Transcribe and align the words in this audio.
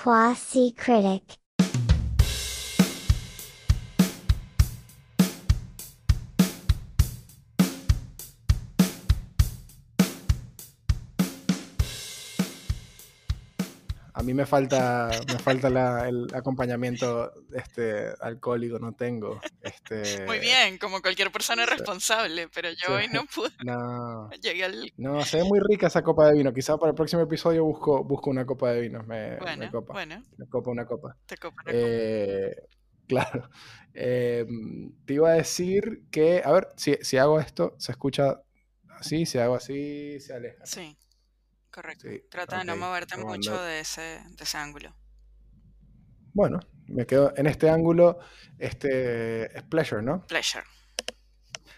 Quasi 0.00 0.70
critic. 0.76 1.38
Mí 14.28 14.34
me 14.34 14.44
falta, 14.46 15.10
me 15.26 15.38
falta 15.38 15.70
la- 15.70 16.08
el 16.08 16.26
acompañamiento 16.34 17.32
este, 17.54 18.08
alcohólico, 18.20 18.78
no 18.78 18.92
tengo. 18.94 19.40
Este, 19.62 20.24
Muy 20.26 20.38
bien, 20.38 20.76
como 20.78 21.00
cualquier 21.00 21.32
persona 21.32 21.64
sí. 21.64 21.70
responsable, 21.70 22.48
pero 22.54 22.68
yo 22.70 22.86
Sí. 22.88 22.92
hoy 22.92 23.08
no 23.12 23.24
pude. 23.34 23.50
No, 23.64 24.28
Llegué 24.42 24.64
al... 24.64 24.92
no, 24.98 25.24
se 25.24 25.38
ve 25.38 25.44
muy 25.44 25.60
rica 25.60 25.86
esa 25.86 26.02
copa 26.02 26.26
de 26.28 26.34
vino. 26.36 26.52
Quizá 26.52 26.76
para 26.76 26.90
el 26.90 26.94
próximo 26.94 27.22
episodio 27.22 27.64
busco, 27.64 28.04
busco 28.04 28.28
una 28.30 28.44
copa 28.44 28.70
de 28.72 28.82
vino. 28.82 29.02
Me, 29.04 29.30
me 29.30 29.36
Bueno, 29.38 29.70
copa. 29.72 29.92
bueno, 29.94 30.22
Me 30.36 30.46
copa 30.46 30.70
una 30.70 30.84
copa. 30.86 31.16
te 31.26 31.36
copa 31.38 31.62
la 31.64 31.72
copa. 31.72 31.78
Eh, 31.82 32.54
claro. 33.06 33.48
Eh, 33.94 34.46
te 35.06 35.14
iba 35.14 35.30
a 35.30 35.34
decir 35.34 36.02
que, 36.10 36.42
a 36.44 36.52
ver, 36.52 36.68
si, 36.76 36.96
si 37.00 37.16
hago 37.16 37.40
esto, 37.40 37.74
se 37.78 37.92
escucha 37.92 38.42
así, 38.90 39.24
si 39.26 39.38
hago 39.38 39.54
así, 39.54 40.20
se 40.20 40.34
aleja. 40.34 40.64
Sí, 40.66 40.96
correcto. 41.80 42.08
Sí, 42.10 42.22
Trata 42.28 42.58
de 42.58 42.64
no 42.64 42.76
moverte 42.76 43.16
mucho 43.16 43.60
de 43.62 43.80
ese, 43.80 44.00
de 44.00 44.42
ese 44.44 44.58
ángulo. 44.58 44.92
Bueno, 46.34 46.58
me 46.88 47.06
quedo 47.06 47.32
en 47.36 47.46
este 47.46 47.70
ángulo. 47.70 48.18
Este 48.58 49.56
es 49.56 49.62
pleasure, 49.62 50.02
¿no? 50.02 50.26
Pleasure. 50.26 50.64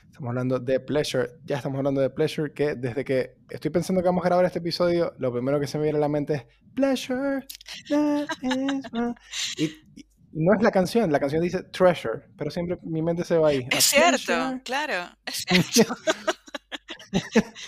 Estamos 0.07 0.31
hablando 0.31 0.59
de 0.59 0.81
pleasure. 0.81 1.29
Ya 1.45 1.57
estamos 1.57 1.77
hablando 1.77 2.01
de 2.01 2.09
pleasure. 2.09 2.53
Que 2.55 2.77
desde 2.77 3.05
que 3.05 3.37
estoy 3.51 3.71
pensando 3.71 4.01
que 4.01 4.09
vamos 4.09 4.25
a 4.25 4.29
grabar 4.29 4.47
este 4.47 4.61
episodio, 4.61 5.15
lo 5.19 5.31
primero 5.33 5.61
que 5.61 5.67
se 5.67 5.77
me 5.77 5.85
viene 5.85 5.99
a 5.99 6.01
la 6.01 6.09
mente 6.09 6.35
es 6.35 6.47
pleasure. 6.75 7.47
that 7.91 8.27
is 8.43 8.93
my-". 8.93 9.15
Y, 9.59 9.65
y 9.97 10.07
no 10.33 10.55
es 10.55 10.63
la 10.63 10.71
canción, 10.71 11.13
la 11.13 11.21
canción 11.21 11.43
dice 11.43 11.63
treasure, 11.65 12.23
pero 12.39 12.51
siempre 12.51 12.79
mi 12.83 13.03
mente 13.03 13.25
se 13.25 13.37
va 13.37 13.49
ahí. 13.49 13.67
Es 13.71 13.85
cierto, 13.85 14.25
pleasure. 14.27 14.63
claro, 14.63 15.17
es 15.27 15.45
cierto. 15.73 15.95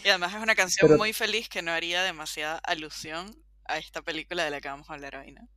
Y 0.04 0.08
además 0.08 0.34
es 0.34 0.40
una 0.42 0.54
canción 0.54 0.88
Pero- 0.88 0.98
muy 0.98 1.12
feliz 1.12 1.48
que 1.48 1.62
no 1.62 1.72
haría 1.72 2.02
demasiada 2.02 2.58
alusión 2.58 3.34
a 3.66 3.78
esta 3.78 4.02
película 4.02 4.44
de 4.44 4.50
la 4.50 4.60
que 4.60 4.68
vamos 4.68 4.88
a 4.90 4.94
hablar 4.94 5.16
hoy, 5.16 5.32
¿no? 5.32 5.48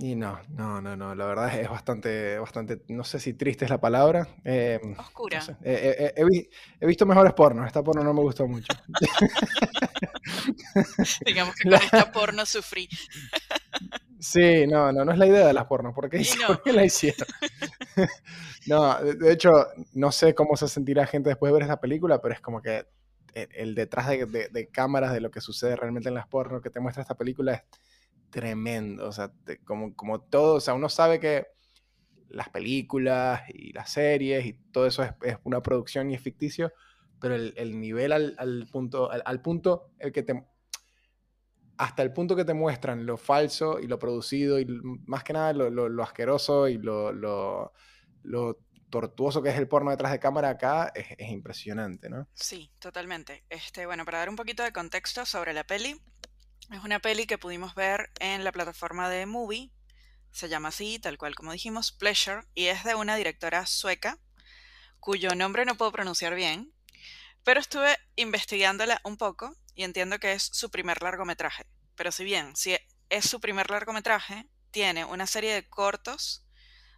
Y 0.00 0.16
no, 0.16 0.40
no, 0.48 0.80
no, 0.80 0.96
no. 0.96 1.14
La 1.14 1.26
verdad 1.26 1.54
es 1.60 1.68
bastante, 1.68 2.38
bastante, 2.38 2.82
no 2.88 3.04
sé 3.04 3.20
si 3.20 3.34
triste 3.34 3.64
es 3.66 3.70
la 3.70 3.80
palabra. 3.80 4.26
eh, 4.44 4.80
no 4.82 5.00
Oscura. 5.00 5.40
sé. 5.40 5.52
Eh, 5.62 5.96
eh, 5.98 6.12
he, 6.16 6.24
vi- 6.24 6.48
he 6.80 6.86
visto 6.86 7.06
mejores 7.06 7.32
pornos. 7.34 7.66
Esta 7.66 7.82
porno 7.84 8.02
no 8.02 8.12
me 8.12 8.20
gustó 8.22 8.48
mucho. 8.48 8.66
Digamos 11.24 11.54
que 11.54 11.64
La- 11.68 11.78
con 11.78 11.84
esta 11.86 12.12
porno 12.12 12.46
sufrí. 12.46 12.88
Sí, 14.18 14.66
no, 14.66 14.92
no, 14.92 15.04
no 15.04 15.12
es 15.12 15.18
la 15.18 15.26
idea 15.26 15.46
de 15.46 15.52
las 15.52 15.66
pornos. 15.66 15.94
¿Por 15.94 16.08
qué, 16.10 16.18
Y 16.18 16.20
hice- 16.22 16.38
no. 16.40 16.46
por 16.48 16.62
qué 16.62 16.72
la 16.72 16.84
hicieron? 16.84 17.26
no, 18.66 19.02
de, 19.02 19.32
hecho, 19.32 19.50
no 19.94 20.12
sé 20.12 20.34
cómo 20.34 20.56
se 20.56 20.68
sentirá 20.68 21.06
gente 21.06 21.30
después 21.30 21.50
de 21.50 21.54
ver 21.54 21.62
esta 21.62 21.80
película, 21.80 22.20
pero 22.20 22.34
es 22.34 22.40
como 22.40 22.62
que 22.62 22.86
el, 23.34 23.48
el 23.54 23.74
detrás 23.74 24.08
de, 24.08 24.68
cámaras 24.72 25.12
de 25.12 25.20
lo 25.20 25.30
que 25.30 25.40
sucede 25.40 25.76
realmente 25.76 26.08
en 26.08 26.14
las 26.14 26.26
pornos 26.26 26.62
que 26.62 26.70
te 26.70 26.80
muestra 26.80 27.02
esta 27.02 27.16
película 27.16 27.54
es 27.54 27.62
tremendo. 28.30 29.08
O 29.08 29.12
sea, 29.12 29.32
como, 29.64 29.94
como 29.94 30.20
todo, 30.20 30.56
o 30.56 30.60
sea, 30.60 30.74
uno 30.74 30.88
sabe 30.88 31.20
que 31.20 31.46
las 32.28 32.48
películas 32.48 33.42
y 33.48 33.72
las 33.72 33.90
series 33.90 34.44
y 34.46 34.52
todo 34.72 34.86
eso 34.86 35.02
es, 35.02 35.36
una 35.44 35.62
producción 35.62 36.10
y 36.10 36.14
es 36.14 36.20
ficticio, 36.20 36.72
pero 37.20 37.34
el, 37.34 37.54
el 37.56 37.80
nivel 37.80 38.12
al, 38.12 38.34
al 38.38 38.66
punto, 38.70 39.10
al, 39.10 39.22
al 39.24 39.40
punto 39.40 39.90
el 39.98 40.12
que 40.12 40.22
te 40.22 40.44
hasta 41.78 42.02
el 42.02 42.12
punto 42.12 42.36
que 42.36 42.44
te 42.44 42.54
muestran 42.54 43.06
lo 43.06 43.16
falso 43.16 43.78
y 43.80 43.86
lo 43.86 43.98
producido 43.98 44.58
y 44.60 44.66
más 45.06 45.24
que 45.24 45.32
nada 45.32 45.52
lo, 45.52 45.70
lo- 45.70 45.88
lo 45.88 46.02
asqueroso 46.02 46.68
y 46.68 46.78
lo 46.78 47.22
tortuoso 48.90 49.42
que 49.42 49.50
es 49.50 49.56
el 49.56 49.68
porno 49.68 49.90
detrás 49.90 50.12
de 50.12 50.20
cámara 50.20 50.50
acá 50.50 50.92
es, 50.94 51.06
es 51.18 51.30
impresionante, 51.30 52.08
¿no? 52.08 52.28
Sí, 52.34 52.70
totalmente. 52.78 53.44
Este, 53.48 53.86
bueno, 53.86 54.04
para 54.04 54.18
dar 54.18 54.28
un 54.28 54.36
poquito 54.36 54.62
de 54.62 54.72
contexto 54.72 55.26
sobre 55.26 55.52
la 55.52 55.64
peli, 55.64 56.00
es 56.72 56.84
una 56.84 57.00
peli 57.00 57.26
que 57.26 57.38
pudimos 57.38 57.74
ver 57.74 58.10
en 58.20 58.44
la 58.44 58.52
plataforma 58.52 59.10
de 59.10 59.26
Movie, 59.26 59.72
se 60.32 60.48
llama 60.48 60.68
así, 60.68 60.98
tal 61.00 61.18
cual 61.18 61.34
como 61.36 61.52
dijimos, 61.52 61.92
Pleasure, 61.92 62.42
y 62.54 62.66
es 62.66 62.84
de 62.84 62.94
una 62.96 63.16
directora 63.16 63.66
sueca, 63.66 64.18
cuyo 65.00 65.34
nombre 65.34 65.64
no 65.66 65.76
puedo 65.76 65.92
pronunciar 65.92 66.34
bien, 66.34 66.72
pero 67.44 67.60
estuve 67.60 67.96
investigándola 68.16 69.00
un 69.04 69.16
poco 69.18 69.56
y 69.76 69.84
entiendo 69.84 70.18
que 70.18 70.32
es 70.32 70.42
su 70.42 70.70
primer 70.70 71.02
largometraje. 71.02 71.66
Pero 71.94 72.10
si 72.10 72.24
bien 72.24 72.56
si 72.56 72.76
es 73.08 73.28
su 73.28 73.40
primer 73.40 73.70
largometraje, 73.70 74.48
tiene 74.72 75.04
una 75.04 75.26
serie 75.26 75.54
de 75.54 75.68
cortos 75.68 76.44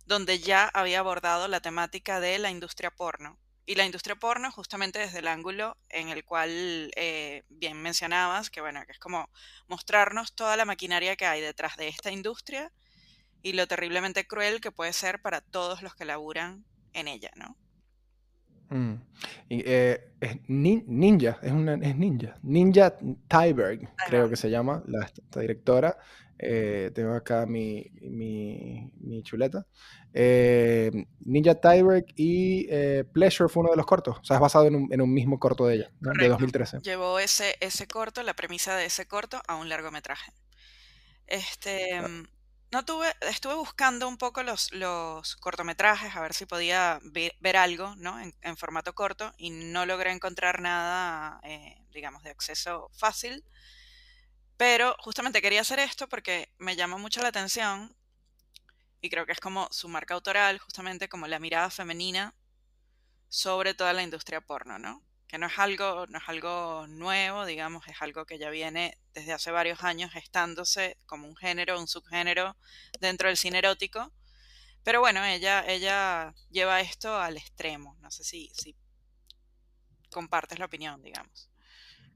donde 0.06 0.38
ya 0.38 0.70
había 0.72 1.00
abordado 1.00 1.48
la 1.48 1.60
temática 1.60 2.20
de 2.20 2.38
la 2.38 2.50
industria 2.50 2.90
porno. 2.90 3.38
Y 3.66 3.74
la 3.74 3.84
industria 3.84 4.16
porno 4.16 4.50
justamente 4.50 4.98
desde 4.98 5.18
el 5.18 5.28
ángulo 5.28 5.76
en 5.90 6.08
el 6.08 6.24
cual 6.24 6.90
eh, 6.96 7.42
bien 7.50 7.76
mencionabas, 7.82 8.48
que 8.48 8.62
bueno, 8.62 8.82
que 8.86 8.92
es 8.92 8.98
como 8.98 9.28
mostrarnos 9.66 10.34
toda 10.34 10.56
la 10.56 10.64
maquinaria 10.64 11.16
que 11.16 11.26
hay 11.26 11.42
detrás 11.42 11.76
de 11.76 11.88
esta 11.88 12.10
industria 12.10 12.72
y 13.42 13.52
lo 13.52 13.66
terriblemente 13.66 14.26
cruel 14.26 14.62
que 14.62 14.72
puede 14.72 14.94
ser 14.94 15.20
para 15.20 15.42
todos 15.42 15.82
los 15.82 15.94
que 15.94 16.06
laburan 16.06 16.64
en 16.94 17.08
ella, 17.08 17.30
¿no? 17.36 17.58
Mm. 18.70 18.94
Y, 19.48 19.62
eh, 19.66 20.10
es 20.20 20.36
nin- 20.48 20.84
ninja, 20.86 21.38
es, 21.42 21.52
una, 21.52 21.74
es 21.74 21.96
ninja. 21.96 22.38
Ninja 22.42 22.94
Tyberg, 23.28 23.88
creo 24.08 24.28
que 24.28 24.36
se 24.36 24.50
llama, 24.50 24.82
la, 24.86 25.04
esta 25.04 25.40
directora. 25.40 25.96
Eh, 26.40 26.92
tengo 26.94 27.14
acá 27.14 27.46
mi, 27.46 27.90
mi, 28.00 28.90
mi 29.00 29.22
chuleta. 29.24 29.66
Eh, 30.14 30.90
Ninja 31.24 31.54
Tyberg 31.56 32.06
y 32.14 32.68
Pleasure 33.12 33.48
fue 33.48 33.62
uno 33.62 33.70
de 33.72 33.76
los 33.76 33.86
cortos. 33.86 34.18
O 34.20 34.24
sea, 34.24 34.36
es 34.36 34.40
basado 34.40 34.66
en 34.66 34.76
un, 34.76 34.92
en 34.92 35.00
un 35.00 35.12
mismo 35.12 35.38
corto 35.40 35.66
de 35.66 35.74
ella, 35.76 35.90
¿no? 36.00 36.10
de 36.10 36.14
Correcto. 36.28 36.32
2013. 36.34 36.78
Llevó 36.82 37.18
ese, 37.18 37.56
ese 37.60 37.86
corto, 37.88 38.22
la 38.22 38.34
premisa 38.34 38.76
de 38.76 38.84
ese 38.86 39.06
corto, 39.06 39.40
a 39.48 39.56
un 39.56 39.68
largometraje. 39.68 40.30
Este, 41.26 41.94
Ah. 41.94 42.06
No 42.70 42.84
tuve, 42.84 43.12
estuve 43.22 43.54
buscando 43.54 44.08
un 44.08 44.18
poco 44.18 44.42
los, 44.42 44.72
los 44.72 45.36
cortometrajes, 45.36 46.14
a 46.16 46.20
ver 46.20 46.34
si 46.34 46.46
podía 46.46 46.98
ve- 47.02 47.34
ver, 47.40 47.56
algo, 47.56 47.94
¿no? 47.96 48.20
En, 48.20 48.56
formato 48.56 48.94
corto, 48.94 49.32
y 49.38 49.50
no 49.50 49.86
logré 49.86 50.12
encontrar 50.12 50.60
nada, 50.60 51.40
eh, 51.44 51.76
digamos, 51.90 52.22
de 52.22 52.30
acceso 52.30 52.90
fácil. 52.94 53.44
Pero 54.58 54.94
justamente 54.98 55.40
quería 55.40 55.62
hacer 55.62 55.78
esto 55.78 56.06
porque 56.06 56.52
me 56.58 56.76
llama 56.76 56.98
mucho 56.98 57.22
la 57.22 57.28
atención 57.28 57.96
y 59.00 59.10
creo 59.10 59.26
que 59.26 59.32
es 59.32 59.40
como 59.40 59.66
su 59.72 59.88
marca 59.88 60.14
autoral, 60.14 60.58
justamente 60.60 61.08
como 61.08 61.26
la 61.26 61.40
mirada 61.40 61.68
femenina 61.70 62.34
sobre 63.28 63.74
toda 63.74 63.92
la 63.94 64.02
industria 64.04 64.40
porno, 64.42 64.78
¿no? 64.78 65.02
Que 65.28 65.38
no 65.38 65.46
es 65.46 65.58
algo, 65.58 66.06
no 66.08 66.18
es 66.18 66.24
algo 66.26 66.86
nuevo, 66.88 67.44
digamos, 67.44 67.86
es 67.86 68.00
algo 68.00 68.24
que 68.24 68.38
ya 68.38 68.50
viene 68.50 68.98
desde 69.12 69.34
hace 69.34 69.50
varios 69.50 69.84
años 69.84 70.10
gestándose 70.10 70.96
como 71.06 71.28
un 71.28 71.36
género, 71.36 71.78
un 71.78 71.86
subgénero 71.86 72.56
dentro 72.98 73.28
del 73.28 73.36
cine 73.36 73.58
erótico. 73.58 74.10
Pero 74.82 75.00
bueno, 75.00 75.22
ella, 75.24 75.64
ella 75.68 76.34
lleva 76.50 76.80
esto 76.80 77.14
al 77.14 77.36
extremo. 77.36 77.96
No 78.00 78.10
sé 78.10 78.24
si, 78.24 78.50
si 78.54 78.74
compartes 80.10 80.58
la 80.58 80.64
opinión, 80.64 81.02
digamos. 81.02 81.50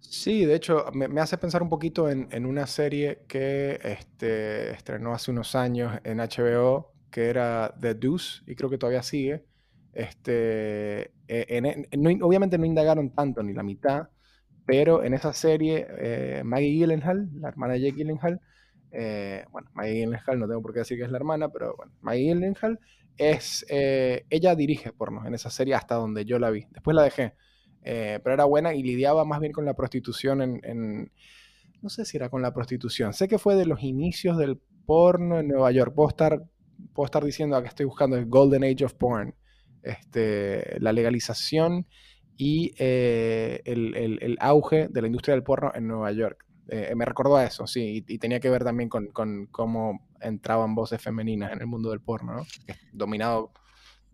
Sí, 0.00 0.44
de 0.44 0.56
hecho, 0.56 0.86
me, 0.92 1.20
hace 1.20 1.38
pensar 1.38 1.62
un 1.62 1.68
poquito 1.68 2.08
en, 2.08 2.28
en 2.32 2.44
una 2.46 2.66
serie 2.66 3.24
que 3.28 3.78
este, 3.82 4.72
estrenó 4.72 5.14
hace 5.14 5.30
unos 5.30 5.54
años 5.54 6.00
en 6.04 6.18
HBO, 6.18 6.92
que 7.10 7.28
era 7.28 7.74
The 7.80 7.94
Deuce, 7.94 8.42
y 8.46 8.54
creo 8.56 8.68
que 8.68 8.78
todavía 8.78 9.02
sigue. 9.02 9.44
Este, 9.92 11.12
eh, 11.28 11.88
no- 11.98 12.26
obviamente 12.26 12.58
no 12.58 12.64
indagaron 12.66 13.10
tanto, 13.14 13.42
ni 13.42 13.52
la 13.52 13.62
mitad, 13.62 14.08
pero 14.66 15.02
en 15.04 15.14
esa 15.14 15.32
serie, 15.32 15.86
eh, 15.98 16.42
Maggie 16.44 16.70
Gyllenhaal, 16.72 17.28
la 17.40 17.48
hermana 17.48 17.74
de 17.74 17.80
Jake 17.80 17.96
Gyllenhaal, 17.96 18.40
eh, 18.92 19.44
bueno, 19.50 19.68
Maggie 19.74 19.94
Gyllenhaal, 20.04 20.38
no 20.38 20.46
tengo 20.48 20.62
por 20.62 20.72
qué 20.72 20.80
decir 20.80 20.98
que 20.98 21.04
es 21.04 21.10
la 21.10 21.18
hermana, 21.18 21.48
pero 21.50 21.74
Maggie 22.00 22.32
Gyllenhaal 22.34 22.78
es, 23.18 23.66
ella 23.68 24.54
dirige 24.54 24.92
porno 24.92 25.26
en 25.26 25.34
esa 25.34 25.50
serie 25.50 25.74
hasta 25.74 25.96
donde 25.96 26.24
yo 26.24 26.38
la 26.38 26.50
vi. 26.50 26.66
Después 26.70 26.94
la 26.94 27.02
dejé, 27.02 27.34
pero 27.82 28.32
era 28.32 28.44
buena 28.44 28.74
y 28.74 28.82
lidiaba 28.82 29.24
más 29.24 29.40
bien 29.40 29.52
con 29.52 29.64
la 29.66 29.74
prostitución 29.74 30.40
en, 30.42 31.10
no 31.82 31.88
sé 31.88 32.04
si 32.04 32.16
era 32.16 32.28
con 32.28 32.42
la 32.42 32.54
prostitución, 32.54 33.12
sé 33.12 33.28
que 33.28 33.38
fue 33.38 33.56
de 33.56 33.66
los 33.66 33.82
inicios 33.82 34.38
del 34.38 34.58
porno 34.86 35.40
en 35.40 35.48
Nueva 35.48 35.70
York. 35.72 35.94
Puedo 35.94 36.08
estar, 36.08 36.42
puedo 36.94 37.04
estar 37.06 37.24
diciendo 37.24 37.60
que 37.62 37.68
estoy 37.68 37.86
buscando 37.86 38.16
el 38.16 38.26
Golden 38.26 38.64
Age 38.64 38.84
of 38.84 38.94
Porn, 38.94 39.34
este, 39.82 40.78
la 40.80 40.92
legalización 40.92 41.86
y 42.36 42.74
eh, 42.78 43.60
el, 43.64 43.94
el- 43.96 44.18
el 44.22 44.36
auge 44.40 44.88
de 44.88 45.00
la 45.02 45.06
industria 45.06 45.34
del 45.34 45.44
porno 45.44 45.72
en 45.74 45.86
Nueva 45.88 46.12
York. 46.12 46.44
Eh, 46.68 46.94
me 46.94 47.04
recordó 47.04 47.36
a 47.36 47.44
eso, 47.44 47.66
sí, 47.66 48.04
y, 48.08 48.14
y 48.14 48.18
tenía 48.18 48.40
que 48.40 48.48
ver 48.50 48.64
también 48.64 48.88
con, 48.88 49.08
con 49.08 49.46
cómo 49.46 50.08
entraban 50.20 50.74
voces 50.74 51.02
femeninas 51.02 51.52
en 51.52 51.60
el 51.60 51.66
mundo 51.66 51.90
del 51.90 52.00
porno, 52.00 52.34
¿no? 52.34 52.46
Dominado, 52.92 53.52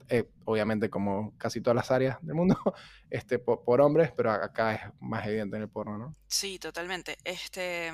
eh, 0.08 0.28
obviamente, 0.44 0.90
como 0.90 1.36
casi 1.38 1.60
todas 1.60 1.76
las 1.76 1.90
áreas 1.90 2.18
del 2.22 2.34
mundo, 2.36 2.56
este, 3.10 3.38
por, 3.38 3.64
por 3.64 3.80
hombres, 3.80 4.12
pero 4.16 4.30
acá 4.32 4.74
es 4.74 4.80
más 5.00 5.26
evidente 5.26 5.56
en 5.56 5.62
el 5.64 5.68
porno, 5.70 5.98
¿no? 5.98 6.16
Sí, 6.28 6.58
totalmente. 6.58 7.16
Este, 7.24 7.92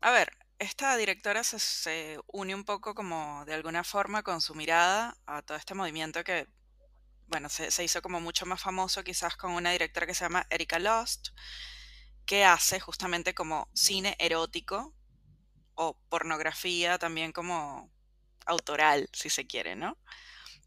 a 0.00 0.10
ver, 0.12 0.30
esta 0.58 0.96
directora 0.96 1.44
se, 1.44 1.58
se 1.58 2.18
une 2.32 2.54
un 2.54 2.64
poco 2.64 2.94
como 2.94 3.44
de 3.46 3.54
alguna 3.54 3.84
forma 3.84 4.22
con 4.22 4.40
su 4.40 4.54
mirada 4.54 5.16
a 5.26 5.42
todo 5.42 5.56
este 5.58 5.74
movimiento 5.74 6.24
que, 6.24 6.48
bueno, 7.26 7.48
se, 7.48 7.82
hizo 7.82 8.02
como 8.02 8.20
mucho 8.20 8.46
más 8.46 8.60
famoso 8.60 9.02
quizás 9.02 9.36
con 9.36 9.52
una 9.52 9.70
directora 9.72 10.06
que 10.06 10.14
se 10.14 10.24
llama 10.24 10.46
Erika 10.50 10.78
Lost, 10.78 11.28
que 12.26 12.44
hace 12.44 12.80
justamente 12.80 13.34
como 13.34 13.68
cine 13.74 14.16
erótico 14.18 14.94
o 15.74 15.98
pornografía 16.08 16.98
también 16.98 17.32
como 17.32 17.90
autoral, 18.46 19.08
si 19.12 19.30
se 19.30 19.46
quiere, 19.46 19.76
¿no? 19.76 19.98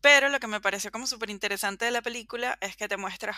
Pero 0.01 0.30
lo 0.30 0.39
que 0.39 0.48
me 0.48 0.62
pareció 0.62 0.92
como 0.92 1.07
súper 1.07 1.30
interesante 1.30 1.86
de 1.86 1.92
la 1.92 2.01
película 2.01 2.57
es 2.62 2.75
que 2.75 2.88
te 2.88 2.98
muestra, 2.98 3.36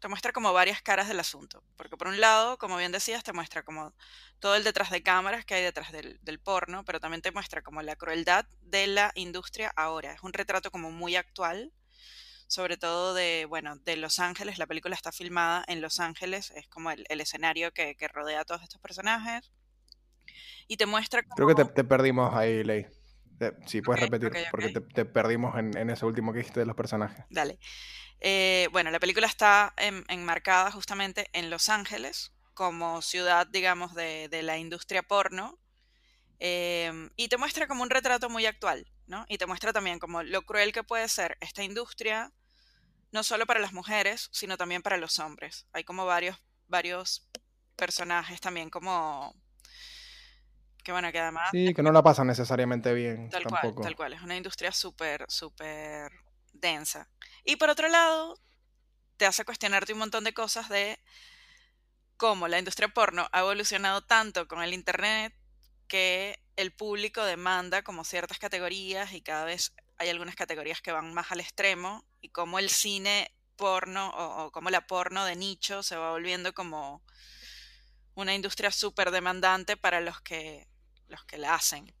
te 0.00 0.08
muestra 0.08 0.32
como 0.32 0.52
varias 0.52 0.82
caras 0.82 1.08
del 1.08 1.20
asunto. 1.20 1.64
Porque 1.76 1.96
por 1.96 2.08
un 2.08 2.20
lado, 2.20 2.58
como 2.58 2.76
bien 2.76 2.92
decías, 2.92 3.24
te 3.24 3.32
muestra 3.32 3.62
como 3.64 3.94
todo 4.38 4.54
el 4.54 4.64
detrás 4.64 4.90
de 4.90 5.02
cámaras 5.02 5.44
que 5.44 5.54
hay 5.54 5.62
detrás 5.62 5.92
del, 5.92 6.18
del 6.22 6.38
porno, 6.38 6.84
pero 6.84 7.00
también 7.00 7.22
te 7.22 7.32
muestra 7.32 7.62
como 7.62 7.82
la 7.82 7.96
crueldad 7.96 8.46
de 8.60 8.86
la 8.86 9.12
industria 9.14 9.72
ahora. 9.76 10.12
Es 10.12 10.22
un 10.22 10.32
retrato 10.32 10.70
como 10.70 10.90
muy 10.90 11.16
actual, 11.16 11.72
sobre 12.46 12.76
todo 12.76 13.14
de, 13.14 13.46
bueno, 13.48 13.76
de 13.76 13.96
Los 13.96 14.18
Ángeles. 14.18 14.58
La 14.58 14.66
película 14.66 14.94
está 14.94 15.12
filmada 15.12 15.64
en 15.68 15.80
Los 15.80 16.00
Ángeles, 16.00 16.50
es 16.52 16.68
como 16.68 16.90
el, 16.90 17.04
el 17.08 17.20
escenario 17.20 17.72
que, 17.72 17.96
que 17.96 18.08
rodea 18.08 18.40
a 18.40 18.44
todos 18.44 18.62
estos 18.62 18.80
personajes. 18.80 19.50
Y 20.68 20.76
te 20.76 20.86
muestra. 20.86 21.22
Creo 21.22 21.48
que 21.48 21.54
te, 21.54 21.64
te 21.64 21.84
perdimos 21.84 22.34
ahí, 22.34 22.64
Ley. 22.64 22.86
Sí, 23.66 23.82
puedes 23.82 24.00
repetir, 24.02 24.32
porque 24.50 24.70
te, 24.70 24.80
te 24.80 25.04
perdimos 25.04 25.58
en, 25.58 25.76
en 25.76 25.90
ese 25.90 26.06
último 26.06 26.32
que 26.32 26.38
dijiste 26.38 26.60
de 26.60 26.66
los 26.66 26.74
personajes. 26.74 27.24
Dale. 27.28 27.58
Eh, 28.20 28.68
bueno, 28.72 28.90
la 28.90 28.98
película 28.98 29.26
está 29.26 29.74
en- 29.76 30.04
enmarcada 30.08 30.70
justamente 30.72 31.28
en 31.34 31.50
Los 31.50 31.68
Ángeles, 31.68 32.32
como 32.54 33.02
ciudad, 33.02 33.46
digamos, 33.46 33.94
de, 33.94 34.28
de 34.30 34.42
la 34.42 34.56
industria 34.56 35.02
porno, 35.02 35.58
em, 36.38 37.10
y 37.16 37.28
te 37.28 37.36
muestra 37.36 37.66
como 37.66 37.82
un 37.82 37.90
retrato 37.90 38.30
muy 38.30 38.46
actual, 38.46 38.86
¿no? 39.06 39.24
Y 39.28 39.38
te 39.38 39.46
muestra 39.46 39.72
también 39.72 39.98
como 39.98 40.22
lo 40.22 40.42
cruel 40.42 40.72
que 40.72 40.82
puede 40.82 41.08
ser 41.08 41.36
esta 41.40 41.62
industria, 41.62 42.32
no 43.12 43.22
solo 43.22 43.46
para 43.46 43.60
las 43.60 43.72
mujeres, 43.72 44.28
sino 44.32 44.56
también 44.56 44.82
para 44.82 44.96
los 44.96 45.18
hombres. 45.18 45.66
Hay 45.72 45.84
como 45.84 46.06
varios, 46.06 46.36
varios 46.66 47.28
personajes 47.76 48.40
también 48.40 48.70
como... 48.70 49.34
Que 50.82 50.92
bueno, 50.92 51.10
que 51.10 51.18
además... 51.18 51.48
Sí, 51.50 51.74
que 51.74 51.82
no 51.82 51.90
la 51.90 52.02
pasan 52.02 52.28
necesariamente 52.28 52.94
bien 52.94 53.28
Tal 53.28 53.42
cual, 53.44 53.62
tampoco. 53.62 53.82
tal 53.82 53.96
cual. 53.96 54.12
Es 54.12 54.22
una 54.22 54.36
industria 54.36 54.70
súper, 54.70 55.24
súper 55.28 56.12
densa. 56.52 57.08
Y 57.44 57.56
por 57.56 57.70
otro 57.70 57.88
lado, 57.88 58.38
te 59.16 59.26
hace 59.26 59.44
cuestionarte 59.44 59.92
un 59.92 59.98
montón 59.98 60.24
de 60.24 60.32
cosas 60.32 60.68
de 60.68 60.98
cómo 62.16 62.48
la 62.48 62.58
industria 62.58 62.88
porno 62.88 63.28
ha 63.32 63.40
evolucionado 63.40 64.02
tanto 64.02 64.46
con 64.46 64.62
el 64.62 64.74
Internet 64.74 65.34
que 65.86 66.38
el 66.56 66.72
público 66.72 67.24
demanda 67.24 67.82
como 67.82 68.04
ciertas 68.04 68.38
categorías 68.38 69.12
y 69.12 69.20
cada 69.20 69.44
vez 69.44 69.72
hay 69.98 70.08
algunas 70.08 70.36
categorías 70.36 70.80
que 70.82 70.92
van 70.92 71.14
más 71.14 71.32
al 71.32 71.40
extremo 71.40 72.04
y 72.20 72.28
cómo 72.28 72.58
el 72.58 72.68
cine 72.68 73.30
porno 73.56 74.10
o, 74.10 74.46
o 74.46 74.52
cómo 74.52 74.70
la 74.70 74.86
porno 74.86 75.24
de 75.24 75.36
nicho 75.36 75.82
se 75.82 75.96
va 75.96 76.10
volviendo 76.10 76.52
como 76.52 77.02
una 78.14 78.34
industria 78.34 78.70
súper 78.70 79.10
demandante 79.10 79.76
para 79.76 80.00
los 80.00 80.20
que, 80.20 80.66
los 81.08 81.24
que 81.24 81.38
la 81.38 81.54
hacen. 81.54 81.92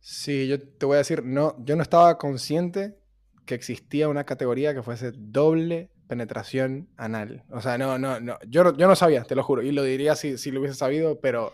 Sí, 0.00 0.46
yo 0.46 0.60
te 0.60 0.86
voy 0.86 0.96
a 0.96 0.98
decir, 0.98 1.24
no, 1.24 1.56
yo 1.64 1.76
no 1.76 1.82
estaba 1.82 2.18
consciente 2.18 2.98
que 3.46 3.54
existía 3.54 4.08
una 4.08 4.24
categoría 4.24 4.74
que 4.74 4.82
fuese 4.82 5.12
doble 5.14 5.90
penetración 6.06 6.90
anal. 6.96 7.44
O 7.50 7.60
sea, 7.62 7.78
no, 7.78 7.98
no, 7.98 8.20
no. 8.20 8.38
Yo, 8.46 8.76
yo 8.76 8.86
no 8.86 8.96
sabía, 8.96 9.24
te 9.24 9.34
lo 9.34 9.42
juro. 9.42 9.62
Y 9.62 9.72
lo 9.72 9.82
diría 9.82 10.14
si, 10.14 10.36
si 10.36 10.50
lo 10.50 10.60
hubiese 10.60 10.76
sabido, 10.76 11.20
pero 11.20 11.52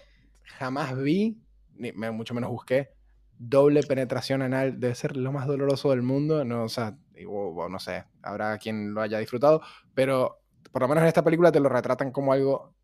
jamás 0.58 0.97
vi, 0.97 1.38
ni 1.75 1.93
mucho 1.93 2.35
menos 2.35 2.50
busqué, 2.50 2.91
doble 3.41 3.82
penetración 3.82 4.43
anal. 4.43 4.79
Debe 4.79 4.94
ser 4.94 5.17
lo 5.17 5.32
más 5.32 5.47
doloroso 5.47 5.91
del 5.91 6.02
mundo. 6.02 6.44
No, 6.44 6.64
o 6.64 6.69
sea, 6.69 6.97
no 7.14 7.79
sé, 7.79 8.05
habrá 8.23 8.56
quien 8.58 8.94
lo 8.94 9.00
haya 9.00 9.19
disfrutado, 9.19 9.62
pero 9.94 10.43
por 10.70 10.82
lo 10.82 10.88
menos 10.88 11.02
en 11.02 11.08
esta 11.08 11.25
película 11.25 11.50
te 11.50 11.61
lo 11.61 11.69
retratan 11.69 12.12
como 12.12 12.32
algo 12.32 12.75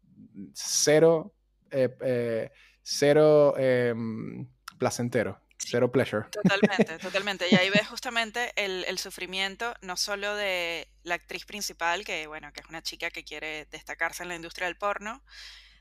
cero, 0.54 1.34
eh, 1.70 1.94
eh, 2.00 2.50
cero 2.82 3.54
em, 3.56 4.48
placentero, 4.78 5.40
cero 5.58 5.92
pleasure. 5.92 6.26
Totalmente, 6.30 6.98
totalmente. 7.02 7.46
Y 7.50 7.54
ahí 7.54 7.70
ves 7.70 7.86
justamente 7.86 8.52
el, 8.56 8.84
el 8.88 8.98
sufrimiento 8.98 9.74
no 9.82 9.96
solo 9.96 10.34
de 10.34 10.88
la 11.02 11.14
actriz 11.14 11.44
principal, 11.44 12.04
que 12.04 12.26
bueno, 12.26 12.52
que 12.52 12.60
es 12.60 12.66
una 12.68 12.82
chica 12.82 13.10
que 13.10 13.24
quiere 13.24 13.66
destacarse 13.70 14.22
en 14.22 14.30
la 14.30 14.36
industria 14.36 14.66
del 14.66 14.76
porno, 14.76 15.22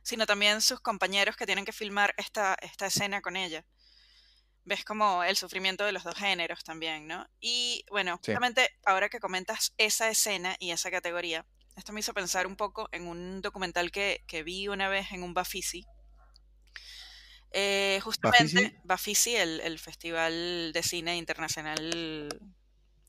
sino 0.06 0.28
también 0.28 0.62
sus 0.62 0.80
compañeros 0.82 1.36
que 1.36 1.48
tienen 1.48 1.66
que 1.66 1.74
filmar 1.74 2.14
esta, 2.18 2.56
esta 2.62 2.86
escena 2.86 3.22
con 3.22 3.36
ella. 3.36 3.66
Ves 4.64 4.86
como 4.86 5.24
el 5.24 5.36
sufrimiento 5.36 5.84
de 5.84 5.94
los 5.94 6.04
dos 6.04 6.16
géneros 6.16 6.64
también, 6.64 7.08
¿no? 7.08 7.28
Y 7.40 7.84
bueno, 7.90 8.20
Sí. 8.22 8.32
justamente 8.32 8.70
ahora 8.86 9.10
que 9.10 9.20
comentas 9.20 9.74
esa 9.78 10.08
escena 10.10 10.56
y 10.60 10.70
esa 10.70 10.92
categoría, 10.92 11.44
esto 11.76 11.92
me 11.92 12.02
hizo 12.02 12.14
pensar 12.14 12.46
un 12.46 12.56
poco 12.56 12.88
en 12.92 13.08
un 13.08 13.42
documental 13.42 13.90
que, 13.90 14.24
que 14.28 14.44
vi 14.44 14.68
una 14.68 14.90
vez 14.90 15.12
en 15.12 15.24
un 15.24 15.34
Bafisi. 15.34 15.88
Eh, 17.52 18.00
justamente, 18.04 18.62
¿Bafisi? 18.62 18.82
Bafisi, 18.84 19.36
el, 19.38 19.60
el 19.62 19.80
Festival 19.80 20.72
de 20.72 20.84
Cine 20.84 21.18
Internacional, 21.18 22.30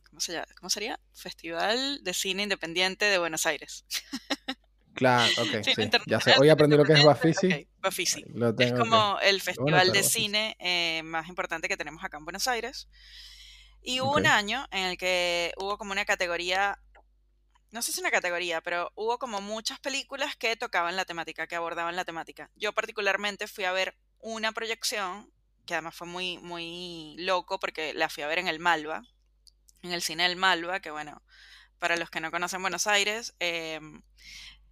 ¿cómo, 0.08 0.20
se 0.20 0.32
llama? 0.32 0.46
¿cómo 0.58 0.70
sería? 0.70 0.98
Festival 1.12 2.02
de 2.02 2.14
Cine 2.14 2.44
Independiente 2.44 3.04
de 3.04 3.19
Buenos 3.19 3.44
Aires. 3.44 3.84
Claro, 4.96 5.31
ok, 5.43 5.62
Cine 5.62 5.90
sí. 5.93 5.98
Ya 6.06 6.20
sé. 6.20 6.34
Hoy 6.38 6.48
aprendí 6.48 6.76
lo 6.76 6.84
que 6.84 6.94
es 6.94 7.04
Bafisi. 7.04 7.52
ok, 7.52 7.69
Bafisi. 7.78 8.25
Lo 8.34 8.48
Es 8.50 8.56
tengo 8.56 8.75
que- 8.75 8.78
como 8.81 9.19
el 9.20 9.40
festival 9.40 9.93
de 9.93 9.98
Bafisi. 10.00 10.20
cine 10.22 10.56
eh, 10.58 11.02
más 11.04 11.28
importante 11.28 11.69
que 11.69 11.76
tenemos 11.76 12.02
acá 12.02 12.16
en 12.16 12.25
Buenos 12.25 12.48
Aires. 12.48 12.88
Y 13.82 14.00
hubo 14.00 14.10
Ok. 14.12 14.16
un 14.19 14.26
año 14.26 14.66
en 14.72 14.84
el 14.87 14.96
que 14.98 15.52
hubo 15.58 15.78
como 15.78 15.93
una 15.93 16.04
categoría, 16.04 16.78
no 17.70 17.82
sé 17.82 17.93
si 17.93 18.00
una 18.00 18.10
categoría, 18.10 18.60
pero 18.62 18.90
hubo 18.96 19.19
como 19.19 19.40
muchas 19.40 19.78
películas 19.81 20.34
que 20.37 20.56
tocaban 20.56 20.96
la 20.96 21.04
temática, 21.04 21.46
que 21.46 21.54
abordaban 21.56 21.94
la 21.94 22.04
temática. 22.04 22.50
Yo 22.56 22.72
particularmente 22.72 23.46
fui 23.46 23.64
a 23.64 23.72
ver 23.72 23.96
una 24.19 24.50
proyección, 24.52 25.31
que 25.66 25.75
además 25.75 25.94
fue 25.94 26.06
muy, 26.06 26.38
muy 26.38 27.14
loco 27.19 27.58
porque 27.60 27.93
la 27.94 28.08
fui 28.08 28.22
a 28.22 28.26
ver 28.28 28.38
en 28.38 28.48
el 28.48 28.58
Malva, 28.60 29.02
en 29.82 29.93
el 29.93 30.00
cine 30.02 30.22
del 30.25 30.37
Malva, 30.37 30.81
que 30.81 30.90
bueno, 30.90 31.22
para 31.78 31.96
los 31.96 32.08
que 32.10 32.20
no 32.20 32.31
conocen 32.31 32.62
Buenos 32.62 32.87
Aires, 32.87 33.34
em, 33.38 34.02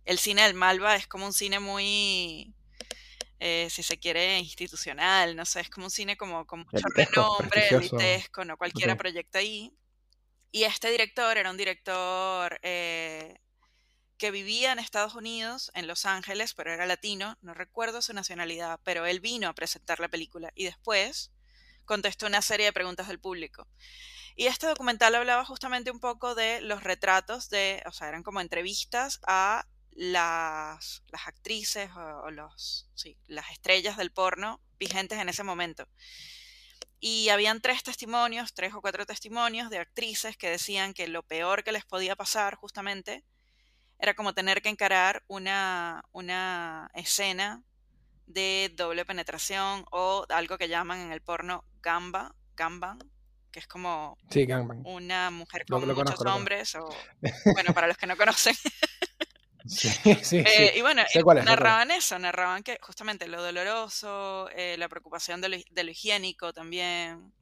el 0.04 0.18
cine 0.18 0.42
del 0.42 0.54
Malva 0.54 0.96
es 0.96 1.06
como 1.06 1.26
un 1.26 1.32
cine 1.32 1.60
muy, 1.60 2.54
eh, 3.40 3.68
si 3.70 3.82
se 3.82 3.98
quiere, 3.98 4.38
institucional, 4.38 5.36
no 5.36 5.44
sé, 5.44 5.60
es 5.60 5.70
como 5.70 5.86
un 5.86 5.90
cine 5.90 6.16
como 6.16 6.46
con 6.46 6.60
mucho 6.60 6.86
renombre, 6.94 7.68
elitesco, 7.68 8.44
no 8.44 8.56
cualquiera 8.56 8.96
proyecta 8.96 9.38
ahí. 9.38 9.72
Y 10.50 10.64
este 10.64 10.90
director 10.90 11.36
era 11.36 11.50
un 11.50 11.56
director 11.56 12.60
eh, 12.62 13.40
que 14.19 14.31
vivía 14.31 14.72
en 14.72 14.79
Estados 14.79 15.14
Unidos, 15.14 15.70
en 15.74 15.86
Los 15.86 16.06
Ángeles, 16.06 16.55
pero 16.55 16.72
era 16.72 16.86
latino, 16.86 17.36
no 17.43 17.55
recuerdo 17.55 18.02
su 18.02 18.12
nacionalidad, 18.12 18.79
pero 18.84 19.05
él 19.06 19.20
vino 19.20 19.48
a 19.48 19.55
presentar 19.55 20.00
la 20.00 20.08
película 20.08 20.52
y 20.55 20.64
después 20.64 21.32
contestó 21.84 22.26
una 22.26 22.40
serie 22.40 22.67
de 22.67 22.72
preguntas 22.72 23.08
del 23.08 23.19
público. 23.19 23.67
Y 24.36 24.46
este 24.46 24.67
documental 24.67 25.14
hablaba 25.14 25.44
justamente 25.44 25.90
un 25.90 26.00
poco 26.00 26.34
de 26.34 26.60
los 26.60 26.82
retratos 26.82 27.50
de, 27.50 27.82
o 27.86 27.93
sea, 27.93 28.08
eran 28.08 28.22
como 28.22 28.40
entrevistas 28.40 29.20
a 29.26 29.67
las, 29.94 31.03
las 31.08 31.27
actrices 31.27 31.91
o, 31.96 32.22
o 32.24 32.31
los, 32.31 32.89
sí, 32.94 33.17
las 33.27 33.51
estrellas 33.51 33.96
del 33.96 34.13
porno 34.13 34.60
vigentes 34.79 35.19
en 35.19 35.29
ese 35.29 35.43
momento. 35.44 35.89
Y 37.01 37.29
habían 37.29 37.60
tres 37.60 37.82
testimonios, 37.82 38.55
tres 38.55 38.72
o 38.74 38.81
cuatro 38.81 39.05
testimonios 39.05 39.69
de 39.70 39.79
actrices 39.79 40.36
que 40.36 40.48
decían 40.51 40.94
que 40.94 41.06
lo 41.06 41.22
peor 41.22 41.63
que 41.63 41.72
les 41.72 41.84
podía 41.84 42.17
pasar 42.17 42.55
justamente 42.55 43.24
era 43.98 44.15
como 44.15 44.32
tener 44.34 44.63
que 44.63 44.70
encarar 44.70 45.22
una, 45.29 46.03
una 46.13 46.91
escena 46.94 47.63
de 48.27 48.72
doble 48.74 49.05
penetración 49.05 49.84
o 49.91 50.24
algo 50.31 50.56
que 50.56 50.69
llaman 50.69 51.01
en 51.01 51.13
el 51.13 51.20
porno 51.20 51.65
gamba, 51.82 52.34
gamban, 52.56 52.98
que 53.51 53.60
es 53.60 53.67
como 53.67 54.17
Sí, 54.31 54.46
una 54.84 55.31
mujer 55.31 55.67
con 55.67 55.86
lo 55.86 55.94
muchos 55.94 56.15
conozco. 56.17 56.34
hombres 56.34 56.74
o 56.74 56.89
bueno, 57.53 57.74
para 57.74 57.86
los 57.86 57.96
que 57.98 58.06
no 58.06 58.17
conocen. 58.17 58.56
Sí, 59.66 59.88
sí, 60.22 60.46
sí. 60.46 60.66
Eh, 60.66 60.72
y 60.76 60.82
bueno, 60.82 61.02
Sé 61.04 61.22
cuál 61.22 61.38
es, 61.38 61.44
narraban 61.44 61.90
eso, 61.90 62.18
narraban 62.18 62.62
que 62.62 62.78
justamente 62.82 63.26
lo 63.28 63.42
doloroso, 63.42 64.48
eh, 64.50 64.76
la 64.78 64.88
preocupación 64.88 65.40
de 65.40 65.48
lo, 65.48 65.56
hi- 65.56 65.64
de 65.70 65.84
lo 65.84 65.90
higiénico 65.90 66.52
también, 66.52 67.32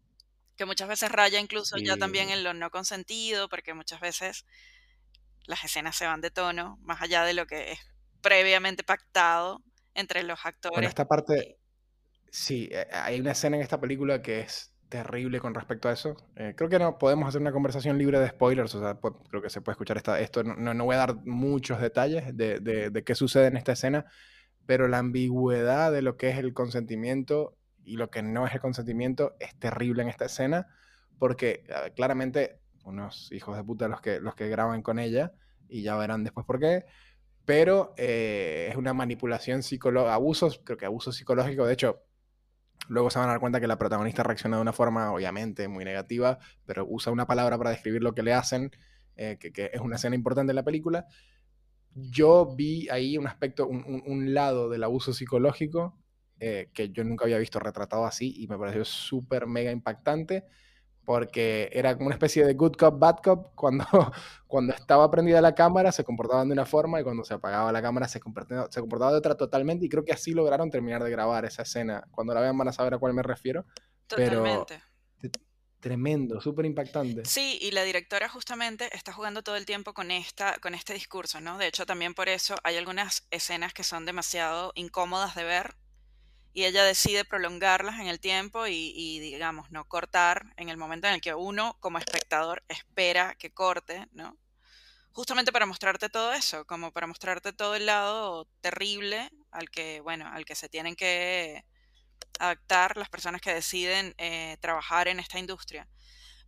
que 0.56 0.66
muchas 0.66 0.88
veces 0.88 1.12
raya 1.12 1.40
incluso 1.40 1.76
ya 1.84 1.96
también 1.98 2.30
en 2.30 2.44
lo 2.44 2.54
no 2.54 2.70
consentido, 2.70 3.48
porque 3.48 3.74
muchas 3.74 4.00
veces 4.00 4.46
las 5.46 5.62
escenas 5.64 5.94
se 5.96 6.06
van 6.06 6.20
de 6.20 6.30
tono, 6.32 6.78
más 6.82 7.00
allá 7.02 7.22
de 7.24 7.34
lo 7.34 7.46
que 7.46 7.72
es 7.72 7.78
previamente 8.22 8.82
pactado 8.84 9.62
entre 9.94 10.22
los 10.24 10.44
Bueno, 10.72 10.88
actores. 10.88 10.88
esta 10.88 11.06
parte, 11.06 11.58
sí, 12.30 12.68
eh, 12.72 12.88
hay 12.92 13.20
una 13.20 13.32
escena 13.32 13.56
en 13.56 13.62
esta 13.62 13.80
película 13.80 14.22
que 14.22 14.40
es 14.42 14.71
terrible 14.92 15.40
con 15.40 15.54
respecto 15.54 15.88
a 15.88 15.92
eso. 15.92 16.16
Eh, 16.36 16.52
creo 16.54 16.68
que 16.68 16.78
no 16.78 16.98
podemos 16.98 17.26
hacer 17.26 17.40
una 17.40 17.50
conversación 17.52 17.96
libre 17.96 18.20
de 18.20 18.28
spoilers, 18.28 18.74
o 18.74 18.80
sea, 18.80 19.00
pu- 19.00 19.16
creo 19.30 19.40
que 19.40 19.48
se 19.48 19.62
puede 19.62 19.72
escuchar 19.74 19.96
esta, 19.96 20.20
esto. 20.20 20.44
No, 20.44 20.74
no- 20.74 20.84
voy 20.84 20.94
a 20.96 20.98
dar 20.98 21.16
muchos 21.24 21.80
detalles 21.80 22.36
de, 22.36 22.60
de- 22.60 22.90
de 22.90 23.04
qué 23.04 23.14
sucede 23.14 23.46
en 23.46 23.56
esta 23.56 23.72
escena, 23.72 24.04
pero 24.66 24.88
la 24.88 24.98
ambigüedad 24.98 25.90
de 25.92 26.02
lo 26.02 26.16
que 26.18 26.28
es 26.28 26.38
el 26.38 26.52
consentimiento 26.52 27.56
y 27.84 27.96
lo 27.96 28.10
que 28.10 28.22
no 28.22 28.46
es 28.46 28.52
el 28.54 28.60
consentimiento 28.60 29.34
es 29.40 29.54
terrible 29.58 30.02
en 30.02 30.08
esta 30.10 30.26
escena, 30.26 30.68
porque 31.18 31.64
claramente 31.96 32.60
unos 32.84 33.32
hijos 33.32 33.56
de 33.56 33.64
puta 33.64 33.88
los 33.88 34.00
que, 34.02 34.20
los 34.20 34.34
que 34.34 34.48
graban 34.48 34.82
con 34.82 34.98
ella, 34.98 35.32
y 35.68 35.82
ya 35.82 35.96
verán 35.96 36.22
después 36.24 36.44
por 36.46 36.60
qué, 36.60 36.84
pero 37.44 37.94
eh, 37.96 38.68
es 38.70 38.76
una 38.76 38.94
manipulación 38.94 39.62
psicológica, 39.62 40.14
abusos, 40.14 40.60
creo 40.64 40.76
que 40.78 40.86
abuso 40.86 41.12
psicológico, 41.12 41.66
de 41.66 41.72
hecho, 41.72 42.02
luego 42.88 43.10
se 43.10 43.18
van 43.18 43.28
a 43.28 43.32
dar 43.32 43.40
cuenta 43.40 43.60
que 43.60 43.66
la 43.66 43.78
protagonista 43.78 44.22
reacciona 44.22 44.56
de 44.56 44.62
una 44.62 44.72
forma, 44.72 45.12
obviamente, 45.12 45.68
muy 45.68 45.84
negativa, 45.84 46.38
pero 46.66 46.86
usa 46.88 47.12
una 47.12 47.26
palabra 47.26 47.58
para 47.58 47.70
describir 47.70 48.02
lo 48.02 48.14
que 48.14 48.22
le 48.22 48.32
hacen, 48.32 48.70
eh, 49.16 49.38
que, 49.38 49.70
es 49.72 49.80
una 49.80 49.96
escena 49.96 50.16
importante 50.16 50.50
en 50.50 50.56
la 50.56 50.64
película. 50.64 51.06
Yo 51.94 52.54
vi 52.56 52.88
ahí 52.88 53.18
un 53.18 53.26
aspecto, 53.26 53.66
un 53.68 54.34
lado 54.34 54.70
del 54.70 54.82
abuso 54.82 55.12
psicológico 55.12 55.98
eh, 56.44 56.70
que 56.74 56.90
yo 56.90 57.04
nunca 57.04 57.24
había 57.24 57.38
visto 57.38 57.60
retratado 57.60 58.04
así 58.04 58.34
y 58.36 58.48
me 58.48 58.58
pareció 58.58 58.84
súper 58.84 59.46
mega 59.46 59.70
impactante 59.70 60.44
porque 61.04 61.68
era 61.72 61.94
como 61.94 62.06
una 62.06 62.14
especie 62.14 62.44
de 62.44 62.54
good 62.54 62.74
cop, 62.76 62.98
bad 62.98 63.16
cop. 63.22 63.54
Cuando, 63.54 63.84
cuando 64.46 64.74
estaba 64.74 65.10
prendida 65.10 65.40
la 65.40 65.54
cámara 65.54 65.92
se 65.92 66.04
comportaban 66.04 66.48
de 66.48 66.52
una 66.52 66.66
forma 66.66 67.00
y 67.00 67.04
cuando 67.04 67.24
se 67.24 67.34
apagaba 67.34 67.72
la 67.72 67.82
cámara 67.82 68.08
se 68.08 68.20
comportaba, 68.20 68.68
se 68.70 68.80
comportaba 68.80 69.12
de 69.12 69.18
otra 69.18 69.36
totalmente 69.36 69.86
y 69.86 69.88
creo 69.88 70.04
que 70.04 70.12
así 70.12 70.32
lograron 70.32 70.70
terminar 70.70 71.02
de 71.02 71.10
grabar 71.10 71.44
esa 71.44 71.62
escena. 71.62 72.04
Cuando 72.10 72.34
la 72.34 72.40
vean 72.40 72.56
van 72.56 72.68
a 72.68 72.72
saber 72.72 72.94
a 72.94 72.98
cuál 72.98 73.14
me 73.14 73.22
refiero. 73.22 73.64
Totalmente. 74.06 74.74
Pero 74.74 74.92
tremendo, 75.82 76.40
súper 76.40 76.64
impactante. 76.64 77.24
Sí, 77.24 77.58
y 77.60 77.72
la 77.72 77.82
directora 77.82 78.28
justamente 78.28 78.88
está 78.96 79.12
jugando 79.12 79.42
todo 79.42 79.56
el 79.56 79.66
tiempo 79.66 79.92
con, 79.92 80.12
esta, 80.12 80.56
con 80.58 80.74
este 80.74 80.94
discurso, 80.94 81.40
¿no? 81.40 81.58
De 81.58 81.66
hecho, 81.66 81.84
también 81.84 82.14
por 82.14 82.28
eso 82.28 82.54
hay 82.62 82.76
algunas 82.76 83.26
escenas 83.32 83.74
que 83.74 83.82
son 83.82 84.06
demasiado 84.06 84.70
incómodas 84.76 85.34
de 85.34 85.42
ver 85.42 85.74
y 86.54 86.64
ella 86.64 86.84
decide 86.84 87.24
prolongarlas 87.24 87.98
en 88.00 88.08
el 88.08 88.20
tiempo 88.20 88.66
y, 88.66 89.18
digamos, 89.20 89.70
no 89.70 89.86
cortar 89.88 90.52
en 90.56 90.68
el 90.68 90.76
momento 90.76 91.06
en 91.06 91.14
el 91.14 91.20
que 91.20 91.34
uno 91.34 91.76
como 91.80 91.98
espectador 91.98 92.62
espera 92.68 93.34
que 93.38 93.52
corte, 93.52 94.06
¿no? 94.12 94.38
Justamente 95.12 95.52
para 95.52 95.66
mostrarte 95.66 96.08
todo 96.08 96.32
eso, 96.32 96.66
como 96.66 96.92
para 96.92 97.06
mostrarte 97.06 97.52
todo 97.52 97.74
el 97.74 97.86
lado 97.86 98.48
terrible 98.60 99.30
al 99.50 99.70
que, 99.70 100.00
bueno, 100.00 100.26
al 100.26 100.44
que 100.44 100.54
se 100.54 100.68
tienen 100.68 100.94
que 100.94 101.64
adaptar 102.38 102.96
las 102.96 103.08
personas 103.08 103.40
que 103.40 103.52
deciden 103.52 104.14
eh, 104.18 104.56
trabajar 104.60 105.08
en 105.08 105.20
esta 105.20 105.38
industria. 105.38 105.88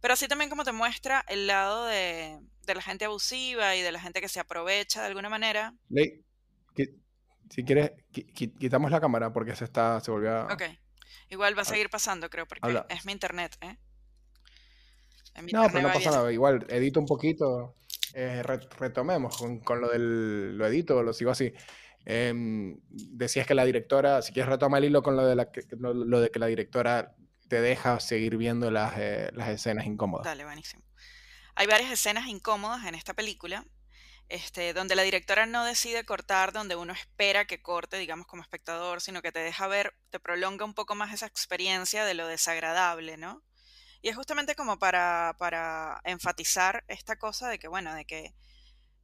Pero 0.01 0.15
así 0.15 0.29
también 0.29 0.51
como 0.51 0.65
te 0.65 0.73
muestra 0.73 1.25
el 1.29 1.47
lado 1.47 1.87
de, 1.87 2.39
de, 2.63 2.75
la 2.75 2.83
gente 2.83 3.07
abusiva 3.07 3.75
y 3.75 3.81
de 3.81 3.93
la 3.93 4.01
gente 4.01 4.21
que 4.21 4.29
se 4.29 4.41
aprovecha 4.41 5.01
de 5.01 5.09
alguna 5.09 5.31
manera. 5.31 5.75
Si 7.51 7.65
quieres, 7.65 7.93
quitamos 8.13 8.91
la 8.91 9.01
cámara 9.01 9.33
porque 9.33 9.55
se 9.55 9.65
está, 9.65 10.01
se 10.01 10.11
volvió 10.11 10.33
a... 10.33 10.53
Ok. 10.53 10.63
Igual 11.31 11.57
va 11.57 11.63
a 11.63 11.65
seguir 11.65 11.91
pasando, 11.91 12.29
creo, 12.31 12.47
porque 12.47 12.85
es 12.89 13.05
mi 13.07 13.13
internet, 13.13 13.57
¿eh? 13.61 13.77
no, 15.53 15.67
pero 15.69 15.89
no 15.89 15.93
pasa 15.93 16.11
nada. 16.11 16.33
Igual, 16.33 16.67
edito 16.69 17.01
un 17.01 17.07
poquito. 17.07 17.77
Eh, 18.15 18.43
retomemos 18.43 19.37
con, 19.37 19.61
con, 19.61 19.81
lo 19.81 19.89
del... 19.89 20.57
Lo 20.57 20.67
edito, 20.67 21.03
lo 21.03 21.13
sigo 21.13 21.31
así. 21.31 21.53
Eh, 22.07 22.33
decías 22.89 23.47
que 23.47 23.55
la 23.55 23.65
directora, 23.65 24.23
si 24.23 24.33
quieres 24.33 24.51
retoma 24.51 24.79
el 24.79 24.85
hilo 24.85 25.03
con 25.03 25.17
lo 25.17 25.27
de, 25.27 25.35
la, 25.35 25.51
lo, 25.79 26.21
de 26.21 26.31
que 26.31 26.39
la 26.39 26.47
directora 26.47 27.15
te 27.49 27.61
deja 27.61 27.99
seguir 28.01 28.37
viendo 28.37 28.71
las, 28.71 28.95
eh, 28.99 29.31
las 29.33 29.49
escenas 29.49 29.87
incómodas. 29.87 30.25
Dale, 30.25 30.45
buenísimo. 30.45 30.83
Hay 31.55 31.67
varias 31.67 31.91
escenas 31.91 32.27
incómodas 32.27 32.85
en 32.85 32.95
esta 32.95 33.15
película 33.15 33.65
este, 34.29 34.73
donde 34.73 34.97
la 34.97 35.03
directora 35.03 35.47
no 35.47 35.65
decide 35.65 36.05
cortar 36.05 36.53
donde 36.53 36.77
uno 36.77 36.93
espera 36.93 37.47
que 37.47 37.63
corte, 37.63 37.99
digamos, 37.99 38.27
como 38.27 38.43
espectador, 38.43 39.01
sino 39.01 39.23
que 39.23 39.33
te 39.33 39.41
deja 39.41 39.67
ver, 39.67 39.95
te 40.11 40.21
prolonga 40.21 40.65
un 40.65 40.75
poco 40.75 40.95
más 40.95 41.13
esa 41.13 41.27
experiencia 41.27 42.05
de 42.05 42.15
lo 42.15 42.27
desagradable, 42.27 43.17
¿no? 43.17 43.43
Y 44.03 44.09
es 44.09 44.17
justamente 44.17 44.55
como 44.55 44.79
para, 44.79 45.35
para 45.39 46.01
enfatizar 46.05 46.85
esta 46.89 47.17
cosa 47.17 47.49
de 47.49 47.59
que, 47.59 47.69
bueno, 47.69 47.95
de 47.95 48.05
que 48.05 48.35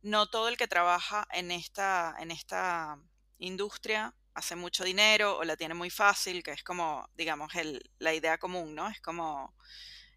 no 0.03 0.29
todo 0.29 0.49
el 0.49 0.57
que 0.57 0.69
trabaja 0.69 1.27
en 1.33 1.51
esta, 1.51 2.15
en 2.19 2.31
esta 2.31 2.99
industria 3.39 4.15
hace 4.35 4.57
mucho 4.57 4.85
dinero 4.85 5.39
o 5.39 5.45
la 5.45 5.57
tiene 5.57 5.75
muy 5.75 5.91
fácil, 5.91 6.43
que 6.43 6.53
es 6.53 6.63
como, 6.63 7.09
digamos, 7.15 7.55
el, 7.55 7.91
la 7.99 8.15
idea 8.15 8.39
común, 8.39 8.75
¿no? 8.75 8.89
Es 8.89 9.01
como 9.01 9.55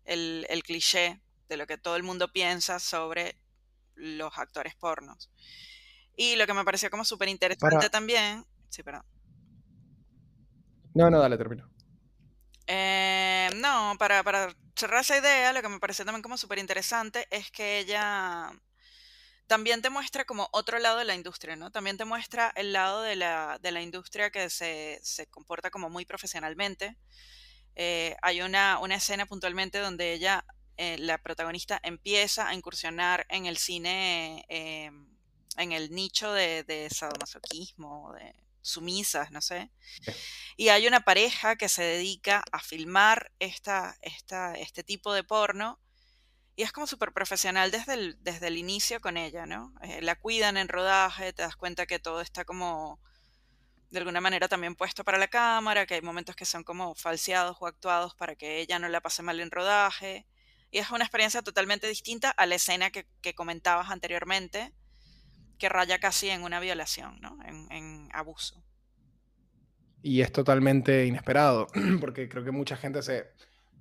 el, 0.06 0.46
el 0.50 0.64
cliché 0.64 1.22
de 1.48 1.58
lo 1.58 1.68
que 1.68 1.78
todo 1.78 1.96
el 1.96 2.04
mundo 2.04 2.32
piensa 2.32 2.80
sobre 2.80 3.38
los 3.96 4.38
actores 4.38 4.76
pornos. 4.76 5.32
Y 6.16 6.36
lo 6.36 6.46
que 6.46 6.54
me 6.54 6.64
pareció 6.64 6.90
como 6.90 7.06
súper 7.06 7.30
interesante 7.30 7.90
también. 7.90 8.46
Sí, 8.70 8.84
perdón. 8.84 9.06
No, 10.94 11.10
no, 11.10 11.20
dale, 11.20 11.38
termino. 11.38 11.70
Eh, 12.68 13.50
no, 13.56 13.96
para, 13.98 14.24
para 14.24 14.54
cerrar 14.76 15.02
esa 15.02 15.18
idea, 15.18 15.54
lo 15.54 15.62
que 15.62 15.70
me 15.70 15.80
pareció 15.80 16.06
también 16.06 16.22
como 16.22 16.38
súper 16.38 16.60
interesante 16.60 17.28
es 17.32 17.52
que 17.52 17.80
ella 17.80 18.52
también 19.48 19.82
te 19.82 19.90
muestra 19.90 20.26
como 20.26 20.48
otro 20.52 20.80
lado 20.80 20.98
de 21.00 21.06
la 21.06 21.16
industria, 21.16 21.56
¿no? 21.56 21.72
También 21.72 21.98
te 21.98 22.06
muestra 22.06 22.52
el 22.56 22.74
lado 22.74 23.02
de 23.02 23.16
la, 23.16 23.60
de 23.62 23.72
la 23.72 23.82
industria 23.82 24.32
que 24.32 24.50
se, 24.50 25.00
se, 25.04 25.28
comporta 25.28 25.70
como 25.70 25.90
muy 25.90 26.06
profesionalmente. 26.06 26.98
Eh, 27.76 28.16
hay 28.22 28.42
una, 28.42 28.80
una 28.80 28.96
escena 28.96 29.26
puntualmente 29.26 29.80
donde 29.80 30.14
ella 30.14 30.46
eh, 30.78 30.98
la 31.00 31.18
protagonista 31.18 31.80
empieza 31.84 32.48
a 32.48 32.54
incursionar 32.54 33.26
en 33.30 33.46
el 33.46 33.58
cine, 33.58 34.46
eh, 34.50 34.92
en 35.58 35.72
el 35.72 35.92
nicho 35.92 36.32
de, 36.34 36.64
de 36.64 36.90
sadomasoquismo, 36.90 38.14
de 38.14 38.34
sumisas, 38.62 39.32
no 39.32 39.42
sé. 39.42 39.70
Y 40.58 40.70
hay 40.70 40.88
una 40.88 41.02
pareja 41.02 41.56
que 41.56 41.70
se 41.70 41.84
dedica 41.84 42.44
a 42.52 42.60
filmar 42.60 43.32
esta, 43.40 43.98
esta, 44.02 44.56
este 44.56 44.84
tipo 44.84 45.14
de 45.14 45.24
porno 45.24 45.80
y 46.56 46.64
es 46.64 46.72
como 46.72 46.88
súper 46.88 47.14
profesional 47.14 47.72
desde 47.72 47.94
el, 47.96 48.18
desde 48.22 48.48
el 48.48 48.58
inicio 48.58 49.02
con 49.02 49.18
ella, 49.18 49.46
¿no? 49.46 49.74
Eh, 49.82 50.02
la 50.02 50.16
cuidan 50.16 50.58
en 50.58 50.68
rodaje, 50.68 51.34
te 51.34 51.42
das 51.42 51.56
cuenta 51.56 51.86
que 51.86 52.00
todo 52.00 52.22
está 52.22 52.46
como 52.46 53.00
de 53.90 54.00
alguna 54.00 54.22
manera 54.22 54.48
también 54.48 54.76
puesto 54.76 55.04
para 55.04 55.18
la 55.18 55.28
cámara, 55.28 55.86
que 55.86 55.96
hay 55.96 56.02
momentos 56.02 56.36
que 56.36 56.46
son 56.46 56.64
como 56.64 56.96
falseados 56.96 57.58
o 57.60 57.68
actuados 57.68 58.16
para 58.16 58.36
que 58.36 58.60
ella 58.60 58.80
no 58.80 58.88
la 58.90 59.02
pase 59.02 59.22
mal 59.24 59.40
en 59.40 59.52
rodaje. 59.52 60.26
Y 60.74 60.80
es 60.80 60.90
una 60.90 61.04
experiencia 61.04 61.44
totalmente 61.44 61.88
distinta 61.88 62.32
a 62.32 62.48
la 62.48 62.56
escena 62.56 62.90
que, 62.90 63.36
comentabas 63.36 63.92
anteriormente, 63.92 64.74
que 65.60 65.70
raya 65.70 66.00
casi 66.00 66.32
en 66.32 66.42
una 66.42 66.60
violación, 66.60 67.22
¿no? 67.22 67.38
en, 67.46 67.72
en 67.72 68.10
abuso. 68.12 68.66
Y 70.02 70.22
es 70.22 70.32
totalmente 70.32 71.06
inesperado, 71.06 71.68
porque 72.02 72.28
creo 72.28 72.44
que 72.44 72.50
mucha 72.50 72.76
gente 72.76 73.04
se, 73.04 73.28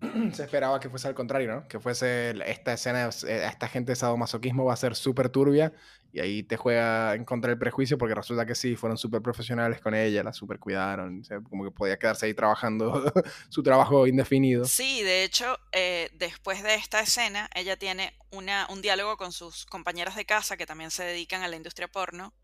se 0.32 0.42
esperaba 0.42 0.80
que 0.80 0.90
fuese 0.90 1.08
al 1.08 1.14
contrario, 1.14 1.54
¿no? 1.54 1.68
Que 1.68 1.78
fuese 1.78 2.34
esta 2.46 2.72
escena, 2.72 3.08
eh, 3.26 3.46
esta 3.48 3.68
gente 3.68 3.92
de 3.92 3.96
sadomasoquismo 3.96 4.64
va 4.64 4.74
a 4.74 4.76
ser 4.76 4.96
súper 4.96 5.28
turbia 5.28 5.72
y 6.12 6.20
ahí 6.20 6.42
te 6.42 6.56
juega 6.56 7.14
en 7.14 7.24
contra 7.24 7.50
del 7.50 7.58
prejuicio 7.58 7.96
porque 7.96 8.14
resulta 8.14 8.44
que 8.44 8.54
sí, 8.54 8.76
fueron 8.76 8.98
súper 8.98 9.22
profesionales 9.22 9.80
con 9.80 9.94
ella, 9.94 10.22
la 10.22 10.32
súper 10.32 10.58
cuidaron, 10.58 11.22
como 11.48 11.64
que 11.64 11.70
podía 11.70 11.98
quedarse 11.98 12.26
ahí 12.26 12.34
trabajando 12.34 13.12
su 13.48 13.62
trabajo 13.62 14.06
indefinido. 14.06 14.64
Sí, 14.64 15.02
de 15.02 15.24
hecho, 15.24 15.58
eh, 15.72 16.10
después 16.14 16.62
de 16.62 16.74
esta 16.74 17.00
escena, 17.00 17.48
ella 17.54 17.78
tiene 17.78 18.14
una, 18.30 18.66
un 18.70 18.82
diálogo 18.82 19.16
con 19.16 19.32
sus 19.32 19.64
compañeras 19.66 20.16
de 20.16 20.26
casa 20.26 20.56
que 20.56 20.66
también 20.66 20.90
se 20.90 21.04
dedican 21.04 21.42
a 21.42 21.48
la 21.48 21.56
industria 21.56 21.88
porno 21.88 22.34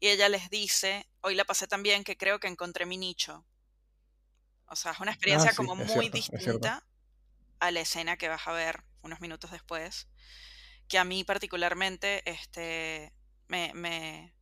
y 0.00 0.08
ella 0.08 0.28
les 0.28 0.50
dice, 0.50 1.06
hoy 1.22 1.34
la 1.34 1.44
pasé 1.44 1.66
tan 1.66 1.82
bien 1.82 2.04
que 2.04 2.16
creo 2.18 2.40
que 2.40 2.48
encontré 2.48 2.84
mi 2.84 2.98
nicho. 2.98 3.46
O 4.66 4.76
sea, 4.76 4.92
es 4.92 5.00
una 5.00 5.12
experiencia 5.12 5.50
ah, 5.52 5.56
como 5.56 5.76
muy 5.76 6.08
distinta 6.08 6.82
a 7.66 7.70
la 7.70 7.80
escena 7.80 8.16
que 8.16 8.28
vas 8.28 8.46
a 8.46 8.52
ver 8.52 8.82
unos 9.02 9.20
minutos 9.20 9.50
después 9.50 10.08
que 10.88 10.98
a 10.98 11.04
mí 11.04 11.24
particularmente 11.24 12.22
este, 12.30 13.12
me, 13.48 13.72
me, 13.74 14.34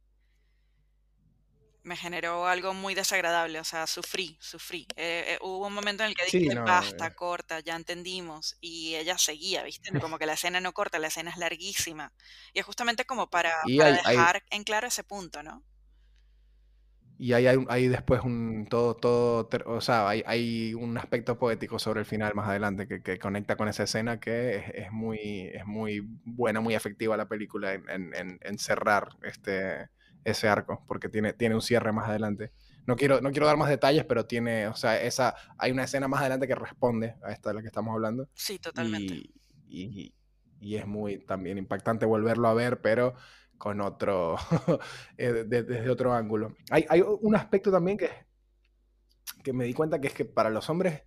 me 1.83 1.97
generó 1.97 2.47
algo 2.47 2.75
muy 2.75 2.95
desagradable, 2.95 3.61
o 3.61 3.65
sea, 3.65 3.87
sufrí, 3.87 4.37
sufrí. 4.41 4.87
Eh, 4.97 5.25
eh, 5.29 5.39
hubo 5.41 5.67
un 5.67 5.75
momento 5.75 6.03
en 6.03 6.11
el 6.11 6.15
que 6.15 6.25
dije, 6.25 6.55
basta, 6.57 7.07
eh. 7.09 7.15
corta, 7.15 7.61
ya 7.61 7.77
entendimos, 7.77 8.57
y 8.61 8.95
ella 8.97 9.19
seguía, 9.19 9.63
¿viste? 9.63 9.99
Como 10.01 10.19
que 10.19 10.27
la 10.27 10.35
escena 10.35 10.61
no 10.61 10.73
corta, 10.73 10.99
la 10.99 11.09
escena 11.09 11.31
es 11.31 11.37
larguísima. 11.37 12.13
Y 12.53 12.61
es 12.61 12.67
justamente 12.67 13.05
como 13.05 13.31
para, 13.31 13.55
dejar 13.67 14.43
en 14.51 14.65
claro 14.65 14.89
ese 14.89 15.05
punto, 15.05 15.43
¿no? 15.43 15.63
Y 17.23 17.35
hay, 17.35 17.47
hay, 17.69 17.87
después 17.87 18.23
un 18.25 18.67
todo, 18.69 18.97
todo, 18.97 19.49
o 19.67 19.81
sea, 19.81 20.09
hay, 20.09 20.25
hay, 20.27 20.75
un 20.75 20.99
aspecto 20.99 21.39
poético 21.39 21.79
sobre 21.79 22.01
el 22.01 22.05
final 22.05 22.35
más 22.35 22.49
adelante 22.49 22.89
que, 22.89 23.01
que 23.01 23.21
conecta 23.21 23.55
con 23.55 23.69
esa 23.69 23.85
escena 23.85 24.19
que 24.19 24.57
es, 24.57 24.65
es, 24.75 24.91
muy, 24.91 25.49
es 25.55 25.65
muy 25.65 26.01
buena, 26.25 26.61
muy 26.61 26.75
efectiva 26.75 27.17
la 27.17 27.29
película 27.29 27.75
en, 27.75 27.89
en, 27.89 28.41
en, 28.43 28.59
cerrar 28.59 29.11
este, 29.23 29.89
ese 30.25 30.49
arco, 30.49 30.85
porque 30.89 31.09
tiene, 31.09 31.33
tiene 31.33 31.55
un 31.55 31.63
cierre 31.63 31.93
más 31.93 32.09
adelante. 32.09 32.51
No 32.89 32.97
quiero, 32.97 33.21
no 33.21 33.31
quiero 33.31 33.47
dar 33.47 33.57
más 33.57 33.69
detalles, 33.69 34.05
pero 34.05 34.27
tiene, 34.27 34.67
o 34.67 34.75
sea, 34.75 35.01
esa, 35.01 35.37
hay 35.59 35.71
una 35.71 35.85
escena 35.85 36.09
más 36.09 36.23
adelante 36.23 36.49
que 36.49 36.57
responde 36.57 37.15
a 37.23 37.31
esta 37.31 37.51
de 37.51 37.55
la 37.55 37.61
que 37.61 37.69
estamos 37.69 37.95
hablando. 37.95 38.29
Sí, 38.35 38.59
totalmente. 38.59 39.15
Y, 39.15 39.31
y, 39.69 40.15
y 40.59 40.75
es 40.75 40.89
muy 40.89 41.19
también 41.19 41.57
impactante 41.57 42.05
volverlo 42.05 42.49
a 42.49 42.55
ver, 42.55 42.81
pero 42.81 43.15
con 43.63 43.81
otro, 43.81 44.35
eh, 45.17 45.45
desde 45.47 45.89
otro 45.89 46.13
ángulo. 46.13 46.57
Hay, 46.69 46.85
hay, 46.89 47.01
un 47.01 47.37
aspecto 47.37 47.71
también 47.71 47.97
que, 47.97 48.11
que 49.45 49.53
me 49.53 49.67
di 49.67 49.73
cuenta 49.73 50.01
que 50.01 50.09
es 50.09 50.15
que 50.15 50.25
para 50.25 50.51
los 50.51 50.69
hombres 50.69 51.05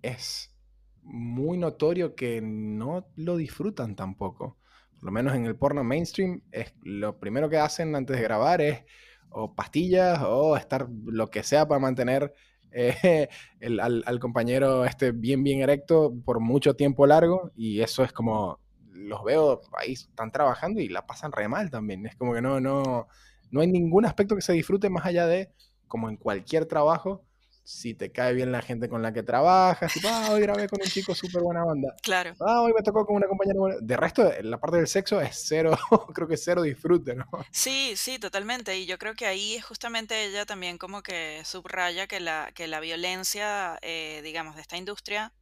es 0.00 0.54
muy 1.02 1.58
notorio 1.58 2.14
que 2.14 2.40
no 2.40 3.08
lo 3.16 3.36
disfrutan 3.36 3.96
tampoco. 3.96 4.58
Por 4.94 5.06
lo 5.06 5.10
menos 5.10 5.34
en 5.34 5.44
el 5.44 5.56
porno 5.56 5.82
mainstream, 5.82 6.42
es 6.52 6.72
lo 6.84 7.18
primero 7.18 7.50
que 7.50 7.58
hacen 7.58 7.96
antes 7.96 8.16
de 8.16 8.22
grabar 8.22 8.60
es 8.60 8.84
o 9.30 9.52
pastillas 9.52 10.20
o 10.24 10.56
estar 10.56 10.86
lo 11.06 11.30
que 11.30 11.42
sea 11.42 11.66
para 11.66 11.80
mantener 11.80 12.32
eh, 12.70 13.28
al, 13.80 14.04
al, 14.06 14.20
compañero 14.20 14.84
este 14.84 15.10
bien, 15.10 15.42
bien 15.42 15.62
erecto 15.62 16.14
por 16.24 16.38
mucho 16.38 16.76
tiempo 16.76 17.08
largo. 17.08 17.50
Y 17.56 17.80
eso 17.80 18.04
es 18.04 18.12
como, 18.12 18.61
los 19.02 19.24
veo 19.24 19.60
ahí, 19.78 19.92
están 19.92 20.32
trabajando 20.32 20.80
y 20.80 20.88
la 20.88 21.06
pasan 21.06 21.32
re 21.32 21.48
mal 21.48 21.70
también. 21.70 22.06
Es 22.06 22.16
como 22.16 22.34
que 22.34 22.42
no, 22.42 22.60
no, 22.60 23.08
no 23.50 23.60
hay 23.60 23.66
ningún 23.66 24.06
aspecto 24.06 24.34
que 24.34 24.42
se 24.42 24.52
disfrute 24.52 24.90
más 24.90 25.06
allá 25.06 25.26
de, 25.26 25.52
como 25.88 26.08
en 26.08 26.16
cualquier 26.16 26.66
trabajo, 26.66 27.24
si 27.64 27.94
te 27.94 28.10
cae 28.10 28.34
bien 28.34 28.50
la 28.50 28.60
gente 28.60 28.88
con 28.88 29.02
la 29.02 29.12
que 29.12 29.22
trabajas, 29.22 29.92
tipo, 29.92 30.08
ah, 30.10 30.30
hoy 30.32 30.40
grabé 30.40 30.68
con 30.68 30.80
un 30.82 30.88
chico 30.88 31.14
súper 31.14 31.42
buena 31.42 31.64
banda. 31.64 31.94
Claro. 32.02 32.34
Ah, 32.40 32.62
hoy 32.62 32.72
me 32.72 32.82
tocó 32.82 33.06
con 33.06 33.16
una 33.16 33.28
compañera 33.28 33.58
buena. 33.58 33.76
De 33.80 33.96
resto, 33.96 34.30
la 34.42 34.58
parte 34.58 34.78
del 34.78 34.88
sexo 34.88 35.20
es 35.20 35.44
cero, 35.46 35.76
creo 36.14 36.26
que 36.26 36.36
cero 36.36 36.62
disfrute, 36.62 37.14
¿no? 37.14 37.26
Sí, 37.50 37.92
sí, 37.96 38.18
totalmente. 38.18 38.76
Y 38.78 38.86
yo 38.86 38.98
creo 38.98 39.14
que 39.14 39.26
ahí 39.26 39.60
justamente 39.60 40.24
ella 40.24 40.44
también 40.44 40.76
como 40.78 41.02
que 41.02 41.42
subraya 41.44 42.06
que 42.06 42.20
la, 42.20 42.50
que 42.54 42.66
la 42.66 42.80
violencia, 42.80 43.78
eh, 43.82 44.20
digamos, 44.24 44.56
de 44.56 44.62
esta 44.62 44.76
industria 44.76 45.32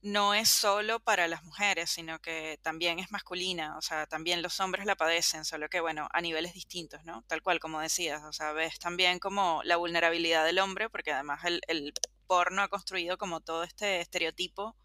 no 0.00 0.34
es 0.34 0.48
solo 0.48 1.00
para 1.00 1.26
las 1.26 1.42
mujeres, 1.42 1.90
sino 1.90 2.20
que 2.20 2.58
también 2.62 2.98
es 2.98 3.10
masculina, 3.10 3.76
o 3.76 3.82
sea, 3.82 4.06
también 4.06 4.42
los 4.42 4.60
hombres 4.60 4.86
la 4.86 4.96
padecen, 4.96 5.44
solo 5.44 5.68
que, 5.68 5.80
bueno, 5.80 6.08
a 6.12 6.20
niveles 6.20 6.54
distintos, 6.54 7.04
¿no? 7.04 7.22
Tal 7.26 7.42
cual 7.42 7.58
como 7.58 7.80
decías, 7.80 8.22
o 8.24 8.32
sea, 8.32 8.52
ves 8.52 8.78
también 8.78 9.18
como 9.18 9.60
la 9.64 9.76
vulnerabilidad 9.76 10.44
del 10.44 10.60
hombre, 10.60 10.88
porque 10.88 11.12
además 11.12 11.44
el, 11.44 11.60
el 11.66 11.92
porno 12.26 12.62
ha 12.62 12.68
construido 12.68 13.18
como 13.18 13.40
todo 13.40 13.64
este 13.64 14.00
estereotipo 14.00 14.76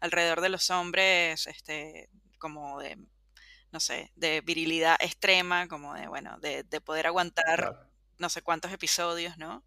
alrededor 0.00 0.40
de 0.40 0.48
los 0.48 0.70
hombres, 0.70 1.46
este, 1.46 2.08
como 2.38 2.80
de, 2.80 2.98
no 3.72 3.80
sé, 3.80 4.12
de 4.16 4.40
virilidad 4.40 4.96
extrema, 5.00 5.68
como 5.68 5.94
de, 5.94 6.08
bueno, 6.08 6.38
de, 6.38 6.62
de 6.62 6.80
poder 6.80 7.06
aguantar 7.06 7.90
no 8.18 8.30
sé 8.30 8.42
cuántos 8.42 8.72
episodios, 8.72 9.36
¿no? 9.36 9.64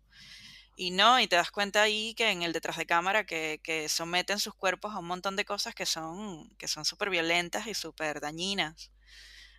Y 0.81 0.91
no, 0.91 1.19
y 1.19 1.27
te 1.27 1.35
das 1.35 1.51
cuenta 1.51 1.81
ahí 1.81 2.13
que 2.13 2.31
en 2.31 2.41
el 2.41 2.53
detrás 2.53 2.77
de 2.77 2.85
cámara 2.85 3.25
que, 3.25 3.59
que 3.61 3.89
someten 3.89 4.39
sus 4.39 4.53
cuerpos 4.53 4.93
a 4.93 4.99
un 4.99 5.07
montón 5.07 5.35
de 5.35 5.43
cosas 5.43 5.75
que 5.75 5.85
son 5.85 6.49
que 6.57 6.69
son 6.69 6.85
súper 6.85 7.09
violentas 7.09 7.67
y 7.67 7.73
súper 7.73 8.21
dañinas. 8.21 8.89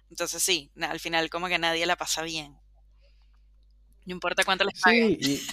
Entonces 0.08 0.42
sí, 0.42 0.72
al 0.80 0.98
final 0.98 1.28
como 1.28 1.48
que 1.48 1.58
nadie 1.58 1.84
la 1.84 1.96
pasa 1.96 2.22
bien. 2.22 2.56
No 4.06 4.14
importa 4.14 4.44
cuánto 4.44 4.64
les 4.64 4.80
paguen. 4.80 5.22
Sí, 5.22 5.46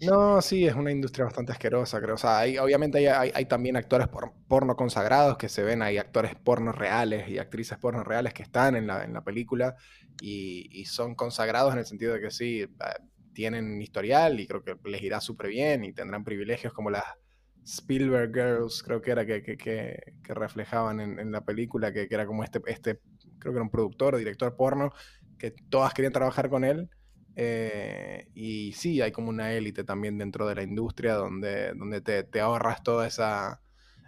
No, 0.00 0.40
sí, 0.40 0.66
es 0.66 0.74
una 0.74 0.90
industria 0.90 1.26
bastante 1.26 1.52
asquerosa, 1.52 2.00
creo. 2.00 2.14
O 2.14 2.18
sea, 2.18 2.38
hay, 2.38 2.56
obviamente 2.56 3.06
hay, 3.06 3.30
hay, 3.34 3.44
también 3.44 3.76
actores 3.76 4.08
porno 4.48 4.76
consagrados 4.76 5.36
que 5.36 5.50
se 5.50 5.62
ven, 5.62 5.82
hay 5.82 5.98
actores 5.98 6.34
porno 6.34 6.72
reales 6.72 7.28
y 7.28 7.38
actrices 7.38 7.76
porno 7.76 8.02
reales 8.02 8.32
que 8.32 8.42
están 8.42 8.76
en 8.76 8.86
la, 8.86 9.04
en 9.04 9.12
la 9.12 9.22
película 9.22 9.76
y, 10.22 10.68
y, 10.72 10.86
son 10.86 11.14
consagrados 11.14 11.72
en 11.74 11.80
el 11.80 11.86
sentido 11.86 12.14
de 12.14 12.20
que 12.20 12.30
sí, 12.30 12.66
tienen 13.32 13.80
historial 13.80 14.40
y 14.40 14.46
creo 14.46 14.62
que 14.62 14.76
les 14.84 15.02
irá 15.02 15.20
súper 15.20 15.48
bien 15.48 15.84
y 15.84 15.92
tendrán 15.92 16.24
privilegios 16.24 16.72
como 16.72 16.90
las 16.90 17.04
Spielberg 17.64 18.32
Girls, 18.32 18.82
creo 18.82 19.00
que 19.00 19.10
era 19.10 19.26
que, 19.26 19.42
que, 19.42 19.56
que, 19.56 20.34
reflejaban 20.34 21.00
en, 21.00 21.18
en, 21.18 21.30
la 21.30 21.44
película, 21.44 21.92
que, 21.92 22.08
era 22.10 22.26
como 22.26 22.42
este, 22.42 22.60
este, 22.66 23.00
creo 23.38 23.52
que 23.52 23.58
era 23.58 23.62
un 23.62 23.70
productor 23.70 24.14
o 24.14 24.18
director 24.18 24.56
porno, 24.56 24.92
que 25.38 25.50
todas 25.50 25.92
querían 25.94 26.12
trabajar 26.12 26.48
con 26.48 26.64
él. 26.64 26.88
Eh, 27.36 28.28
y 28.34 28.72
sí, 28.72 29.00
hay 29.00 29.12
como 29.12 29.30
una 29.30 29.52
élite 29.52 29.84
también 29.84 30.18
dentro 30.18 30.46
de 30.46 30.54
la 30.54 30.62
industria 30.62 31.14
donde, 31.14 31.72
donde 31.74 32.00
te, 32.00 32.24
te 32.24 32.40
ahorras 32.40 32.82
toda 32.82 33.06
esa, 33.06 33.62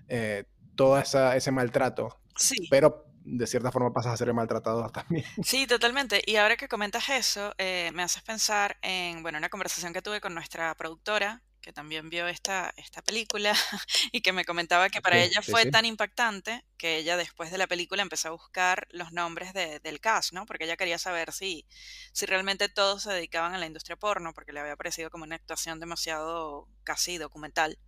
eh, 0.08 0.44
toda 0.74 1.02
esa, 1.02 1.36
ese 1.36 1.52
maltrato. 1.52 2.20
Sí. 2.36 2.68
Pero 2.70 3.11
de 3.24 3.46
cierta 3.46 3.72
forma 3.72 3.92
pasas 3.92 4.14
a 4.14 4.16
ser 4.16 4.32
maltratado 4.34 4.88
también. 4.90 5.24
Sí, 5.40 5.66
totalmente. 5.66 6.22
Y 6.24 6.36
ahora 6.36 6.56
que 6.56 6.68
comentas 6.68 7.08
eso, 7.08 7.52
eh, 7.58 7.90
me 7.94 8.02
haces 8.04 8.22
pensar 8.22 8.78
en, 8.82 9.22
bueno, 9.22 9.38
una 9.38 9.48
conversación 9.48 9.92
que 9.92 10.00
tuve 10.02 10.20
con 10.20 10.34
nuestra 10.34 10.72
productora, 10.76 11.42
que 11.60 11.72
también 11.72 12.10
vio 12.10 12.28
esta, 12.28 12.72
esta 12.76 13.02
película 13.02 13.52
y 14.12 14.20
que 14.20 14.32
me 14.32 14.44
comentaba 14.44 14.88
que 14.88 15.00
para 15.00 15.16
Sí, 15.16 15.30
ella 15.30 15.42
fue 15.42 15.62
sí. 15.62 15.70
tan 15.70 15.84
impactante 15.84 16.64
que 16.76 16.96
ella 16.98 17.16
después 17.16 17.50
de 17.50 17.58
la 17.58 17.66
película 17.66 18.02
empezó 18.02 18.28
a 18.28 18.30
buscar 18.32 18.86
los 18.90 19.12
nombres 19.12 19.52
de- 19.52 19.80
del 19.80 20.00
cast, 20.00 20.32
¿no? 20.32 20.46
Porque 20.46 20.64
ella 20.64 20.76
quería 20.76 20.98
saber 20.98 21.32
si, 21.32 21.66
si 22.12 22.26
realmente 22.26 22.68
todos 22.68 23.02
se 23.02 23.12
dedicaban 23.12 23.54
a 23.54 23.58
la 23.58 23.66
industria 23.66 23.96
porno, 23.96 24.32
porque 24.34 24.52
le 24.52 24.60
había 24.60 24.76
parecido 24.76 25.10
como 25.10 25.24
una 25.24 25.36
actuación 25.36 25.80
demasiado 25.80 26.68
casi 26.84 27.18
documental. 27.18 27.78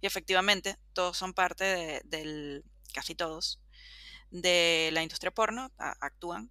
Y 0.00 0.06
efectivamente, 0.06 0.76
todos 0.92 1.16
son 1.18 1.34
parte 1.34 1.64
de- 1.64 2.02
del, 2.04 2.64
casi 2.92 3.14
todos, 3.14 3.60
de 4.34 4.90
la 4.92 5.02
industria 5.02 5.32
porno, 5.32 5.70
a- 5.78 5.96
actúan 6.00 6.50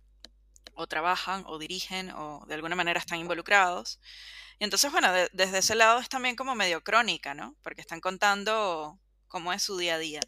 o 0.75 0.87
trabajan 0.87 1.43
o 1.47 1.59
dirigen 1.59 2.11
o 2.11 2.45
de 2.47 2.55
alguna 2.55 2.75
manera 2.75 2.99
están 2.99 3.19
involucrados. 3.19 3.99
Y 4.59 4.65
entonces, 4.65 4.91
bueno, 4.91 5.11
de- 5.13 5.29
desde 5.33 5.59
ese 5.59 5.75
lado 5.75 5.99
es 5.99 6.09
también 6.09 6.35
como 6.37 6.55
medio 6.55 6.83
crónica, 6.83 7.33
¿no? 7.35 7.55
Porque 7.63 7.81
están 7.81 8.01
contando 8.01 8.99
cómo 9.29 9.53
es 9.53 9.63
su 9.63 9.77
día 9.77 9.95
a 9.95 9.99
día. 9.99 10.21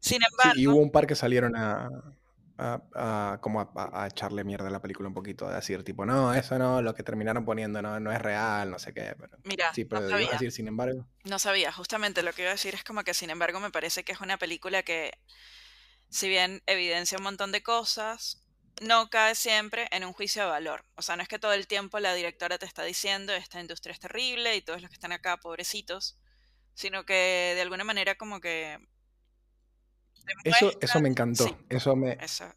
Sin 0.00 0.22
Sí, 0.38 0.52
y 0.56 0.66
embargo, 0.66 0.72
hubo 0.74 0.82
un 0.82 0.90
par 0.90 1.06
que 1.06 1.14
salieron 1.14 1.56
a, 1.56 1.88
a- 2.58 2.82
a- 2.94 3.38
como 3.40 3.60
a, 3.60 4.06
echarle 4.06 4.44
mierda 4.44 4.68
a 4.68 4.70
la 4.70 4.80
película 4.82 5.08
un 5.08 5.14
poquito, 5.14 5.46
a 5.48 5.54
decir 5.54 5.84
tipo, 5.84 6.04
no, 6.06 6.34
eso 6.34 6.58
no, 6.58 6.82
lo 6.82 6.94
que 6.94 7.02
terminaron 7.02 7.44
poniendo 7.44 7.80
no, 7.82 8.00
no 8.00 8.12
es 8.12 8.20
real, 8.20 8.70
no 8.70 8.78
sé 8.78 8.92
qué. 8.94 9.14
Pero, 9.18 9.38
mira, 9.44 9.72
sí, 9.72 9.84
no 9.84 9.88
pero 9.90 10.08
sabía, 10.08 10.30
decir, 10.32 10.52
sin 10.52 10.68
embargo. 10.68 11.06
no 11.24 11.38
sabía. 11.38 11.72
Justamente 11.72 12.22
lo 12.22 12.32
que 12.32 12.42
iba 12.42 12.50
a 12.50 12.54
decir 12.54 12.74
es 12.74 12.84
como 12.84 13.04
que, 13.04 13.14
sin 13.14 13.30
embargo, 13.30 13.60
me 13.60 13.70
parece 13.70 14.04
que 14.04 14.12
es 14.12 14.20
una 14.20 14.38
película 14.38 14.82
que, 14.82 15.12
si 16.10 16.28
bien 16.28 16.62
evidencia 16.66 17.18
un 17.18 17.24
montón 17.24 17.52
de 17.52 17.62
cosas, 17.62 18.42
no 18.82 19.10
cae 19.10 19.34
siempre 19.34 19.86
en 19.92 20.04
un 20.04 20.12
juicio 20.12 20.42
de 20.42 20.48
valor. 20.48 20.84
O 20.96 21.02
sea, 21.02 21.16
no 21.16 21.22
es 21.22 21.28
que 21.28 21.38
todo 21.38 21.52
el 21.52 21.66
tiempo 21.66 21.98
la 22.00 22.14
directora 22.14 22.58
te 22.58 22.66
está 22.66 22.82
diciendo 22.82 23.32
esta 23.32 23.60
industria 23.60 23.92
es 23.92 24.00
terrible 24.00 24.56
y 24.56 24.62
todos 24.62 24.82
los 24.82 24.90
que 24.90 24.94
están 24.94 25.12
acá, 25.12 25.36
pobrecitos, 25.36 26.18
sino 26.74 27.04
que 27.04 27.52
de 27.54 27.60
alguna 27.60 27.84
manera 27.84 28.16
como 28.16 28.40
que 28.40 28.78
Eso, 30.44 30.72
eso 30.80 31.00
me 31.00 31.08
encantó. 31.08 31.44
sí, 31.44 31.56
Eso 31.68 31.94
me, 31.94 32.18
eso, 32.20 32.52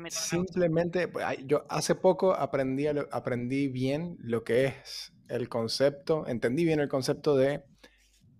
me. 0.00 0.10
Simplemente, 0.10 1.06
pues, 1.06 1.24
yo 1.44 1.66
hace 1.68 1.94
poco 1.94 2.34
aprendí, 2.34 2.86
aprendí 2.88 3.68
bien 3.68 4.16
lo 4.20 4.42
que 4.42 4.66
es 4.66 5.12
el 5.28 5.48
concepto, 5.48 6.26
entendí 6.26 6.64
bien 6.64 6.80
el 6.80 6.88
concepto 6.88 7.36
de 7.36 7.62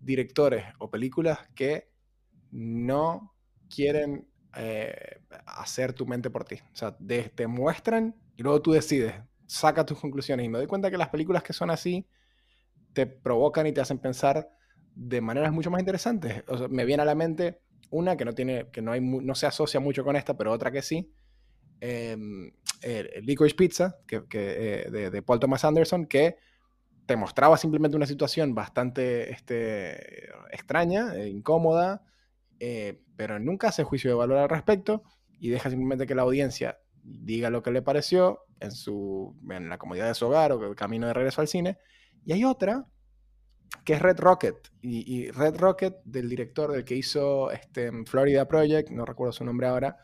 directores 0.01 0.65
o 0.79 0.91
películas 0.91 1.39
que 1.55 1.93
no 2.51 3.35
quieren 3.69 4.29
eh, 4.57 5.21
hacer 5.47 5.93
tu 5.93 6.07
mente 6.07 6.31
por 6.31 6.45
ti. 6.45 6.57
O 6.73 6.77
sea, 6.77 6.97
te 6.97 7.47
muestran 7.47 8.15
y 8.37 8.43
luego 8.43 8.63
tú 8.63 8.73
decides, 8.73 9.15
saca 9.47 9.85
tus 9.85 9.99
conclusiones. 9.99 10.47
Y 10.47 10.49
me 10.49 10.59
doy 10.59 10.67
cuenta 10.67 10.91
que 10.91 10.99
las 10.99 11.09
películas 11.09 11.43
que 11.43 11.53
son 11.53 11.71
así 11.71 12.07
te 12.93 13.07
provocan 13.07 13.67
y 13.67 13.73
te 13.73 13.81
hacen 13.81 13.99
pensar 13.99 14.49
de 14.95 15.21
maneras 15.21 15.53
mucho 15.53 15.71
más 15.71 15.81
interesantes. 15.81 16.43
O 16.49 16.59
sea, 16.59 16.69
me 16.69 16.85
viene 16.85 17.03
a 17.03 17.07
la 17.07 17.15
mente 17.15 17.61
una 17.91 18.17
que 18.17 18.25
no 18.25 18.33
tiene, 18.33 18.69
que 18.71 18.83
no 18.83 18.93
hay, 18.93 19.01
no 19.01 19.35
se 19.35 19.47
asocia 19.47 19.81
mucho 19.81 20.05
con 20.05 20.17
esta, 20.17 20.37
pero 20.37 20.53
otra 20.53 20.71
que 20.71 20.83
sí, 20.83 21.13
eh, 21.81 22.17
el 22.83 23.27
Licorice 23.27 23.57
Pizza, 23.57 23.99
que, 24.07 24.23
eh, 24.33 25.11
de, 25.11 25.23
Paul 25.23 25.41
Thomas 25.41 25.65
Anderson, 25.65 26.07
que 26.07 26.37
te 27.07 27.17
mostraba 27.17 27.57
simplemente 27.57 27.97
una 27.97 28.07
situación 28.07 28.55
bastante 28.55 29.33
este, 29.33 30.29
extraña, 30.53 31.15
eh, 31.15 31.29
incómoda, 31.29 32.05
eh, 32.61 33.03
pero 33.17 33.39
nunca 33.39 33.69
hace 33.69 33.85
juicio 33.85 34.11
de 34.11 34.17
valor 34.17 34.39
al 34.39 34.49
respecto 34.49 35.03
y 35.41 35.51
deja 35.51 35.71
simplemente 35.71 36.07
que 36.07 36.15
la 36.15 36.23
audiencia 36.23 36.79
diga 37.03 37.51
lo 37.51 37.63
que 37.63 37.71
le 37.71 37.83
pareció 37.83 38.41
en, 38.61 38.73
su, 38.73 39.37
en 39.51 39.69
la 39.69 39.79
comodidad 39.79 40.09
de 40.09 40.15
su 40.15 40.27
hogar 40.27 40.53
o 40.53 40.67
el 40.69 40.75
camino 40.77 41.07
de 41.07 41.15
regreso 41.15 41.41
al 41.41 41.49
cine. 41.49 41.79
Y 42.25 42.33
hay 42.33 42.45
otra 42.45 42.87
que 43.85 43.95
es 43.95 44.03
Red 44.03 44.19
Rocket. 44.21 44.57
Y, 44.81 45.13
y 45.13 45.31
Red 45.31 45.57
Rocket, 45.57 45.97
del 46.05 46.29
director 46.29 46.73
del 46.73 46.85
que 46.85 46.95
hizo 46.97 47.51
este, 47.51 47.91
Florida 48.07 48.47
Project, 48.49 48.91
no 48.91 49.05
recuerdo 49.05 49.33
su 49.33 49.45
nombre 49.45 49.67
ahora, 49.67 49.97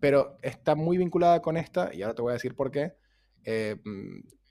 pero 0.00 0.38
está 0.42 0.74
muy 0.74 0.98
vinculada 0.98 1.42
con 1.42 1.56
esta, 1.56 1.94
y 1.94 2.02
ahora 2.02 2.14
te 2.14 2.22
voy 2.22 2.30
a 2.32 2.34
decir 2.34 2.54
por 2.56 2.70
qué. 2.70 2.94
Eh, 3.44 3.76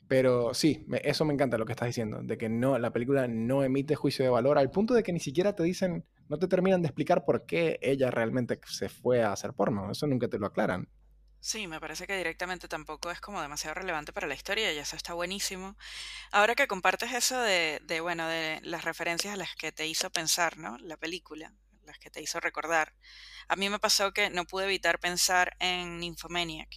pero 0.07 0.53
sí, 0.53 0.85
me- 0.87 1.01
eso 1.03 1.25
me 1.25 1.33
encanta 1.33 1.57
lo 1.57 1.65
que 1.65 1.73
estás 1.73 1.87
diciendo, 1.87 2.21
de 2.23 2.37
que 2.37 2.49
no, 2.49 2.77
la 2.79 2.91
película 2.91 3.27
no 3.27 3.63
emite 3.63 3.95
juicio 3.95 4.25
de 4.25 4.31
valor, 4.31 4.57
al 4.57 4.71
punto 4.71 4.93
de 4.93 5.03
que 5.03 5.13
ni 5.13 5.19
siquiera 5.19 5.55
te 5.55 5.63
dicen, 5.63 6.05
no 6.29 6.37
te 6.37 6.47
terminan 6.47 6.81
de 6.81 6.87
explicar 6.87 7.25
por 7.25 7.45
qué 7.45 7.79
ella 7.81 8.11
realmente 8.11 8.59
se 8.67 8.87
fue 8.87 9.23
a 9.23 9.33
hacer 9.33 9.53
porno. 9.53 9.91
Eso 9.91 10.07
nunca 10.07 10.27
te 10.27 10.39
lo 10.39 10.45
aclaran. 10.45 10.87
Sí, 11.41 11.67
me 11.67 11.79
parece 11.79 12.05
que 12.05 12.17
directamente 12.17 12.67
tampoco 12.67 13.11
es 13.11 13.19
como 13.21 13.41
demasiado 13.41 13.73
relevante 13.73 14.13
para 14.13 14.27
la 14.27 14.35
historia 14.35 14.71
y 14.73 14.77
eso 14.77 14.95
está 14.95 15.13
buenísimo. 15.13 15.77
Ahora 16.31 16.53
que 16.53 16.67
compartes 16.67 17.13
eso 17.13 17.39
de, 17.39 17.81
de, 17.83 18.01
bueno, 18.01 18.27
de 18.27 18.59
las 18.61 18.83
referencias 18.83 19.33
a 19.33 19.37
las 19.37 19.55
que 19.55 19.71
te 19.71 19.87
hizo 19.87 20.09
pensar, 20.09 20.57
¿no? 20.57 20.77
La 20.79 20.97
película, 20.97 21.53
las 21.85 21.97
que 21.97 22.09
te 22.09 22.21
hizo 22.21 22.39
recordar. 22.39 22.93
A 23.47 23.55
mí 23.55 23.69
me 23.69 23.79
pasó 23.79 24.11
que 24.11 24.29
no 24.29 24.45
pude 24.45 24.65
evitar 24.65 24.99
pensar 24.99 25.55
en 25.59 25.99
Nymphomaniac. 25.99 26.69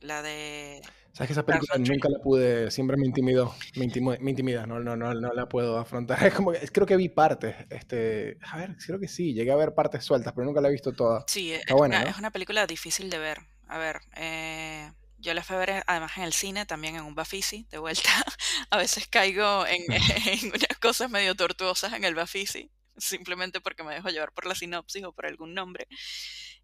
La 0.00 0.22
de... 0.22 0.82
¿Sabes 1.14 1.28
que 1.28 1.32
esa 1.34 1.46
película 1.46 1.78
nunca 1.78 2.08
la 2.08 2.18
pude, 2.18 2.72
siempre 2.72 2.96
me 2.96 3.06
intimidó, 3.06 3.54
me, 3.76 3.84
intimida, 3.84 4.66
no, 4.66 4.80
no, 4.80 4.96
no, 4.96 5.14
no 5.14 5.32
la 5.32 5.48
puedo 5.48 5.78
afrontar. 5.78 6.18
Es 6.26 6.34
como 6.34 6.50
que, 6.50 6.58
creo 6.66 6.88
que 6.88 6.96
vi 6.96 7.08
partes, 7.08 7.54
este, 7.70 8.36
a 8.42 8.56
ver, 8.56 8.76
creo 8.84 8.98
que 8.98 9.06
sí, 9.06 9.32
llegué 9.32 9.52
a 9.52 9.56
ver 9.56 9.74
partes 9.74 10.04
sueltas, 10.04 10.32
pero 10.32 10.44
nunca 10.44 10.60
la 10.60 10.68
he 10.68 10.72
visto 10.72 10.92
toda. 10.92 11.24
Sí, 11.28 11.52
es, 11.52 11.62
una, 11.70 12.02
es 12.02 12.18
una 12.18 12.32
película 12.32 12.66
difícil 12.66 13.10
de 13.10 13.18
ver. 13.18 13.38
A 13.68 13.78
ver, 13.78 14.00
eh, 14.16 14.90
yo 15.18 15.34
la 15.34 15.44
fui 15.44 15.54
a 15.54 15.60
ver 15.60 15.84
además 15.86 16.16
en 16.16 16.24
el 16.24 16.32
cine, 16.32 16.66
también 16.66 16.96
en 16.96 17.04
un 17.04 17.14
Bafisi, 17.14 17.64
de 17.70 17.78
vuelta. 17.78 18.10
a 18.70 18.76
veces 18.76 19.06
caigo 19.06 19.64
en, 19.68 19.84
en, 19.92 20.48
unas 20.48 20.78
cosas 20.80 21.08
medio 21.10 21.36
tortuosas 21.36 21.92
en 21.92 22.02
el 22.02 22.16
Bafisi, 22.16 22.72
simplemente 22.96 23.60
porque 23.60 23.84
me 23.84 23.94
dejo 23.94 24.08
llevar 24.08 24.32
por 24.32 24.46
la 24.46 24.56
sinopsis 24.56 25.04
o 25.04 25.12
por 25.12 25.26
algún 25.26 25.54
nombre. 25.54 25.86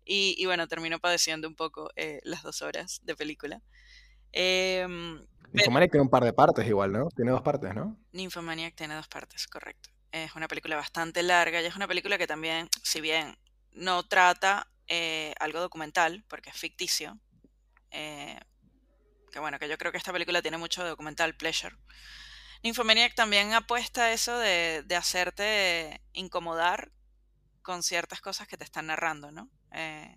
Y, 0.04 0.34
y 0.38 0.46
bueno, 0.46 0.66
termino 0.66 0.98
padeciendo 0.98 1.46
un 1.46 1.54
poco 1.54 1.92
eh, 1.94 2.18
las 2.24 2.42
dos 2.42 2.62
horas 2.62 3.00
de 3.04 3.14
película. 3.14 3.62
Eh, 4.32 4.86
Nymphomaniac 5.52 5.90
tiene 5.90 6.02
un 6.02 6.10
par 6.10 6.24
de 6.24 6.32
partes 6.32 6.66
igual, 6.66 6.92
¿no? 6.92 7.08
Tiene 7.08 7.32
dos 7.32 7.42
partes, 7.42 7.74
¿no? 7.74 7.96
Nymphomaniac 8.12 8.74
tiene 8.74 8.94
dos 8.94 9.08
partes, 9.08 9.46
correcto. 9.46 9.90
Es 10.12 10.34
una 10.34 10.48
película 10.48 10.76
bastante 10.76 11.22
larga 11.22 11.60
y 11.60 11.66
es 11.66 11.76
una 11.76 11.88
película 11.88 12.18
que 12.18 12.26
también, 12.26 12.68
si 12.82 13.00
bien 13.00 13.36
no 13.72 14.02
trata 14.04 14.68
eh, 14.86 15.34
algo 15.40 15.60
documental, 15.60 16.24
porque 16.28 16.50
es 16.50 16.56
ficticio, 16.56 17.18
eh, 17.90 18.38
que 19.32 19.38
bueno, 19.38 19.58
que 19.58 19.68
yo 19.68 19.78
creo 19.78 19.92
que 19.92 19.98
esta 19.98 20.12
película 20.12 20.42
tiene 20.42 20.58
mucho 20.58 20.84
documental 20.84 21.36
pleasure. 21.36 21.76
Nymphomaniac 22.62 23.14
también 23.14 23.54
apuesta 23.54 24.04
a 24.04 24.12
eso 24.12 24.38
de, 24.38 24.82
de 24.84 24.96
hacerte 24.96 26.00
incomodar 26.12 26.92
con 27.62 27.82
ciertas 27.82 28.20
cosas 28.20 28.48
que 28.48 28.56
te 28.56 28.64
están 28.64 28.86
narrando, 28.86 29.30
¿no? 29.30 29.48
Eh, 29.72 30.14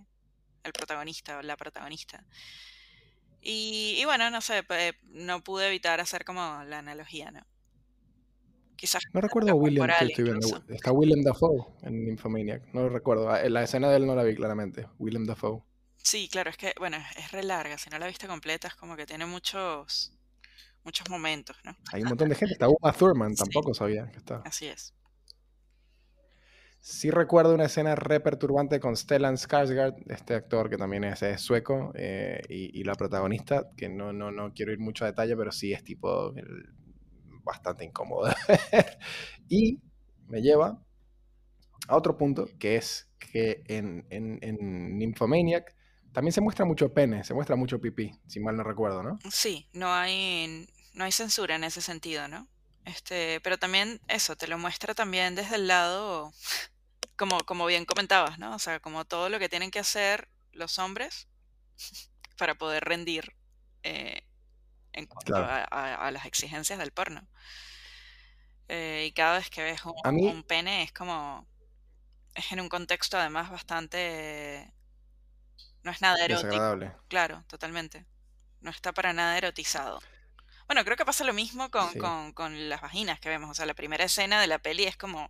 el 0.63 0.73
protagonista 0.73 1.38
o 1.38 1.41
la 1.41 1.58
protagonista. 1.58 2.26
Y, 3.45 4.01
bueno, 4.06 4.29
no 4.29 4.39
sé, 4.41 4.63
no 5.10 5.43
pude 5.43 5.67
evitar 5.67 5.99
hacer 5.99 6.23
como 6.23 6.63
la 6.63 6.79
analogía, 6.79 7.32
¿no? 7.32 7.45
Quizás. 8.77 9.03
No 9.13 9.21
recuerdo 9.21 9.51
a 9.51 9.53
William 9.53 9.89
que 9.99 10.06
estoy 10.06 10.23
viendo. 10.23 10.63
Está 10.69 10.91
William 10.91 11.21
Dafoe 11.23 11.65
en 11.84 12.06
Nymphomaniac. 12.06 12.73
No 12.73 12.82
lo 12.82 12.89
recuerdo. 12.89 13.29
Ah, 13.29 13.41
la 13.49 13.63
escena 13.63 13.89
de 13.89 13.97
él 13.97 14.06
no 14.06 14.15
la 14.15 14.23
vi 14.23 14.36
claramente. 14.36 14.88
William 14.97 15.25
Dafoe. 15.25 15.62
Sí, 15.97 16.29
claro, 16.29 16.49
es 16.49 16.58
que, 16.58 16.73
bueno, 16.79 16.97
es 17.17 17.32
re 17.32 17.43
larga. 17.43 17.77
Si 17.77 17.89
no 17.89 17.99
la 17.99 18.08
viste 18.08 18.27
completa, 18.27 18.67
es 18.67 18.75
como 18.75 18.95
que 18.95 19.06
tiene 19.06 19.25
muchos 19.25 20.13
muchos 20.84 21.10
momentos, 21.10 21.56
¿no? 21.63 21.75
Hay 21.91 22.01
un 22.01 22.10
montón 22.10 22.29
de 22.29 22.36
gente. 22.36 22.53
Está 22.53 22.67
Uma 22.67 22.91
Thurman, 22.91 23.36
tampoco 23.36 23.73
sabía 23.73 24.10
que 24.12 24.17
estaba. 24.17 24.41
Así 24.45 24.67
es. 24.67 24.93
Sí 26.86 27.12
recuerdo 27.12 27.56
una 27.56 27.67
escena 27.67 27.96
re 27.96 28.19
perturbante 28.19 28.82
con 28.82 28.98
Stellan 28.98 29.38
Skarsgård, 29.38 30.04
este 30.12 30.36
actor 30.36 30.69
que 30.69 30.76
también 30.76 31.06
es, 31.06 31.24
sueco, 31.39 31.93
eh, 31.96 32.41
y, 32.50 32.84
la 32.84 32.93
protagonista, 32.96 33.69
que 33.78 33.88
no, 33.88 34.12
no, 34.12 34.32
no 34.32 34.52
quiero 34.52 34.74
ir 34.74 34.80
mucho 34.80 35.06
a 35.06 35.08
detalle, 35.08 35.38
pero 35.38 35.54
sí 35.54 35.72
es 35.72 35.82
tipo 35.86 36.34
bastante 37.46 37.86
incómodo. 37.86 38.30
y 39.48 39.80
me 40.28 40.41
lleva 40.41 40.78
a 41.88 41.96
otro 41.96 42.17
punto, 42.17 42.50
que 42.60 42.76
es 42.76 43.10
que 43.17 43.63
en, 43.67 44.06
en, 44.10 44.39
en, 44.41 44.98
Nymphomaniac 44.98 45.74
también 46.12 46.34
se 46.34 46.41
muestra 46.41 46.65
mucho 46.65 46.93
pene, 46.93 47.24
se 47.24 47.34
muestra 47.34 47.56
mucho 47.56 47.80
pipí, 47.80 48.12
si 48.28 48.41
mal 48.41 48.58
no 48.58 48.63
recuerdo, 48.63 49.04
¿no? 49.04 49.19
Sí, 49.32 49.69
no 49.72 49.93
hay, 49.93 50.67
no 50.96 51.06
hay 51.06 51.13
censura 51.13 51.56
en 51.56 51.63
ese 51.63 51.80
sentido, 51.80 52.28
¿no? 52.28 52.50
Este, 52.84 53.39
pero 53.39 53.58
también 53.58 54.02
eso, 54.10 54.36
te 54.36 54.48
lo 54.48 54.58
muestra 54.58 54.93
también 54.93 55.36
desde 55.36 55.56
el 55.56 55.67
lado 55.67 56.34
como, 57.15 57.39
como 57.41 57.65
bien 57.65 57.86
comentabas, 57.86 58.39
¿no? 58.39 58.56
O 58.56 58.60
sea, 58.60 58.80
como 58.80 59.06
todo 59.06 59.30
lo 59.30 59.39
que 59.39 59.49
tienen 59.49 59.71
que 59.71 59.80
hacer 59.80 60.30
los 60.52 60.80
hombres 60.80 61.28
para 62.38 62.56
poder 62.56 62.84
rendir 62.84 63.36
eh, 63.84 64.23
en 64.93 65.08
cuanto 65.08 65.36
a, 65.36 66.12
las 66.12 66.26
exigencias 66.26 66.80
del 66.80 66.91
porno. 66.91 67.28
Eh, 68.69 69.06
y 69.08 69.12
cada 69.13 69.38
vez 69.38 69.49
que 69.49 69.63
ves 69.63 69.82
un, 69.86 70.43
pene 70.43 70.84
es 70.84 70.91
como... 70.91 71.47
Es 72.36 72.52
en 72.52 72.62
un 72.62 72.69
contexto 72.69 73.17
además 73.17 73.52
bastante... 73.52 74.71
No 75.84 75.91
es 75.91 76.02
nada 76.02 76.23
erótico. 76.23 76.80
Claro, 77.10 77.43
totalmente. 77.47 78.06
No 78.62 78.71
está 78.71 78.93
para 78.93 79.13
nada 79.13 79.38
erotizado. 79.38 79.99
Bueno, 80.67 80.86
creo 80.86 80.95
que 80.95 81.06
pasa 81.06 81.26
lo 81.26 81.34
mismo 81.34 81.69
con, 81.69 81.93
con, 81.99 82.32
con 82.32 82.69
las 82.69 82.82
vaginas 82.82 83.19
que 83.19 83.30
vemos. 83.30 83.49
O 83.49 83.54
sea, 83.54 83.65
la 83.65 83.73
primera 83.73 84.06
escena 84.06 84.39
de 84.39 84.47
la 84.47 84.60
peli 84.60 84.86
es 84.86 84.95
como 84.95 85.30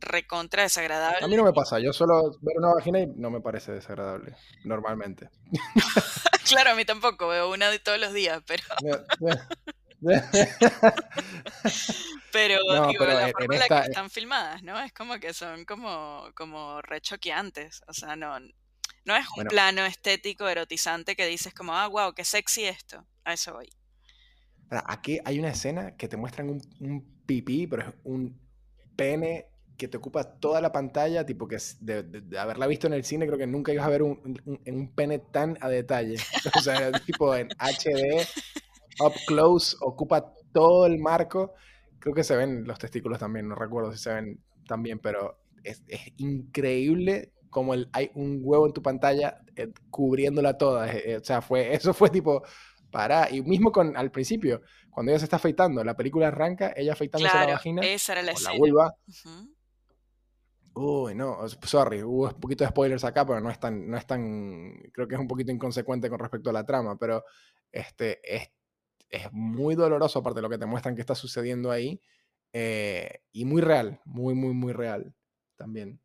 recontra 0.00 0.62
desagradable. 0.62 1.24
A 1.24 1.28
mí 1.28 1.36
no 1.36 1.44
me 1.44 1.52
pasa, 1.52 1.78
yo 1.78 1.92
solo 1.92 2.32
ver 2.40 2.56
una 2.58 2.74
vagina 2.74 3.00
y 3.00 3.06
no 3.06 3.30
me 3.30 3.40
parece 3.40 3.72
desagradable, 3.72 4.34
normalmente. 4.64 5.30
claro, 6.48 6.70
a 6.70 6.74
mí 6.74 6.84
tampoco, 6.84 7.28
veo 7.28 7.52
una 7.52 7.70
de 7.70 7.78
todos 7.78 8.00
los 8.00 8.12
días, 8.12 8.42
pero... 8.46 8.64
pero, 12.32 12.58
digo, 12.88 13.04
la 13.04 13.28
forma 13.28 13.54
en 13.54 13.60
la 13.60 13.68
que 13.68 13.88
están 13.88 14.08
filmadas, 14.08 14.62
¿no? 14.62 14.80
Es 14.80 14.94
como 14.94 15.18
que 15.18 15.34
son 15.34 15.66
como, 15.66 16.30
como 16.34 16.80
rechoqueantes, 16.80 17.82
o 17.86 17.92
sea, 17.92 18.16
no, 18.16 18.40
no 19.04 19.16
es 19.16 19.26
un 19.36 19.44
plano 19.44 19.84
estético 19.84 20.48
erotizante 20.48 21.16
que 21.16 21.26
dices 21.26 21.52
como, 21.52 21.74
ah, 21.74 21.86
wow, 21.86 22.14
qué 22.14 22.24
sexy 22.24 22.64
esto, 22.64 23.04
a 23.24 23.34
eso 23.34 23.52
voy. 23.52 23.68
Aquí 24.70 25.20
hay 25.24 25.38
una 25.38 25.50
escena 25.50 25.96
que 25.96 26.08
te 26.08 26.16
muestran 26.16 26.48
un, 26.48 26.62
un 26.80 27.24
pipí, 27.26 27.66
pero 27.66 27.82
es 27.82 27.94
un 28.04 28.40
pene 28.96 29.49
que 29.80 29.88
te 29.88 29.96
ocupa 29.96 30.24
toda 30.24 30.60
la 30.60 30.72
pantalla, 30.72 31.24
tipo 31.24 31.48
que 31.48 31.56
de, 31.80 32.02
de, 32.02 32.38
haberla 32.38 32.66
visto 32.66 32.86
en 32.86 32.92
el 32.92 33.02
cine, 33.02 33.26
creo 33.26 33.38
que 33.38 33.46
nunca 33.46 33.72
ibas 33.72 33.86
a 33.86 33.88
ver 33.88 34.02
un, 34.02 34.38
un, 34.44 34.94
pene 34.94 35.18
tan 35.18 35.56
a 35.62 35.70
detalle. 35.70 36.16
O 36.54 36.60
sea, 36.60 36.92
tipo 36.92 37.34
en 37.34 37.48
HD, 37.58 38.26
up 39.02 39.14
close, 39.26 39.74
ocupa 39.80 40.34
todo 40.52 40.84
el 40.84 40.98
marco. 40.98 41.54
Creo 41.98 42.14
que 42.14 42.24
se 42.24 42.36
ven 42.36 42.64
los 42.66 42.78
testículos 42.78 43.18
también, 43.18 43.48
no 43.48 43.54
recuerdo 43.54 43.90
si 43.90 43.98
se 43.98 44.12
ven 44.12 44.38
también, 44.68 44.98
pero 44.98 45.38
es, 45.64 45.82
es 45.88 46.12
increíble 46.18 47.32
como 47.48 47.72
el, 47.72 47.88
hay 47.94 48.10
un 48.14 48.40
huevo 48.42 48.66
en 48.66 48.74
tu 48.74 48.82
pantalla 48.82 49.40
eh, 49.56 49.72
cubriéndola 49.88 50.58
toda. 50.58 50.92
Eh, 50.92 51.16
o 51.16 51.24
sea, 51.24 51.40
fue, 51.40 51.72
eso 51.74 51.94
fue 51.94 52.10
tipo, 52.10 52.42
para. 52.90 53.30
Y 53.30 53.40
mismo 53.40 53.72
con 53.72 53.96
al 53.96 54.10
principio, 54.10 54.60
cuando 54.90 55.10
ella 55.12 55.20
se 55.20 55.24
está 55.24 55.36
afeitando, 55.36 55.82
la 55.82 55.96
película 55.96 56.28
arranca, 56.28 56.74
ella 56.76 56.92
afeitándose 56.92 57.34
la 57.34 57.46
vagina, 57.46 57.80
esa 57.82 58.12
era 58.12 58.22
la, 58.22 58.32
o 58.32 58.40
la 58.40 58.52
vulva. 58.58 58.94
Uy, 60.74 61.14
no, 61.14 61.36
sorry, 61.64 62.02
hubo 62.02 62.28
un 62.28 62.40
poquito 62.40 62.64
de 62.64 62.70
spoilers 62.70 63.04
acá, 63.04 63.26
pero 63.26 63.40
no 63.40 63.50
es 63.50 63.58
tan, 63.58 63.88
no 63.90 63.96
es 63.96 64.06
tan, 64.06 64.72
creo 64.92 65.08
que 65.08 65.14
es 65.14 65.20
un 65.20 65.28
poquito 65.28 65.50
inconsecuente 65.52 66.08
con 66.08 66.18
respecto 66.18 66.50
a 66.50 66.52
la 66.52 66.64
trama, 66.64 66.96
pero 66.96 67.24
este, 67.72 68.20
es, 68.24 68.50
es 69.10 69.32
muy 69.32 69.74
doloroso 69.74 70.20
aparte 70.20 70.38
de 70.38 70.42
lo 70.42 70.50
que 70.50 70.58
te 70.58 70.66
muestran 70.66 70.94
que 70.94 71.00
está 71.02 71.14
sucediendo 71.14 71.70
ahí, 71.70 72.00
eh, 72.52 73.22
y 73.32 73.44
muy 73.44 73.62
real, 73.62 74.00
muy, 74.04 74.34
muy, 74.34 74.54
muy 74.54 74.72
real 74.72 75.14
también 75.56 76.00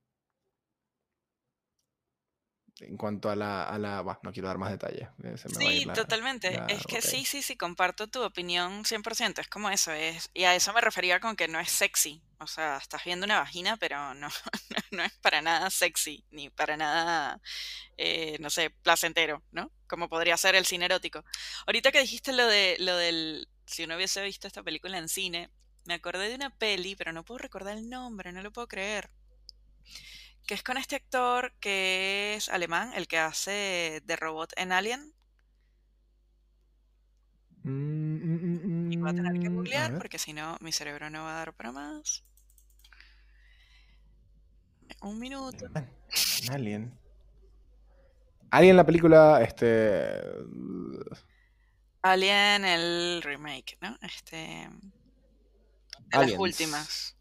en 2.81 2.97
cuanto 2.97 3.29
a 3.29 3.35
la... 3.35 3.63
A 3.63 3.77
la 3.77 4.03
no 4.21 4.33
quiero 4.33 4.47
dar 4.47 4.57
más 4.57 4.71
detalles. 4.71 5.07
Eh, 5.23 5.35
sí, 5.37 5.85
totalmente. 5.93 6.61
es 6.67 6.83
que 6.83 7.01
sí, 7.01 7.25
sí, 7.25 7.41
sí, 7.41 7.55
comparto 7.55 8.07
tu 8.07 8.21
opinión 8.21 8.83
100%. 8.83 9.39
Es 9.39 9.47
como 9.47 9.69
eso. 9.69 9.91
es 9.91 10.29
Y 10.33 10.43
a 10.43 10.55
eso 10.55 10.73
me 10.73 10.81
refería 10.81 11.19
con 11.19 11.35
que 11.35 11.47
no 11.47 11.59
es 11.59 11.69
sexy. 11.69 12.21
O 12.39 12.47
sea, 12.47 12.77
estás 12.77 13.03
viendo 13.05 13.25
una 13.25 13.39
vagina, 13.39 13.77
pero 13.77 14.13
no, 14.15 14.27
no 14.91 15.03
es 15.03 15.13
para 15.13 15.41
nada 15.41 15.69
sexy, 15.69 16.23
ni 16.31 16.49
para 16.49 16.75
nada, 16.75 17.39
eh, 17.97 18.37
no 18.39 18.49
sé, 18.49 18.69
placentero, 18.69 19.41
¿no? 19.51 19.71
Como 19.87 20.09
podría 20.09 20.35
ser 20.37 20.55
el 20.55 20.65
cine 20.65 20.85
erótico. 20.85 21.23
Ahorita 21.65 21.91
que 21.91 22.01
dijiste 22.01 22.33
lo, 22.33 22.45
de, 22.45 22.75
lo 22.79 22.95
del... 22.97 23.47
Si 23.65 23.83
uno 23.83 23.95
hubiese 23.95 24.21
visto 24.23 24.47
esta 24.47 24.63
película 24.63 24.97
en 24.97 25.07
cine, 25.07 25.49
me 25.85 25.95
acordé 25.95 26.29
de 26.29 26.35
una 26.35 26.49
peli, 26.49 26.95
pero 26.95 27.13
no 27.13 27.23
puedo 27.23 27.39
recordar 27.39 27.77
el 27.77 27.89
nombre, 27.89 28.31
no 28.31 28.41
lo 28.41 28.51
puedo 28.51 28.67
creer 28.67 29.09
que 30.45 30.53
es 30.53 30.63
con 30.63 30.77
este 30.77 30.95
actor 30.95 31.53
que 31.59 32.35
es 32.35 32.49
alemán, 32.49 32.91
el 32.95 33.07
que 33.07 33.17
hace 33.17 34.01
de 34.05 34.15
robot 34.15 34.53
en 34.57 34.71
Alien. 34.71 35.13
Mm, 37.63 38.91
y 38.91 38.97
voy 38.97 39.09
a 39.09 39.13
tener 39.13 39.39
que 39.39 39.49
mm, 39.49 39.55
googlear 39.55 39.97
porque 39.97 40.19
si 40.19 40.33
no 40.33 40.55
mi 40.61 40.71
cerebro 40.71 41.09
no 41.09 41.23
va 41.23 41.35
a 41.35 41.37
dar 41.39 41.53
para 41.53 41.71
más. 41.71 42.23
Un 45.01 45.19
minuto. 45.19 45.65
Alien. 46.51 46.97
Alien 48.51 48.77
la 48.77 48.85
película, 48.85 49.41
este... 49.41 50.21
Alien 52.03 52.65
el 52.65 53.21
remake, 53.23 53.77
¿no? 53.81 53.97
Este... 54.01 54.69
De 56.07 56.17
las 56.17 56.31
últimas. 56.37 57.17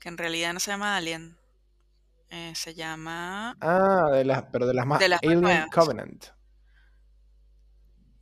Que 0.00 0.08
en 0.08 0.16
realidad 0.16 0.54
no 0.54 0.60
se 0.60 0.70
llama 0.70 0.96
Alien. 0.96 1.36
Eh, 2.30 2.52
se 2.54 2.74
llama. 2.74 3.56
Ah, 3.60 4.10
de 4.12 4.24
las, 4.24 4.44
pero 4.52 4.66
de 4.66 4.74
las 4.74 4.86
más. 4.86 5.02
Alien 5.02 5.68
Covenant. 5.72 6.26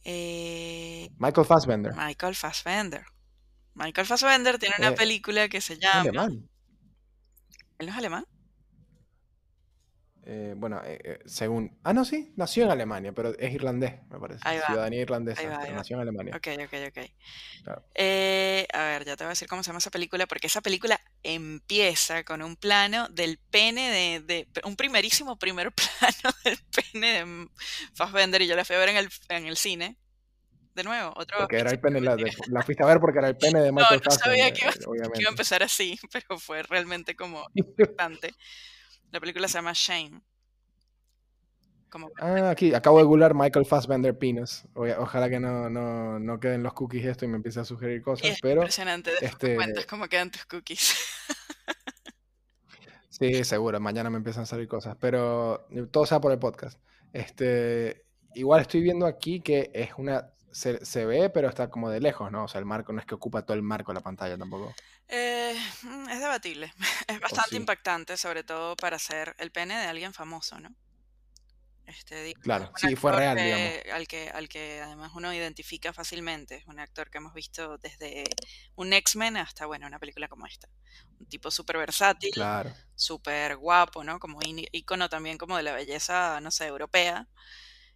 Eh, 0.04 1.10
Michael 1.18 1.46
Fassbender. 1.46 1.94
Michael 1.94 2.34
Fassbender. 2.34 3.04
Michael 3.74 4.06
Fassbender 4.06 4.58
tiene 4.58 4.74
una 4.78 4.88
eh, 4.88 4.92
película 4.92 5.48
que 5.48 5.60
se 5.60 5.78
llama. 5.78 6.28
¿Él 7.78 7.86
no 7.86 7.92
es 7.92 7.96
alemán? 7.96 8.26
Eh, 10.24 10.54
bueno, 10.56 10.80
eh, 10.84 11.00
eh, 11.02 11.18
según. 11.26 11.76
Ah, 11.82 11.92
no, 11.92 12.04
sí, 12.04 12.32
nació 12.36 12.64
en 12.64 12.70
Alemania, 12.70 13.12
pero 13.12 13.36
es 13.36 13.52
irlandés, 13.52 13.94
me 14.08 14.20
parece. 14.20 14.40
Ciudadanía 14.66 15.00
irlandesa, 15.00 15.48
va, 15.48 15.58
pero 15.62 15.74
nació 15.76 15.96
en 15.96 16.02
Alemania. 16.02 16.36
Ok, 16.36 16.48
ok, 16.64 16.74
ok. 16.88 17.10
Claro. 17.64 17.84
Eh, 17.94 18.66
a 18.72 18.84
ver, 18.84 19.04
ya 19.04 19.16
te 19.16 19.24
voy 19.24 19.28
a 19.28 19.30
decir 19.30 19.48
cómo 19.48 19.62
se 19.64 19.68
llama 19.68 19.78
esa 19.78 19.90
película, 19.90 20.26
porque 20.26 20.46
esa 20.46 20.60
película 20.60 21.00
empieza 21.24 22.22
con 22.24 22.40
un 22.42 22.56
plano 22.56 23.08
del 23.08 23.38
pene 23.50 23.90
de, 23.90 24.20
de- 24.20 24.48
un 24.64 24.76
primerísimo 24.76 25.38
primer 25.38 25.72
plano 26.00 26.34
del 26.44 26.58
pene 26.70 27.24
de 27.24 27.48
Fassbender 27.94 28.42
y 28.42 28.46
yo 28.46 28.54
la 28.56 28.64
fui 28.64 28.76
a 28.76 28.78
ver 28.78 28.90
en 28.90 28.96
el, 28.98 29.08
en 29.28 29.46
el 29.46 29.56
cine. 29.56 29.98
De 30.74 30.84
nuevo, 30.84 31.12
otro 31.16 31.36
Porque 31.36 31.58
era 31.58 31.70
el 31.70 31.80
pene, 31.80 32.00
la, 32.00 32.16
de- 32.16 32.32
la 32.48 32.62
fuiste 32.62 32.82
a 32.82 32.86
ver 32.86 32.98
porque 32.98 33.18
era 33.18 33.28
el 33.28 33.36
pene 33.36 33.60
de 33.60 33.72
No, 33.72 33.78
Michael 33.80 34.02
no 34.04 34.10
sabía 34.12 34.44
Fassbender, 34.46 34.52
que 34.54 34.64
iba, 34.64 35.12
que 35.12 35.20
iba 35.20 35.28
a 35.28 35.32
empezar 35.32 35.62
así, 35.64 35.98
pero 36.12 36.38
fue 36.38 36.62
realmente 36.62 37.14
como 37.16 37.44
impactante. 37.54 38.34
La 39.12 39.20
película 39.20 39.46
se 39.46 39.54
llama 39.58 39.72
Shame. 39.74 40.22
Como 41.90 42.10
Ah, 42.18 42.48
aquí, 42.48 42.72
acabo 42.72 42.96
de 42.96 43.04
googlear 43.04 43.34
Michael 43.34 43.66
Fassbender 43.66 44.18
Penis. 44.18 44.64
Ojalá 44.74 45.28
que 45.28 45.38
no, 45.38 45.68
no, 45.68 46.18
no 46.18 46.40
queden 46.40 46.62
los 46.62 46.72
cookies 46.72 47.04
esto 47.04 47.26
y 47.26 47.28
me 47.28 47.36
empiece 47.36 47.60
a 47.60 47.64
sugerir 47.66 48.00
cosas, 48.00 48.30
es 48.30 48.40
pero 48.40 48.62
impresionante. 48.62 49.10
Este, 49.20 49.54
cuentas 49.54 49.84
cómo 49.84 50.08
quedan 50.08 50.30
tus 50.30 50.46
cookies. 50.46 50.96
sí, 53.10 53.44
seguro, 53.44 53.78
mañana 53.78 54.08
me 54.08 54.16
empiezan 54.16 54.44
a 54.44 54.46
salir 54.46 54.66
cosas, 54.66 54.96
pero 54.98 55.66
todo 55.90 56.06
sea 56.06 56.18
por 56.18 56.32
el 56.32 56.38
podcast. 56.38 56.80
Este, 57.12 58.06
igual 58.34 58.62
estoy 58.62 58.80
viendo 58.80 59.04
aquí 59.04 59.40
que 59.40 59.70
es 59.74 59.90
una, 59.98 60.30
se, 60.50 60.82
se 60.86 61.04
ve, 61.04 61.28
pero 61.28 61.50
está 61.50 61.68
como 61.68 61.90
de 61.90 62.00
lejos, 62.00 62.32
¿no? 62.32 62.44
O 62.44 62.48
sea, 62.48 62.60
el 62.60 62.64
marco 62.64 62.94
no 62.94 63.00
es 63.00 63.04
que 63.04 63.14
ocupa 63.14 63.44
todo 63.44 63.58
el 63.58 63.62
marco 63.62 63.92
de 63.92 63.96
la 63.96 64.02
pantalla 64.02 64.38
tampoco. 64.38 64.74
Eh, 65.08 65.54
mm, 65.82 66.08
es 66.08 66.20
debatible. 66.20 66.72
Es 67.08 67.20
¿O 67.28 67.38
bastante 67.40 67.40
sí? 67.40 67.56
impactante, 67.56 68.16
sobre 68.16 68.44
todo 68.44 68.76
para 68.76 68.98
ser 68.98 69.34
el 69.38 69.52
pene 69.52 69.78
de 69.78 69.86
alguien 69.86 70.12
famoso, 70.14 70.58
¿no? 70.60 70.74
Este, 71.86 72.34
Claro, 72.40 72.70
sí, 72.76 72.94
fue 72.96 73.12
real, 73.12 73.42
digamos. 73.42 73.74
al 73.92 74.06
que, 74.06 74.30
al 74.30 74.48
que 74.48 74.80
además 74.80 75.12
uno 75.14 75.32
identifica 75.34 75.92
fácilmente. 75.92 76.56
Es 76.56 76.66
un 76.66 76.78
actor 76.80 77.10
que 77.10 77.18
hemos 77.18 77.34
visto 77.34 77.78
desde 77.78 78.24
un 78.76 78.92
X-Men 78.92 79.36
hasta, 79.36 79.66
bueno, 79.66 79.86
una 79.86 79.98
película 79.98 80.28
como 80.28 80.46
esta. 80.46 80.68
Un 81.18 81.26
tipo 81.26 81.50
súper 81.50 81.78
versátil, 81.78 82.32
Claro. 82.32 82.72
súper 82.94 83.56
guapo, 83.56 84.04
¿no? 84.04 84.18
Como 84.18 84.38
ícono 84.72 85.08
también 85.08 85.38
como 85.38 85.56
de 85.56 85.62
la 85.64 85.72
belleza, 85.74 86.40
no 86.40 86.50
sé, 86.50 86.66
europea. 86.66 87.28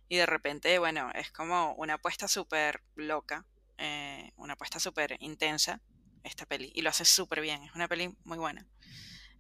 Y 0.09 0.17
de 0.17 0.27
repente, 0.27 0.79
bueno, 0.79 1.11
es 1.15 1.33
como 1.33 1.75
una 1.75 1.95
apuesta 1.95 2.29
súper 2.29 2.83
loca, 2.95 3.47
eh, 3.79 4.33
una 4.37 4.55
apuesta 4.55 4.81
súper 4.81 5.17
intensa, 5.21 5.83
esta 6.27 6.47
peli. 6.47 6.71
Y 6.75 6.83
lo 6.83 6.91
hace 6.91 7.05
súper 7.05 7.41
bien, 7.41 7.63
es 7.63 7.75
una 7.75 7.89
peli 7.89 8.15
muy 8.25 8.39
buena. 8.39 8.67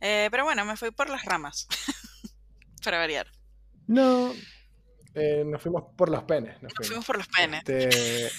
Eh, 0.01 0.29
pero 0.31 0.45
bueno, 0.45 0.65
me 0.65 0.77
fui 0.77 0.91
por 0.91 1.09
las 1.11 1.25
ramas, 1.25 1.67
para 2.85 2.99
variar. 2.99 3.27
No, 3.87 4.33
eh, 5.15 5.43
nos 5.47 5.63
fuimos 5.63 5.85
por 5.97 6.09
los 6.11 6.25
penes, 6.25 6.55
nos 6.63 6.65
Nos 6.65 6.73
fuimos. 6.75 6.89
fuimos 6.89 7.07
por 7.07 7.17
los 7.19 7.29
penes. 7.29 7.63
Este, 7.67 8.31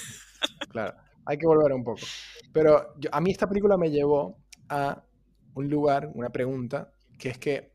claro, 0.69 0.95
hay 1.25 1.37
que 1.37 1.45
volver 1.47 1.73
un 1.73 1.83
poco. 1.83 2.01
Pero 2.53 2.93
yo- 2.99 3.09
a 3.13 3.21
mí 3.21 3.31
esta 3.31 3.47
película 3.47 3.77
me 3.77 3.89
llevó 3.89 4.37
a 4.69 5.03
un 5.55 5.69
lugar, 5.69 6.09
una 6.13 6.29
pregunta, 6.29 6.91
que 7.17 7.29
es 7.29 7.37
que, 7.39 7.73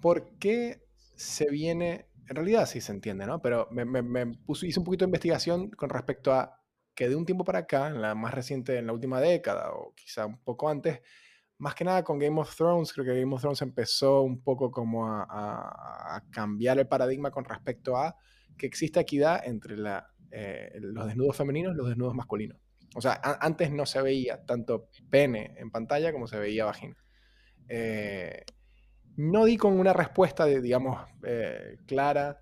¿por 0.00 0.36
qué 0.38 0.82
se 1.16 1.50
viene? 1.50 2.06
En 2.28 2.36
realidad 2.36 2.66
sí 2.66 2.80
se 2.80 2.92
entiende, 2.92 3.24
¿no? 3.26 3.40
Pero 3.40 3.68
me, 3.70 3.84
me- 3.84 4.02
me 4.02 4.26
puso- 4.26 4.66
hice 4.66 4.78
un 4.78 4.84
poquito 4.84 5.04
de 5.04 5.08
investigación 5.08 5.70
con 5.70 5.88
respecto 5.88 6.32
a 6.34 6.60
que 6.98 7.08
de 7.08 7.14
un 7.14 7.24
tiempo 7.24 7.44
para 7.44 7.60
acá, 7.60 7.86
en 7.86 8.02
la 8.02 8.16
más 8.16 8.34
reciente, 8.34 8.76
en 8.76 8.88
la 8.88 8.92
última 8.92 9.20
década, 9.20 9.70
o 9.70 9.94
quizá 9.94 10.26
un 10.26 10.36
poco 10.38 10.68
antes, 10.68 11.00
más 11.58 11.76
que 11.76 11.84
nada 11.84 12.02
con 12.02 12.18
Game 12.18 12.40
of 12.40 12.56
Thrones, 12.56 12.92
creo 12.92 13.06
que 13.06 13.20
Game 13.20 13.32
of 13.32 13.40
Thrones 13.40 13.62
empezó 13.62 14.22
un 14.22 14.42
poco 14.42 14.72
como 14.72 15.06
a, 15.06 16.20
cambiar 16.32 16.76
el 16.80 16.88
paradigma 16.88 17.30
con 17.30 17.44
respecto 17.44 17.96
a 17.96 18.16
que 18.56 18.66
existe 18.66 18.98
equidad 18.98 19.46
entre 19.46 19.76
eh, 20.32 20.72
los 20.80 21.06
desnudos 21.06 21.36
femeninos 21.36 21.72
y 21.72 21.76
los 21.76 21.86
desnudos 21.86 22.16
masculinos. 22.16 22.58
O 22.96 23.00
sea, 23.00 23.20
antes 23.22 23.70
no 23.70 23.86
se 23.86 24.02
veía 24.02 24.44
tanto 24.44 24.88
pene 25.08 25.54
en 25.56 25.70
pantalla 25.70 26.10
como 26.10 26.26
se 26.26 26.40
veía 26.40 26.64
vagina. 26.64 26.96
Eh, 27.68 28.42
no 29.14 29.44
di 29.44 29.56
con 29.56 29.78
una 29.78 29.92
respuesta, 29.92 30.46
digamos, 30.46 31.08
eh, 31.22 31.76
clara, 31.86 32.40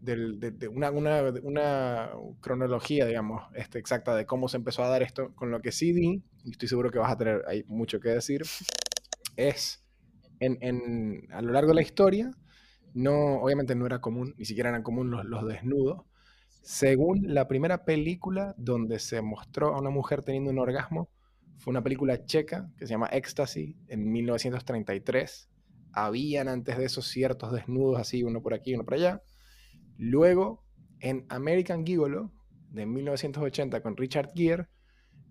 de, 0.00 0.68
una, 0.68 0.90
una- 0.90 1.22
una 1.42 2.10
cronología, 2.40 3.06
digamos, 3.06 3.42
este, 3.54 3.78
exacta 3.78 4.14
de 4.14 4.26
cómo 4.26 4.48
se 4.48 4.56
empezó 4.58 4.82
a 4.84 4.88
dar 4.88 5.02
esto. 5.02 5.34
Con 5.34 5.50
lo 5.50 5.60
que 5.60 5.72
sí 5.72 5.92
di, 5.92 6.22
y 6.44 6.50
estoy 6.52 6.68
seguro 6.68 6.90
que 6.90 6.98
vas 6.98 7.12
a 7.12 7.16
tener 7.18 7.42
hay 7.48 7.64
mucho 7.68 8.00
que 8.00 8.10
decir, 8.10 8.42
es 9.36 9.82
en, 10.40 10.58
en- 10.60 11.28
a 11.32 11.42
lo 11.42 11.52
largo 11.52 11.70
de 11.70 11.76
la 11.76 11.82
historia, 11.82 12.30
no, 12.94 13.36
obviamente 13.42 13.74
no 13.74 13.86
era 13.86 14.00
común, 14.00 14.34
ni 14.38 14.44
siquiera 14.44 14.70
eran 14.70 14.82
común 14.82 15.10
los, 15.10 15.24
los 15.24 15.46
desnudos. 15.46 16.02
Según 16.62 17.34
la 17.34 17.48
primera 17.48 17.84
película 17.84 18.54
donde 18.58 18.98
se 18.98 19.22
mostró 19.22 19.74
a 19.74 19.80
una 19.80 19.90
mujer 19.90 20.22
teniendo 20.22 20.50
un 20.50 20.58
orgasmo, 20.58 21.10
fue 21.58 21.72
una 21.72 21.82
película 21.82 22.24
checa 22.26 22.70
que 22.78 22.86
se 22.86 22.92
llama 22.94 23.08
Ecstasy 23.12 23.76
en 23.88 24.10
1933. 24.12 25.50
Habían 25.92 26.48
antes 26.48 26.78
de 26.78 26.84
eso 26.86 27.02
ciertos 27.02 27.52
desnudos 27.52 28.00
así, 28.00 28.22
uno 28.24 28.42
por 28.42 28.54
aquí, 28.54 28.74
uno 28.74 28.84
por 28.84 28.94
allá. 28.94 29.22
Luego, 29.98 30.64
en 31.00 31.26
American 31.28 31.86
Gigolo, 31.86 32.32
de 32.70 32.86
1980, 32.86 33.82
con 33.82 33.96
Richard 33.96 34.30
Gere, 34.34 34.68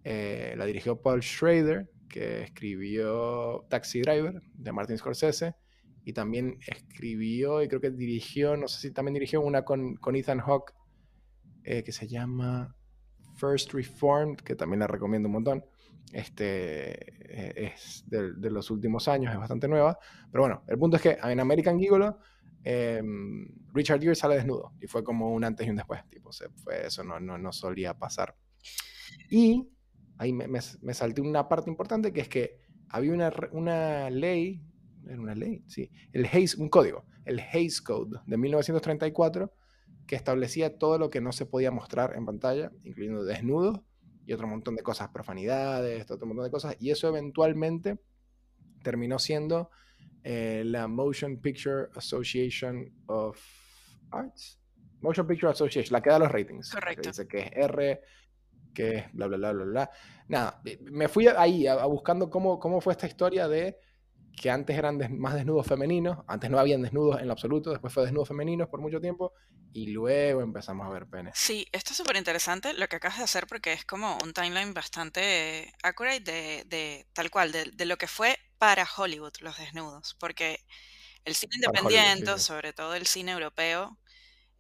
eh, 0.04 0.56
la 0.58 0.66
dirigió 0.66 1.02
Paul 1.02 1.22
Schrader, 1.22 1.90
que 2.10 2.44
escribió 2.44 3.66
Taxi 3.70 4.02
Driver, 4.02 4.42
de 4.54 4.72
Martin 4.72 4.98
Scorsese, 4.98 5.56
y 6.04 6.14
también 6.14 6.60
escribió, 6.68 7.62
y 7.62 7.68
creo 7.68 7.82
que 7.82 7.92
dirigió, 7.92 8.56
no 8.56 8.68
sé 8.68 8.80
si 8.80 8.92
también 8.92 9.16
dirigió 9.16 9.42
una 9.42 9.66
con, 9.66 9.96
con 9.96 10.16
Ethan 10.16 10.40
Hawke, 10.40 10.74
eh, 11.64 11.84
que 11.84 11.92
se 11.92 12.08
llama 12.08 12.76
First 13.38 13.74
Reformed, 13.74 14.38
que 14.38 14.56
también 14.56 14.80
la 14.80 14.88
recomiendo 14.88 15.28
un 15.28 15.34
montón. 15.34 15.66
Este 16.14 16.92
eh, 17.28 17.74
es 17.74 18.04
de, 18.08 18.34
de 18.34 18.52
los 18.52 18.70
últimos 18.70 19.08
años, 19.08 19.34
es 19.34 19.40
bastante 19.40 19.68
nueva. 19.68 19.98
Pero 20.32 20.44
bueno, 20.44 20.64
el 20.68 20.78
punto 20.78 20.98
es 20.98 21.02
que 21.02 21.18
en 21.22 21.40
American 21.40 21.80
Gigolo, 21.80 22.20
eh, 22.68 23.02
Richard 23.74 24.02
Gere 24.02 24.16
sale 24.16 24.36
desnudo 24.36 24.74
y 24.82 24.88
fue 24.88 25.04
como 25.04 25.32
un 25.32 25.44
antes 25.44 25.68
y 25.68 25.70
un 25.70 25.76
después. 25.76 26.02
Tipo, 26.10 26.34
se 26.34 26.50
fue, 26.50 26.88
eso 26.88 27.04
no, 27.04 27.20
no, 27.20 27.38
no 27.38 27.54
solía 27.54 27.94
pasar. 27.94 28.36
Y 29.30 29.70
ahí 30.18 30.34
me, 30.34 30.48
me, 30.48 30.94
salté 30.94 31.22
una 31.22 31.48
parte 31.48 31.70
importante 31.70 32.12
que 32.12 32.22
es 32.22 32.30
que 32.30 32.60
había 32.90 33.14
una, 33.14 33.32
una 33.52 34.10
ley, 34.10 34.64
era 35.08 35.22
una 35.22 35.36
ley, 35.36 35.64
sí, 35.68 35.92
el 36.12 36.26
Hays, 36.26 36.56
un 36.56 36.70
código, 36.70 37.06
el 37.26 37.40
Hays 37.40 37.82
Code 37.82 38.20
de 38.26 38.38
1934 38.38 39.54
que 40.08 40.16
establecía 40.16 40.78
todo 40.78 40.98
lo 40.98 41.10
que 41.10 41.22
no 41.22 41.32
se 41.32 41.46
podía 41.46 41.72
mostrar 41.72 42.16
en 42.16 42.26
pantalla, 42.26 42.72
incluyendo 42.84 43.24
desnudos 43.24 43.82
y 44.26 44.34
otro 44.34 44.48
montón 44.48 44.76
de 44.76 44.84
cosas, 44.84 45.10
profanidades, 45.10 46.10
otro 46.10 46.26
montón 46.26 46.46
de 46.46 46.52
cosas, 46.52 46.76
y 46.80 46.90
eso 46.90 47.08
eventualmente 47.08 48.00
terminó 48.84 49.20
siendo 49.20 49.70
eh, 50.28 50.64
la 50.66 50.88
Motion 50.88 51.40
Picture 51.40 51.90
Association 51.96 52.92
of 53.06 53.40
Arts. 54.12 54.60
Motion 55.02 55.28
Picture 55.28 55.52
Association, 55.52 55.94
la 55.94 56.02
que 56.02 56.10
da 56.10 56.18
los 56.18 56.32
ratings. 56.32 56.74
la 56.74 56.80
que 56.80 56.86
Correcto. 56.86 57.10
dice 57.10 57.28
que 57.28 57.40
es 57.42 57.52
R, 57.54 58.02
que 58.74 58.96
es 58.96 59.14
bla, 59.14 59.28
bla, 59.28 59.38
bla, 59.38 59.52
bla, 59.54 59.66
bla. 59.66 59.92
Nada, 60.28 60.62
me 60.92 61.08
fui 61.08 61.28
ahí 61.28 61.68
a, 61.68 61.74
a 61.74 61.86
buscando 61.86 62.28
cómo, 62.30 62.60
cómo 62.60 62.82
fue 62.82 62.94
esta 62.94 63.06
historia 63.06 63.48
de 63.48 63.78
que 64.36 64.50
antes 64.52 64.78
eran 64.78 64.98
des- 64.98 65.10
más 65.12 65.34
desnudos 65.36 65.68
femeninos, 65.68 66.20
antes 66.28 66.50
no 66.50 66.60
habían 66.60 66.82
desnudos 66.82 67.20
en 67.22 67.28
lo 67.28 67.34
absoluto, 67.34 67.72
después 67.72 67.94
fue 67.94 68.04
desnudos 68.04 68.28
femeninos 68.30 68.70
por 68.70 68.82
mucho 68.82 69.02
tiempo, 69.02 69.34
y 69.74 69.88
luego 69.88 70.42
empezamos 70.42 70.86
a 70.88 70.90
ver 70.92 71.08
penes. 71.08 71.34
Sí, 71.34 71.68
esto 71.74 71.92
es 71.92 71.98
súper 71.98 72.16
interesante 72.16 72.74
lo 72.74 72.88
que 72.88 72.96
acabas 72.96 73.18
de 73.18 73.26
hacer 73.26 73.46
porque 73.48 73.74
es 73.74 73.84
como 73.86 74.18
un 74.24 74.34
timeline 74.34 74.74
bastante 74.74 75.74
accurate 75.84 76.22
de, 76.22 76.64
de 76.66 77.08
tal 77.14 77.30
cual, 77.30 77.52
de, 77.52 77.72
de 77.74 77.86
lo 77.86 77.98
que 77.98 78.08
fue 78.08 78.38
para 78.58 78.88
Hollywood 78.98 79.34
los 79.42 79.58
desnudos, 79.58 80.16
porque 80.20 80.66
el 81.26 81.36
cine 81.36 81.56
independiente, 81.58 82.38
sí. 82.38 82.40
sobre 82.40 82.74
todo 82.74 82.96
el 82.96 83.08
cine 83.08 83.34
europeo, 83.34 84.00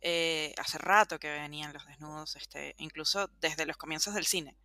eh, 0.02 0.54
hace 0.58 0.78
rato 0.80 1.20
que 1.20 1.32
venían 1.32 1.74
los 1.74 1.86
desnudos, 1.88 2.36
este, 2.38 2.76
incluso 2.80 3.30
desde 3.42 3.66
los 3.68 3.78
comienzos 3.78 4.14
del 4.16 4.26
cine. 4.28 4.58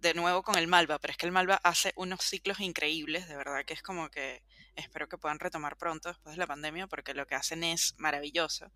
De 0.00 0.14
nuevo 0.14 0.42
con 0.42 0.56
el 0.56 0.68
Malva, 0.68 0.98
pero 0.98 1.10
es 1.10 1.16
que 1.16 1.26
el 1.26 1.32
Malva 1.32 1.60
hace 1.62 1.92
unos 1.96 2.22
ciclos 2.22 2.60
increíbles, 2.60 3.28
de 3.28 3.36
verdad 3.36 3.64
que 3.64 3.74
es 3.74 3.82
como 3.82 4.08
que 4.10 4.42
espero 4.76 5.08
que 5.08 5.18
puedan 5.18 5.40
retomar 5.40 5.76
pronto 5.76 6.08
después 6.08 6.36
de 6.36 6.38
la 6.38 6.46
pandemia 6.46 6.86
porque 6.86 7.14
lo 7.14 7.26
que 7.26 7.34
hacen 7.34 7.64
es 7.64 7.94
maravilloso. 7.98 8.72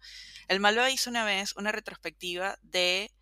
El 0.48 0.60
Malva 0.60 0.90
hizo 0.90 1.10
una 1.10 1.24
vez 1.24 1.54
una 1.56 1.72
retrospectiva 1.72 2.58
de, 2.62 3.12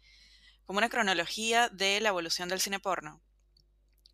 como 0.65 0.79
una 0.79 0.89
cronología 0.89 1.69
de 1.69 2.01
la 2.01 2.09
evolución 2.09 2.49
del 2.49 2.61
cine 2.61 2.81
porno. 2.81 3.21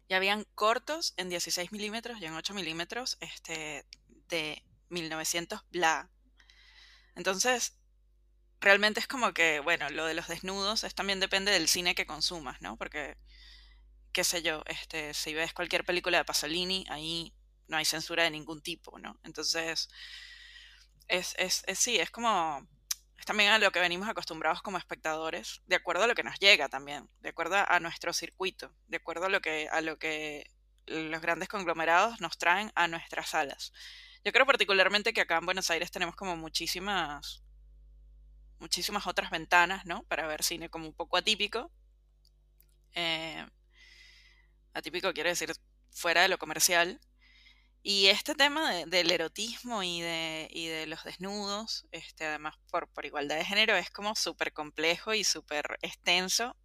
Y 0.09 0.15
habían 0.15 0.45
cortos 0.55 1.15
en 1.17 1.29
16 1.29 1.73
milímetros 1.73 2.21
y 2.21 2.27
en 2.27 2.35
8 2.35 2.55
milímetros 2.55 3.19
este, 3.21 3.87
de 4.29 4.63
1900 4.89 5.65
bla. 5.71 6.11
Entonces, 7.15 7.77
realmente 8.61 9.01
es 9.01 9.07
como 9.07 9.33
que, 9.33 9.61
bueno, 9.61 9.89
lo 9.91 10.07
de 10.07 10.15
los 10.15 10.29
desnudos 10.29 10.85
es 10.85 10.95
también 10.95 11.21
depende 11.21 11.51
del 11.53 11.69
cine 11.69 11.95
que 11.95 12.07
consumas, 12.07 12.61
¿no? 12.61 12.77
Porque, 12.77 13.17
qué 14.17 14.25
sé 14.25 14.41
yo, 14.41 14.63
este, 14.65 15.13
si 15.13 15.35
ves 15.35 15.53
cualquier 15.53 15.85
película 15.85 16.17
de 16.17 16.25
Pasolini, 16.25 16.87
ahí 16.89 17.35
no 17.69 17.77
hay 17.77 17.85
censura 17.85 18.23
de 18.23 18.31
ningún 18.31 18.63
tipo, 18.63 18.99
¿no? 18.99 19.21
Entonces, 19.25 19.91
es, 21.07 21.35
es, 21.37 21.63
es 21.67 21.79
sí, 21.79 21.99
es 21.99 22.11
como 22.11 22.67
es 23.19 23.27
también 23.27 23.51
a 23.51 23.59
lo 23.59 23.71
que 23.73 23.79
venimos 23.79 24.09
acostumbrados 24.09 24.63
como 24.63 24.79
espectadores, 24.79 25.61
de 25.67 25.77
acuerdo 25.77 26.05
a 26.05 26.07
lo 26.07 26.15
que 26.15 26.23
nos 26.23 26.39
llega 26.39 26.71
también, 26.71 27.11
de 27.21 27.29
acuerdo 27.29 27.57
a 27.69 27.79
nuestro 27.79 28.15
circuito, 28.15 28.75
de 28.87 28.97
acuerdo 28.97 29.27
a 29.27 29.29
lo 29.29 29.43
que, 29.43 29.69
a 29.71 29.83
lo 29.83 29.99
que 29.99 30.51
los 30.87 31.21
grandes 31.21 31.51
conglomerados 31.51 32.19
nos 32.19 32.39
traen 32.39 32.73
a 32.75 32.89
nuestras 32.89 33.29
salas. 33.29 33.75
Yo 34.25 34.33
creo 34.33 34.47
particularmente 34.47 35.13
que 35.13 35.21
acá 35.21 35.37
en 35.37 35.45
Buenos 35.45 35.71
Aires 35.71 35.91
tenemos 35.91 36.17
como 36.17 36.39
muchísimas, 36.39 37.45
muchísimas 38.61 39.07
otras 39.07 39.29
ventanas, 39.29 39.85
¿no? 39.85 40.05
Para 40.05 40.27
ver 40.27 40.43
cine 40.43 40.71
como 40.71 40.87
un 40.87 40.95
poco 40.95 41.19
atípico. 41.19 41.71
Eh, 42.95 43.47
atípico 44.77 45.13
quiere 45.13 45.31
decir 45.31 45.53
fuera 45.91 46.23
de 46.23 46.29
lo 46.29 46.39
comercial. 46.39 47.01
Y 47.83 48.09
este 48.09 48.35
tema 48.35 48.73
del 48.87 49.11
erotismo 49.13 49.83
y 49.83 50.01
de, 50.01 50.49
y 50.51 50.67
de 50.67 50.87
los 50.87 51.05
desnudos, 51.05 51.87
este, 51.93 52.27
además 52.27 52.57
por, 52.71 52.89
por 52.89 53.07
igualdad 53.07 53.37
de 53.37 53.45
género, 53.45 53.77
es 53.77 53.91
como 53.91 54.17
súper 54.17 54.53
complejo 54.53 55.15
y 55.15 55.23
súper 55.23 55.79
extenso. 55.83 56.57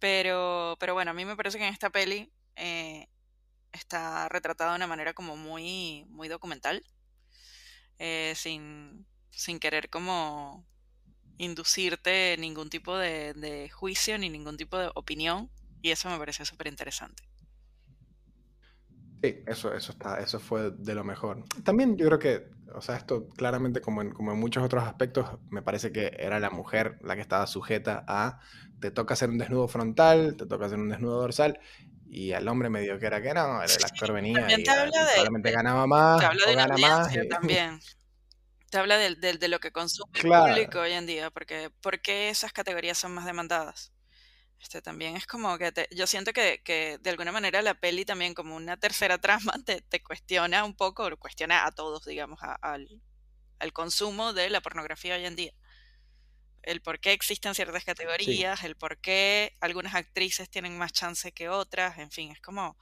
Pero, 0.00 0.76
pero 0.80 0.94
bueno, 0.94 1.12
a 1.12 1.14
mí 1.14 1.24
me 1.24 1.36
parece 1.36 1.58
que 1.58 1.66
en 1.66 1.72
esta 1.72 1.90
peli 1.90 2.32
eh, 2.56 3.08
está 3.72 4.28
retratado 4.28 4.70
de 4.70 4.76
una 4.76 4.88
manera 4.88 5.14
como 5.14 5.36
muy, 5.36 6.04
muy 6.08 6.28
documental, 6.28 6.84
eh, 7.98 8.34
sin, 8.36 9.06
sin 9.30 9.60
querer 9.60 9.88
como 9.88 10.66
inducirte 11.38 12.36
ningún 12.38 12.70
tipo 12.70 12.96
de, 12.96 13.34
de 13.34 13.70
juicio 13.70 14.18
ni 14.18 14.28
ningún 14.30 14.56
tipo 14.56 14.78
de 14.78 14.90
opinión. 14.94 15.50
Y 15.84 15.92
eso 15.92 16.10
me 16.10 16.18
parece 16.18 16.44
súper 16.44 16.66
interesante. 16.66 17.22
Sí, 19.22 19.42
eso, 19.46 19.72
eso, 19.74 19.92
está, 19.92 20.18
eso 20.20 20.38
fue 20.38 20.70
de 20.72 20.94
lo 20.94 21.02
mejor. 21.02 21.44
También 21.64 21.96
yo 21.96 22.06
creo 22.06 22.18
que, 22.18 22.50
o 22.74 22.82
sea, 22.82 22.96
esto 22.96 23.28
claramente 23.30 23.80
como 23.80 24.02
en, 24.02 24.10
como 24.12 24.32
en 24.32 24.38
muchos 24.38 24.62
otros 24.62 24.84
aspectos, 24.84 25.26
me 25.48 25.62
parece 25.62 25.92
que 25.92 26.12
era 26.18 26.38
la 26.40 26.50
mujer 26.50 26.98
la 27.00 27.14
que 27.14 27.22
estaba 27.22 27.46
sujeta 27.46 28.04
a, 28.06 28.38
te 28.80 28.90
toca 28.90 29.14
hacer 29.14 29.30
un 29.30 29.38
desnudo 29.38 29.66
frontal, 29.66 30.36
te 30.36 30.44
toca 30.46 30.66
hacer 30.66 30.78
un 30.78 30.90
desnudo 30.90 31.20
dorsal, 31.22 31.58
y 32.04 32.32
al 32.32 32.46
hombre 32.48 32.68
medio 32.68 32.98
que 32.98 33.06
era 33.06 33.22
que 33.22 33.32
no, 33.32 33.62
el 33.62 33.82
actor 33.82 34.12
venía 34.12 34.52
y, 34.58 34.62
probablemente 34.64 35.50
ganaba 35.52 35.86
más, 35.86 36.20
te 36.20 36.26
habla 36.26 36.46
o 36.46 36.50
de 36.50 36.56
la 36.56 36.62
gana 36.66 36.78
más. 36.78 37.16
y- 37.16 37.28
también. 37.28 37.80
Te 38.70 38.78
habla 38.78 38.98
del- 38.98 39.20
de, 39.20 39.48
lo 39.48 39.60
que 39.60 39.70
consume 39.72 40.10
el 40.14 40.24
público 40.24 40.80
hoy 40.80 40.92
en 40.92 41.06
día, 41.06 41.30
porque 41.30 41.70
¿por 41.80 42.02
qué 42.02 42.28
esas 42.30 42.52
categorías 42.52 42.98
son 42.98 43.14
más 43.14 43.24
demandadas? 43.24 43.93
Este 44.64 44.80
también 44.82 45.14
es 45.16 45.26
como 45.26 45.58
que 45.58 45.72
te- 45.72 45.88
yo 45.94 46.06
siento 46.06 46.32
que, 46.32 46.62
que 46.64 46.98
de 46.98 47.10
alguna 47.10 47.32
manera 47.32 47.60
la 47.62 47.74
peli 47.74 48.04
también 48.06 48.34
como 48.34 48.56
una 48.56 48.78
tercera 48.78 49.18
trama 49.52 49.52
te, 49.64 49.82
te 49.82 50.02
cuestiona 50.02 50.64
un 50.64 50.74
poco, 50.76 51.04
o 51.06 51.16
cuestiona 51.18 51.66
a 51.66 51.72
todos, 51.72 52.04
digamos, 52.06 52.42
a- 52.42 52.54
al, 52.56 53.02
al 53.60 53.72
consumo 53.74 54.32
de 54.34 54.50
la 54.50 54.60
pornografía 54.62 55.16
hoy 55.16 55.26
en 55.26 55.36
día. 55.36 55.52
El 56.62 56.80
por 56.82 56.98
qué 56.98 57.12
existen 57.12 57.54
ciertas 57.54 57.84
categorías, 57.84 58.64
el 58.64 58.74
por 58.76 58.98
qué 58.98 59.52
algunas 59.60 59.94
actrices 59.94 60.50
tienen 60.50 60.76
más 60.78 60.92
chance 60.92 61.30
que 61.32 61.48
otras, 61.48 61.98
en 61.98 62.10
fin, 62.10 62.32
es 62.32 62.40
como 62.40 62.76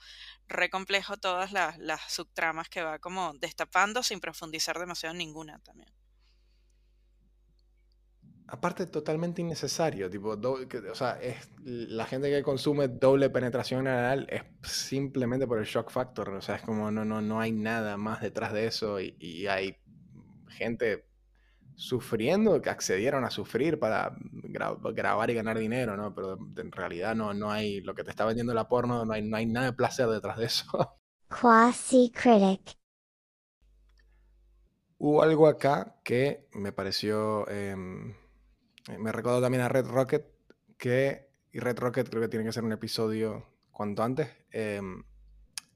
re 0.48 0.70
complejo 0.70 1.16
todas 1.18 1.52
las, 1.52 1.78
las 1.78 2.00
subtramas 2.12 2.68
que 2.70 2.82
va 2.82 2.98
como 3.00 3.34
destapando 3.34 4.02
sin 4.02 4.20
profundizar 4.20 4.78
demasiado 4.78 5.12
en 5.12 5.18
ninguna 5.18 5.58
también. 5.60 5.92
Aparte, 8.54 8.86
totalmente 8.86 9.40
innecesario. 9.40 10.10
Tipo, 10.10 10.36
do- 10.36 10.68
que- 10.68 10.78
o 10.90 10.94
sea, 10.94 11.12
es, 11.22 11.48
la 11.64 12.04
gente 12.06 12.30
que 12.30 12.42
consume 12.42 12.88
doble 12.88 13.30
penetración 13.30 13.86
anal 13.88 14.26
es 14.30 14.42
simplemente 14.62 15.46
por 15.46 15.58
el 15.58 15.64
shock 15.64 15.90
factor. 15.90 16.28
O 16.30 16.42
sea, 16.42 16.56
es 16.56 16.62
como 16.62 16.90
no, 16.90 17.04
no, 17.04 17.22
no 17.22 17.40
hay 17.40 17.52
nada 17.52 17.96
más 17.96 18.20
detrás 18.20 18.52
de 18.52 18.66
eso. 18.66 19.00
Y, 19.00 19.16
y 19.18 19.46
hay 19.46 19.76
gente 20.50 21.06
sufriendo 21.76 22.62
que 22.62 22.70
accedieron 22.70 23.24
a 23.24 23.30
sufrir 23.30 23.78
para 23.80 24.12
gra- 24.18 24.78
grabar 24.94 25.30
y 25.30 25.34
ganar 25.34 25.58
dinero, 25.58 25.96
¿no? 25.96 26.14
Pero 26.14 26.38
en 26.58 26.72
realidad 26.72 27.16
no, 27.16 27.34
no 27.34 27.50
hay 27.52 27.80
lo 27.82 27.94
que 27.94 28.04
te 28.04 28.10
está 28.10 28.24
vendiendo 28.26 28.54
la 28.54 28.68
porno, 28.68 29.04
no 29.06 29.12
hay, 29.14 29.22
no 29.22 29.36
hay 29.38 29.46
nada 29.46 29.66
de 29.68 29.74
placer 29.74 30.08
detrás 30.08 30.38
de 30.38 30.46
eso. 30.46 30.66
Quasi 31.36 32.10
critic. 32.12 32.76
Hubo 34.98 35.22
algo 35.22 35.46
acá 35.48 35.96
que 36.04 36.48
me 36.52 36.72
pareció. 36.72 37.48
em, 37.48 38.14
me 38.98 39.12
recordó 39.12 39.40
también 39.40 39.62
a 39.62 39.68
Red 39.68 39.86
Rocket. 39.86 40.24
Que. 40.76 41.28
Y 41.52 41.60
Red 41.60 41.78
Rocket 41.78 42.08
creo 42.08 42.22
que 42.22 42.28
tiene 42.28 42.44
que 42.46 42.52
ser 42.52 42.64
un 42.64 42.72
episodio 42.72 43.46
cuanto 43.70 44.02
antes. 44.02 44.28
em, 44.50 45.04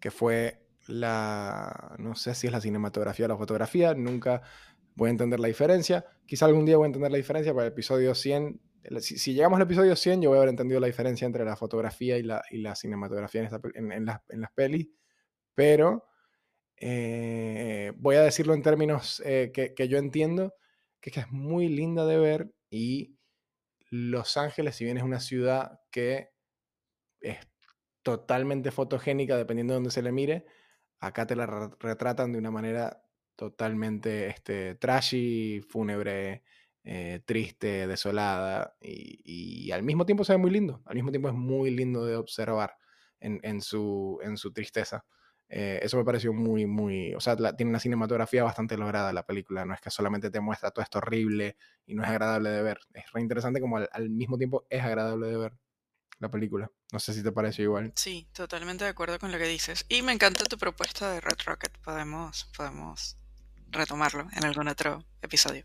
que 0.01 0.11
fue 0.11 0.67
la. 0.87 1.95
No 1.99 2.15
sé 2.15 2.35
si 2.35 2.47
es 2.47 2.53
la 2.53 2.61
cinematografía 2.61 3.27
o 3.27 3.29
la 3.29 3.37
fotografía. 3.37 3.95
Nunca 3.95 4.43
voy 4.95 5.09
a 5.09 5.11
entender 5.11 5.41
la 5.41 5.49
diferencia. 5.49 6.05
Quizá 6.27 6.47
algún 6.47 6.65
día 6.67 6.77
voy 6.77 6.85
a 6.85 6.89
entender 6.89 7.11
la 7.11 7.17
diferencia 7.19 7.53
para 7.55 7.67
el 7.67 7.73
episodio 7.73 8.15
100. 8.15 8.61
el- 8.83 9.03
Si, 9.03 9.19
si 9.19 9.35
llegamos 9.35 9.57
al 9.57 9.63
episodio 9.65 9.97
100, 9.97 10.23
yo 10.23 10.31
voy 10.31 10.37
a 10.37 10.41
haber 10.41 10.51
entendido 10.51 10.81
la 10.81 10.87
diferencia 10.87 11.27
entre 11.27 11.45
la 11.45 11.57
fotografía 11.57 12.19
y 12.19 12.23
la, 12.23 12.43
y 12.51 12.59
la 12.59 12.75
cinematografía 12.77 13.41
en, 13.43 13.47
esta 13.47 13.61
en- 13.75 13.93
en 13.93 14.05
las, 14.07 14.21
en 14.29 14.41
las 14.41 14.53
pelis. 14.53 14.89
Pero 15.55 16.07
eh, 16.77 17.93
voy 17.97 18.17
a 18.17 18.23
decirlo 18.23 18.55
en 18.55 18.63
términos 18.63 19.23
eh, 19.25 19.51
que, 19.53 19.75
que 19.75 19.89
yo 19.89 19.99
entiendo, 19.99 20.55
que 21.01 21.11
es 21.11 21.15
que 21.15 21.21
es 21.21 21.31
muy 21.33 21.69
linda 21.69 22.05
de 22.07 22.19
ver 22.19 22.53
y 22.71 23.19
Los 23.91 24.37
Ángeles, 24.37 24.77
si 24.77 24.85
bien 24.85 24.99
es 24.99 25.05
una 25.05 25.21
ciudad 25.21 25.81
que 25.91 26.31
es 27.21 27.39
totalmente 28.03 28.71
fotogénica 28.71 29.37
dependiendo 29.37 29.75
de 29.75 29.77
donde 29.77 29.91
se 29.91 30.03
le 30.03 30.13
mire, 30.13 30.47
acá 31.01 31.27
te 31.27 31.37
la 31.37 31.47
re- 31.47 31.71
retratan 31.81 32.33
de 32.33 32.39
una 32.39 32.51
manera 32.51 33.03
totalmente 33.37 34.29
este, 34.29 34.77
trashy, 34.77 35.61
fúnebre, 35.63 36.45
eh, 36.85 37.21
triste, 37.27 37.87
desolada 37.87 38.77
y, 38.81 39.71
al 39.73 39.83
mismo 39.83 40.07
tiempo 40.07 40.25
se 40.25 40.33
ve 40.35 40.39
muy 40.39 40.51
lindo, 40.51 40.83
al 40.87 40.95
mismo 40.95 41.11
tiempo 41.11 41.29
es 41.29 41.35
muy 41.35 41.71
lindo 41.71 42.07
de 42.07 42.17
observar 42.17 42.77
en 43.21 43.61
su, 43.61 44.21
en 44.23 44.37
su 44.37 44.53
tristeza. 44.53 45.05
Eh, 45.49 45.79
eso 45.83 45.97
me 45.97 46.05
pareció 46.05 46.33
muy, 46.33 46.67
muy, 46.67 47.15
o 47.15 47.21
sea, 47.21 47.37
la- 47.37 47.55
tiene 47.57 47.71
una 47.71 47.79
cinematografía 47.81 48.43
bastante 48.43 48.77
lograda 48.77 49.13
la 49.13 49.25
película, 49.27 49.65
no 49.65 49.75
es 49.75 49.81
que 49.81 49.91
solamente 49.91 50.31
te 50.31 50.41
muestra 50.41 50.71
todo 50.73 50.83
esto 50.83 50.99
horrible 50.99 51.57
y 51.87 51.95
no 51.95 52.03
es 52.03 52.09
agradable 52.09 52.51
de 52.51 52.63
ver, 52.63 52.81
es 52.95 53.05
re 53.13 53.21
interesante 53.21 53.61
como 53.61 53.77
al, 53.77 54.11
mismo 54.11 54.39
tiempo 54.39 54.67
es 54.71 54.83
agradable 54.83 55.29
de 55.29 55.37
ver 55.37 55.53
la 56.19 56.31
película. 56.31 56.71
No 56.93 56.99
sé 56.99 57.13
si 57.13 57.23
te 57.23 57.33
pareció 57.33 57.65
igual. 57.65 57.93
Sí, 57.95 58.29
totalmente 58.33 58.85
de 58.85 58.91
acuerdo 58.91 59.19
con 59.19 59.31
lo 59.33 59.39
que 59.39 59.47
dices. 59.47 59.85
Y 59.89 60.03
me 60.03 60.13
encanta 60.13 60.45
tu 60.45 60.57
propuesta 60.57 61.11
de 61.13 61.21
Red 61.21 61.39
Rocket. 61.45 61.77
Podemos, 61.79 62.51
podemos 62.57 63.17
retomarlo 63.71 64.27
en 64.33 64.45
algún 64.45 64.69
otro 64.69 65.05
episodio. 65.23 65.65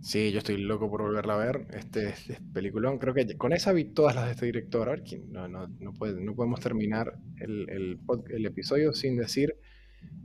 Sí, 0.00 0.30
yo 0.32 0.38
estoy 0.38 0.58
loco 0.58 0.90
por 0.90 1.02
volverla 1.02 1.34
a 1.34 1.38
ver. 1.38 1.66
Este, 1.72 2.10
este 2.10 2.38
peliculón, 2.52 2.98
creo 2.98 3.14
que 3.14 3.36
con 3.38 3.52
esa 3.52 3.72
vi 3.72 3.84
todas 3.86 4.14
las 4.14 4.26
de 4.26 4.32
este 4.32 4.46
director. 4.46 5.02
No, 5.28 5.48
no, 5.48 5.66
no, 5.80 5.92
puede- 5.94 6.20
no 6.22 6.34
podemos 6.34 6.60
terminar 6.60 7.14
el, 7.40 7.98
el 8.30 8.46
episodio 8.46 8.92
sin 8.92 9.16
decir 9.16 9.54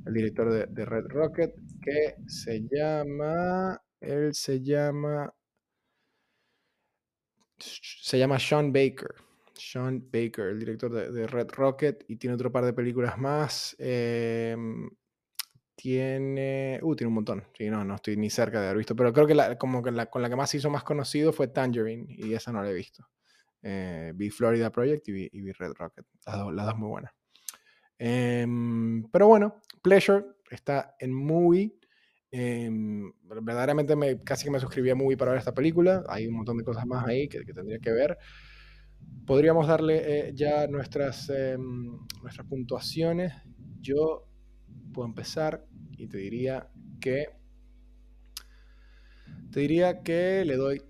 el 0.06 0.13
director 0.13 0.52
de, 0.69 0.86
Red 0.86 1.06
Rocket, 1.10 1.54
que 1.82 2.15
se 2.28 2.62
llama. 2.72 3.82
Él 4.02 4.34
se 4.34 4.62
llama. 4.62 5.34
Se 7.58 8.17
llama 8.17 8.39
Sean 8.39 8.72
Baker. 8.72 9.13
Sean 9.54 10.00
Baker, 10.12 10.48
el 10.48 10.60
director 10.60 10.91
de, 10.93 11.12
de 11.12 11.28
Red 11.28 11.50
Rocket, 11.52 12.06
y 12.08 12.15
tiene 12.15 12.36
otro 12.36 12.52
par 12.52 12.65
de 12.65 12.74
películas 12.74 13.17
más. 13.17 13.76
em, 13.80 14.89
tiene. 15.82 16.78
Uh, 16.82 16.96
tiene 16.96 17.08
un 17.08 17.15
montón. 17.15 17.44
Sí, 17.58 17.70
no, 17.70 17.86
no 17.86 17.96
estoy 17.96 18.18
ni 18.18 18.30
cerca 18.30 18.60
de 18.60 18.65
haber 18.68 18.80
visto. 18.80 18.96
Pero 18.96 19.13
creo 19.13 19.26
que 19.26 19.34
la, 19.34 19.58
como 19.58 19.82
que 19.82 19.92
la, 19.92 20.08
con 20.08 20.22
la 20.22 20.30
que 20.30 20.36
más 20.36 20.50
se 20.50 20.58
hizo 20.58 20.70
más 20.70 20.84
conocido 20.84 21.32
fue 21.32 21.48
Tangerine. 21.48 22.06
Y 22.10 22.34
esa 22.34 22.52
no 22.52 22.62
la 22.62 22.70
he 22.70 22.74
visto. 22.74 23.08
Eh, 23.62 24.12
vi 24.13 24.30
Florida 24.30 24.72
Project 24.72 25.08
y 25.08 25.12
vi, 25.42 25.52
Red 25.54 25.72
Rocket. 25.78 26.06
Las 26.26 26.38
dos, 26.38 26.54
las 26.54 26.65
dos 26.65 26.78
muy 26.78 26.89
buenas. 26.89 27.13
Em, 27.98 29.04
pero 29.10 29.28
bueno, 29.28 29.62
Pleasure 29.82 30.26
está 30.52 30.96
en 31.00 31.13
Movie. 31.13 31.74
Em, 32.32 33.12
verdaderamente 33.24 33.96
me, 33.96 34.22
casi 34.22 34.44
que 34.44 34.52
me 34.52 34.60
suscribí 34.60 34.89
a 34.89 34.96
Movie 34.96 35.18
para 35.18 35.32
ver 35.32 35.39
esta 35.39 35.54
película. 35.54 36.04
Hay 36.10 36.27
un 36.27 36.36
montón 36.36 36.58
de 36.58 36.65
cosas 36.65 36.86
más 36.86 37.08
ahí 37.08 37.30
que, 37.30 37.46
que 37.46 37.54
tendría 37.54 37.80
que 37.80 37.92
ver. 37.92 38.17
Podríamos 39.25 39.65
darle 39.67 40.27
eh, 40.27 40.32
ya 40.36 40.67
nuestras, 40.67 41.30
em, 41.30 41.98
nuestras 42.21 42.46
puntuaciones. 42.48 43.32
Yo 43.80 44.29
puedo 44.94 45.08
empezar 45.08 45.65
y 45.98 46.08
te 46.08 46.17
diría 46.17 46.70
que 47.00 47.30
te 49.52 49.62
diría 49.62 50.02
que 50.04 50.44
le 50.46 50.56
doy 50.56 50.82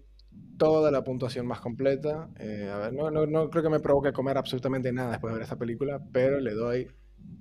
toda 0.58 0.92
la 0.92 1.04
puntuación 1.04 1.48
más 1.48 1.62
completa. 1.62 2.30
Eh, 2.38 2.70
a 2.72 2.78
ver, 2.78 2.94
no, 2.94 3.10
no, 3.10 3.26
no 3.26 3.50
creo 3.50 3.64
que 3.64 3.70
me 3.70 3.80
provoque 3.80 4.12
comer 4.12 4.38
absolutamente 4.38 4.92
nada 4.92 5.12
después 5.12 5.32
de 5.32 5.40
ver 5.40 5.44
esta 5.44 5.58
película, 5.58 6.04
pero 6.12 6.40
le 6.40 6.54
doy, 6.54 6.88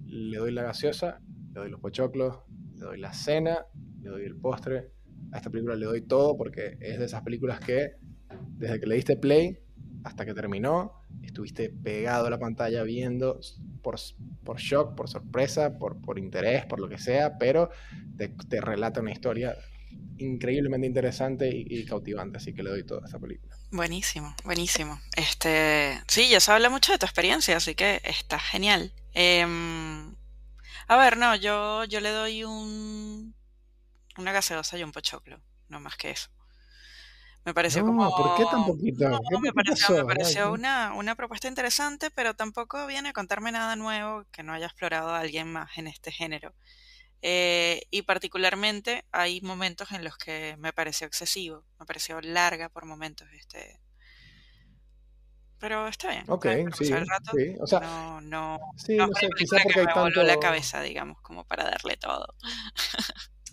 le 0.07 0.39
doy 0.39 0.53
la 0.53 0.63
gaseosa, 0.63 1.21
le 1.53 1.61
doy 1.61 1.71
los 1.71 1.81
pochoclos, 1.81 2.39
le 2.75 2.85
doy 2.85 2.99
la 2.99 3.13
cena, 3.13 3.67
le 4.01 4.11
doy 4.11 4.25
el 4.25 4.37
postre. 4.37 4.93
A 5.33 5.39
esta 5.39 5.51
película 5.51 5.75
le 5.75 5.85
doy 5.85 6.03
todo 6.03 6.37
porque 6.37 6.79
es 6.81 6.99
de 6.99 7.05
esas 7.05 7.23
películas 7.23 7.61
que 7.61 7.97
desde 8.57 8.81
que 8.81 8.87
le 8.87 8.95
diste 8.95 9.17
play 9.17 9.59
hasta 10.05 10.25
que 10.25 10.33
terminó, 10.33 10.98
estuviste 11.23 11.71
pegado 11.71 12.27
a 12.27 12.31
la 12.31 12.39
pantalla 12.39 12.83
viendo 12.83 13.41
por, 13.83 13.97
por 14.45 14.59
shock, 14.59 14.95
por 14.95 15.09
sorpresa, 15.09 15.79
por, 15.79 16.01
por 16.01 16.19
interés, 16.19 16.67
por 16.67 16.81
lo 16.81 16.89
que 16.89 16.99
sea, 16.99 17.39
pero 17.39 17.71
te, 18.17 18.29
te 18.49 18.61
relata 18.61 19.01
una 19.01 19.13
historia 19.13 19.57
increíblemente 20.19 20.87
interesante 20.87 21.49
y, 21.53 21.85
cautivante, 21.85 22.39
así 22.39 22.53
que 22.53 22.63
le 22.63 22.71
doy 22.71 22.85
toda 22.85 23.03
esta 23.05 23.19
película. 23.19 23.57
Buenísimo, 23.71 24.35
buenísimo. 24.45 25.01
Este, 25.17 26.01
sí, 26.09 26.29
ya 26.29 26.41
se 26.41 26.51
habla 26.53 26.71
mucho 26.71 26.93
de 26.93 26.99
tu 26.99 27.07
experiencia, 27.07 27.57
así 27.57 27.75
que 27.75 28.01
está 28.05 28.39
genial. 28.39 28.93
Em, 29.15 30.15
a 30.89 30.97
ver, 30.97 31.17
no, 31.17 31.37
yo, 31.37 31.85
yo 31.85 32.01
le 32.01 32.11
doy 32.11 32.45
un 32.45 33.35
una 34.19 34.33
gaseosa 34.33 34.77
y 34.77 34.83
un 34.83 34.93
pochoclo, 34.93 35.41
no 35.69 35.81
más 35.81 35.97
que 35.97 36.11
eso. 36.11 36.29
Me 37.49 37.55
pareció 37.55 37.83
como. 37.83 38.15
¿Por 38.15 38.37
qué 38.37 38.45
tan 38.45 38.67
poquito? 38.67 39.09
me 39.41 39.53
pareció, 39.55 39.97
me 39.97 40.05
pareció 40.05 40.53
una, 40.53 40.93
una, 40.93 41.15
propuesta 41.15 41.49
interesante, 41.49 42.11
pero 42.11 42.35
tampoco 42.35 42.87
viene 42.87 43.09
a 43.09 43.13
contarme 43.15 43.51
nada 43.53 43.75
nuevo 43.75 44.27
que 44.31 44.43
no 44.43 44.53
haya 44.53 44.67
explorado 44.67 45.15
alguien 45.15 45.51
más 45.51 45.79
en 45.79 45.87
este 45.87 46.13
género. 46.13 46.53
Eh, 47.23 47.81
y 47.91 48.03
particularmente 48.03 49.07
hay 49.13 49.41
momentos 49.41 49.93
en 49.93 50.05
los 50.05 50.19
que 50.19 50.57
me 50.59 50.75
pareció 50.75 51.07
excesivo, 51.07 51.65
me 51.81 51.87
pareció 51.87 52.21
larga 52.21 52.69
por 52.69 52.85
momentos. 52.85 53.27
Este, 53.33 53.81
pero 55.59 55.89
está 55.89 56.11
bien. 56.11 56.25
Ok, 56.29 56.49
sí, 56.77 56.93
rato, 56.93 57.31
sí. 57.35 57.57
O 57.61 57.67
sea, 57.67 57.81
no, 57.81 58.21
no, 58.21 58.59
sí, 58.77 58.95
no, 58.99 59.09
sé, 59.19 59.31
quizás 59.39 59.63
porque 59.63 59.81
hay 59.81 59.87
tanto... 59.87 60.23
la 60.23 60.39
cabeza, 60.39 60.83
digamos, 60.83 61.19
como 61.23 61.47
para 61.47 61.65
darle 61.65 61.97
todo. 61.97 62.27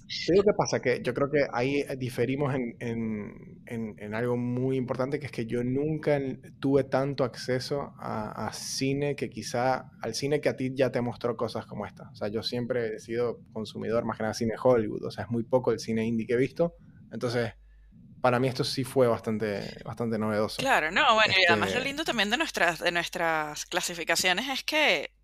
Te 0.07 0.33
qué 0.33 0.53
pasa, 0.55 0.81
que 0.81 1.01
yo 1.01 1.13
creo 1.13 1.31
que 1.31 1.47
ahí 1.51 1.83
diferimos 1.97 2.53
en, 2.53 2.75
en, 2.79 3.95
en, 3.97 4.13
algo 4.13 4.37
muy 4.37 4.77
importante, 4.77 5.19
que 5.19 5.25
es 5.25 5.31
que 5.31 5.47
yo 5.47 5.63
nunca 5.63 6.19
tuve 6.59 6.83
tanto 6.83 7.23
acceso 7.23 7.93
a, 7.99 8.47
a, 8.47 8.53
cine 8.53 9.15
que 9.15 9.29
quizá, 9.29 9.89
al 10.01 10.13
cine 10.13 10.41
que 10.41 10.49
a 10.49 10.55
ti 10.55 10.71
ya 10.75 10.91
te 10.91 11.01
mostró 11.01 11.35
cosas 11.35 11.65
como 11.65 11.87
esta. 11.87 12.09
O 12.11 12.15
sea, 12.15 12.27
yo 12.27 12.43
siempre 12.43 12.95
he 12.95 12.99
sido 12.99 13.39
consumidor 13.51 14.05
más 14.05 14.17
que 14.17 14.23
nada 14.23 14.33
cine 14.35 14.53
Hollywood, 14.61 15.03
o 15.05 15.11
sea, 15.11 15.23
es 15.23 15.31
muy 15.31 15.43
poco 15.43 15.71
el 15.71 15.79
cine 15.79 16.05
indie 16.05 16.27
que 16.27 16.33
he 16.33 16.37
visto. 16.37 16.75
Entonces, 17.11 17.53
para 18.21 18.39
mí 18.39 18.47
esto 18.47 18.63
sí 18.63 18.83
fue 18.83 19.07
bastante, 19.07 19.81
bastante 19.83 20.19
novedoso. 20.19 20.57
Claro, 20.57 20.91
no, 20.91 21.15
bueno, 21.15 21.33
y 21.39 21.45
además 21.47 21.69
lo 21.69 21.77
este 21.77 21.87
lindo 21.87 22.03
también 22.03 22.29
de 22.29 22.37
nuestras, 22.37 22.79
de 22.79 22.91
nuestras 22.91 23.65
clasificaciones 23.65 24.49
es 24.49 24.63
que 24.63 25.14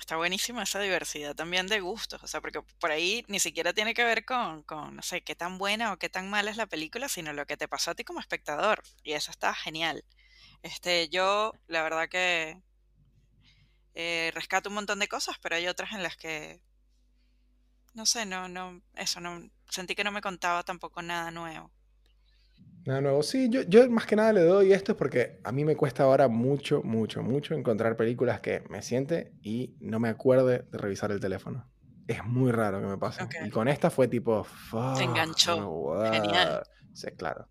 está 0.00 0.16
buenísima 0.16 0.62
esa 0.62 0.80
diversidad 0.80 1.34
también 1.34 1.66
de 1.66 1.80
gustos, 1.80 2.22
o 2.22 2.26
sea, 2.26 2.40
porque 2.40 2.62
por 2.80 2.90
ahí 2.90 3.24
ni 3.28 3.38
siquiera 3.40 3.72
tiene 3.72 3.94
que 3.94 4.04
ver 4.04 4.24
con, 4.24 4.62
con, 4.64 4.96
no 4.96 5.02
sé, 5.02 5.22
qué 5.22 5.34
tan 5.34 5.58
buena 5.58 5.92
o 5.92 5.98
qué 5.98 6.08
tan 6.08 6.28
mala 6.30 6.50
es 6.50 6.56
la 6.56 6.66
película, 6.66 7.08
sino 7.08 7.32
lo 7.32 7.46
que 7.46 7.56
te 7.56 7.68
pasó 7.68 7.92
a 7.92 7.94
ti 7.94 8.04
como 8.04 8.20
espectador, 8.20 8.82
y 9.02 9.12
eso 9.12 9.30
está 9.30 9.54
genial. 9.54 10.04
Este, 10.62 11.08
yo, 11.08 11.54
la 11.68 11.82
verdad 11.82 12.08
que 12.08 12.60
eh, 13.94 14.30
rescato 14.34 14.68
un 14.68 14.76
montón 14.76 14.98
de 14.98 15.08
cosas, 15.08 15.36
pero 15.40 15.56
hay 15.56 15.66
otras 15.68 15.92
en 15.92 16.02
las 16.02 16.16
que, 16.16 16.60
no 17.94 18.06
sé, 18.06 18.26
no, 18.26 18.48
no, 18.48 18.82
eso, 18.94 19.20
no, 19.20 19.50
sentí 19.68 19.94
que 19.94 20.04
no 20.04 20.12
me 20.12 20.22
contaba 20.22 20.62
tampoco 20.62 21.02
nada 21.02 21.30
nuevo. 21.30 21.70
Nada 22.86 23.00
nuevo. 23.00 23.22
Sí, 23.22 23.48
yo, 23.50 23.62
yo 23.62 23.88
más 23.90 24.06
que 24.06 24.16
nada 24.16 24.32
le 24.32 24.42
doy 24.42 24.72
esto 24.72 24.96
porque 24.96 25.38
a 25.44 25.52
mí 25.52 25.64
me 25.64 25.76
cuesta 25.76 26.04
ahora 26.04 26.28
mucho, 26.28 26.82
mucho, 26.82 27.22
mucho 27.22 27.54
encontrar 27.54 27.96
películas 27.96 28.40
que 28.40 28.62
me 28.70 28.82
siente 28.82 29.32
y 29.42 29.76
no 29.80 30.00
me 30.00 30.08
acuerde 30.08 30.64
de 30.70 30.78
revisar 30.78 31.12
el 31.12 31.20
teléfono. 31.20 31.68
Es 32.08 32.24
muy 32.24 32.50
raro 32.50 32.80
que 32.80 32.86
me 32.86 32.98
pase. 32.98 33.22
Y 33.44 33.50
con 33.50 33.68
esta 33.68 33.90
fue 33.90 34.08
tipo. 34.08 34.46
Se 34.96 35.04
enganchó. 35.04 36.02
Genial. 36.10 36.62
Sí, 36.92 37.08
claro. 37.16 37.46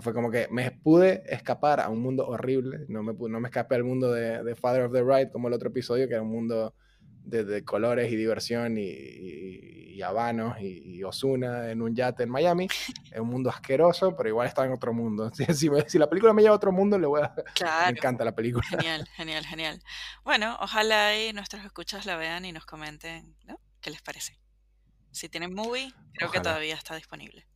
fue 0.00 0.14
como 0.14 0.30
que 0.30 0.46
me 0.50 0.70
pude 0.70 1.24
escapar 1.26 1.80
a 1.80 1.88
un 1.88 2.00
mundo 2.00 2.26
horrible. 2.28 2.84
No 2.88 3.02
me, 3.02 3.12
no 3.12 3.40
me 3.40 3.48
escapé 3.48 3.74
al 3.74 3.84
mundo 3.84 4.12
de, 4.12 4.44
de 4.44 4.54
Father 4.54 4.82
of 4.82 4.92
the 4.92 5.02
Ride 5.02 5.32
como 5.32 5.48
el 5.48 5.54
otro 5.54 5.70
episodio, 5.70 6.06
que 6.06 6.14
era 6.14 6.22
un 6.22 6.30
mundo 6.30 6.74
de, 7.24 7.64
colores 7.64 8.12
y 8.12 8.16
diversión 8.16 8.76
y, 8.78 8.84
y, 8.84 10.02
habanos 10.02 10.56
y, 10.60 11.02
Osuna 11.04 11.70
en 11.70 11.82
un 11.82 11.94
yate 11.94 12.24
en 12.24 12.30
Miami. 12.30 12.68
Es 13.12 13.20
un 13.20 13.28
mundo 13.28 13.50
asqueroso, 13.50 14.16
pero 14.16 14.28
igual 14.28 14.48
está 14.48 14.64
en 14.64 14.72
otro 14.72 14.92
mundo. 14.92 15.30
Si, 15.54 15.68
si, 15.86 15.98
la 15.98 16.08
película 16.08 16.32
me 16.32 16.42
lleva 16.42 16.54
a 16.54 16.56
otro 16.56 16.72
mundo, 16.72 16.98
le 16.98 17.06
voy 17.06 17.22
a... 17.22 17.34
Me 17.84 17.90
encanta 17.90 18.24
la 18.24 18.34
película. 18.34 18.64
Genial, 18.68 19.08
genial, 19.14 19.46
genial. 19.46 19.82
Bueno, 20.24 20.56
ojalá 20.60 21.16
y 21.18 21.32
nuestros 21.32 21.64
escuchas 21.64 22.06
la 22.06 22.16
vean 22.16 22.44
y 22.44 22.52
nos 22.52 22.66
comenten, 22.66 23.36
¿no? 23.44 23.60
¿Qué 23.80 23.90
les 23.90 24.02
parece? 24.02 24.38
Si 25.10 25.28
tienen 25.28 25.54
movie, 25.54 25.92
creo 26.14 26.30
que 26.30 26.40
todavía 26.40 26.74
está 26.74 26.96
disponible. 26.96 27.46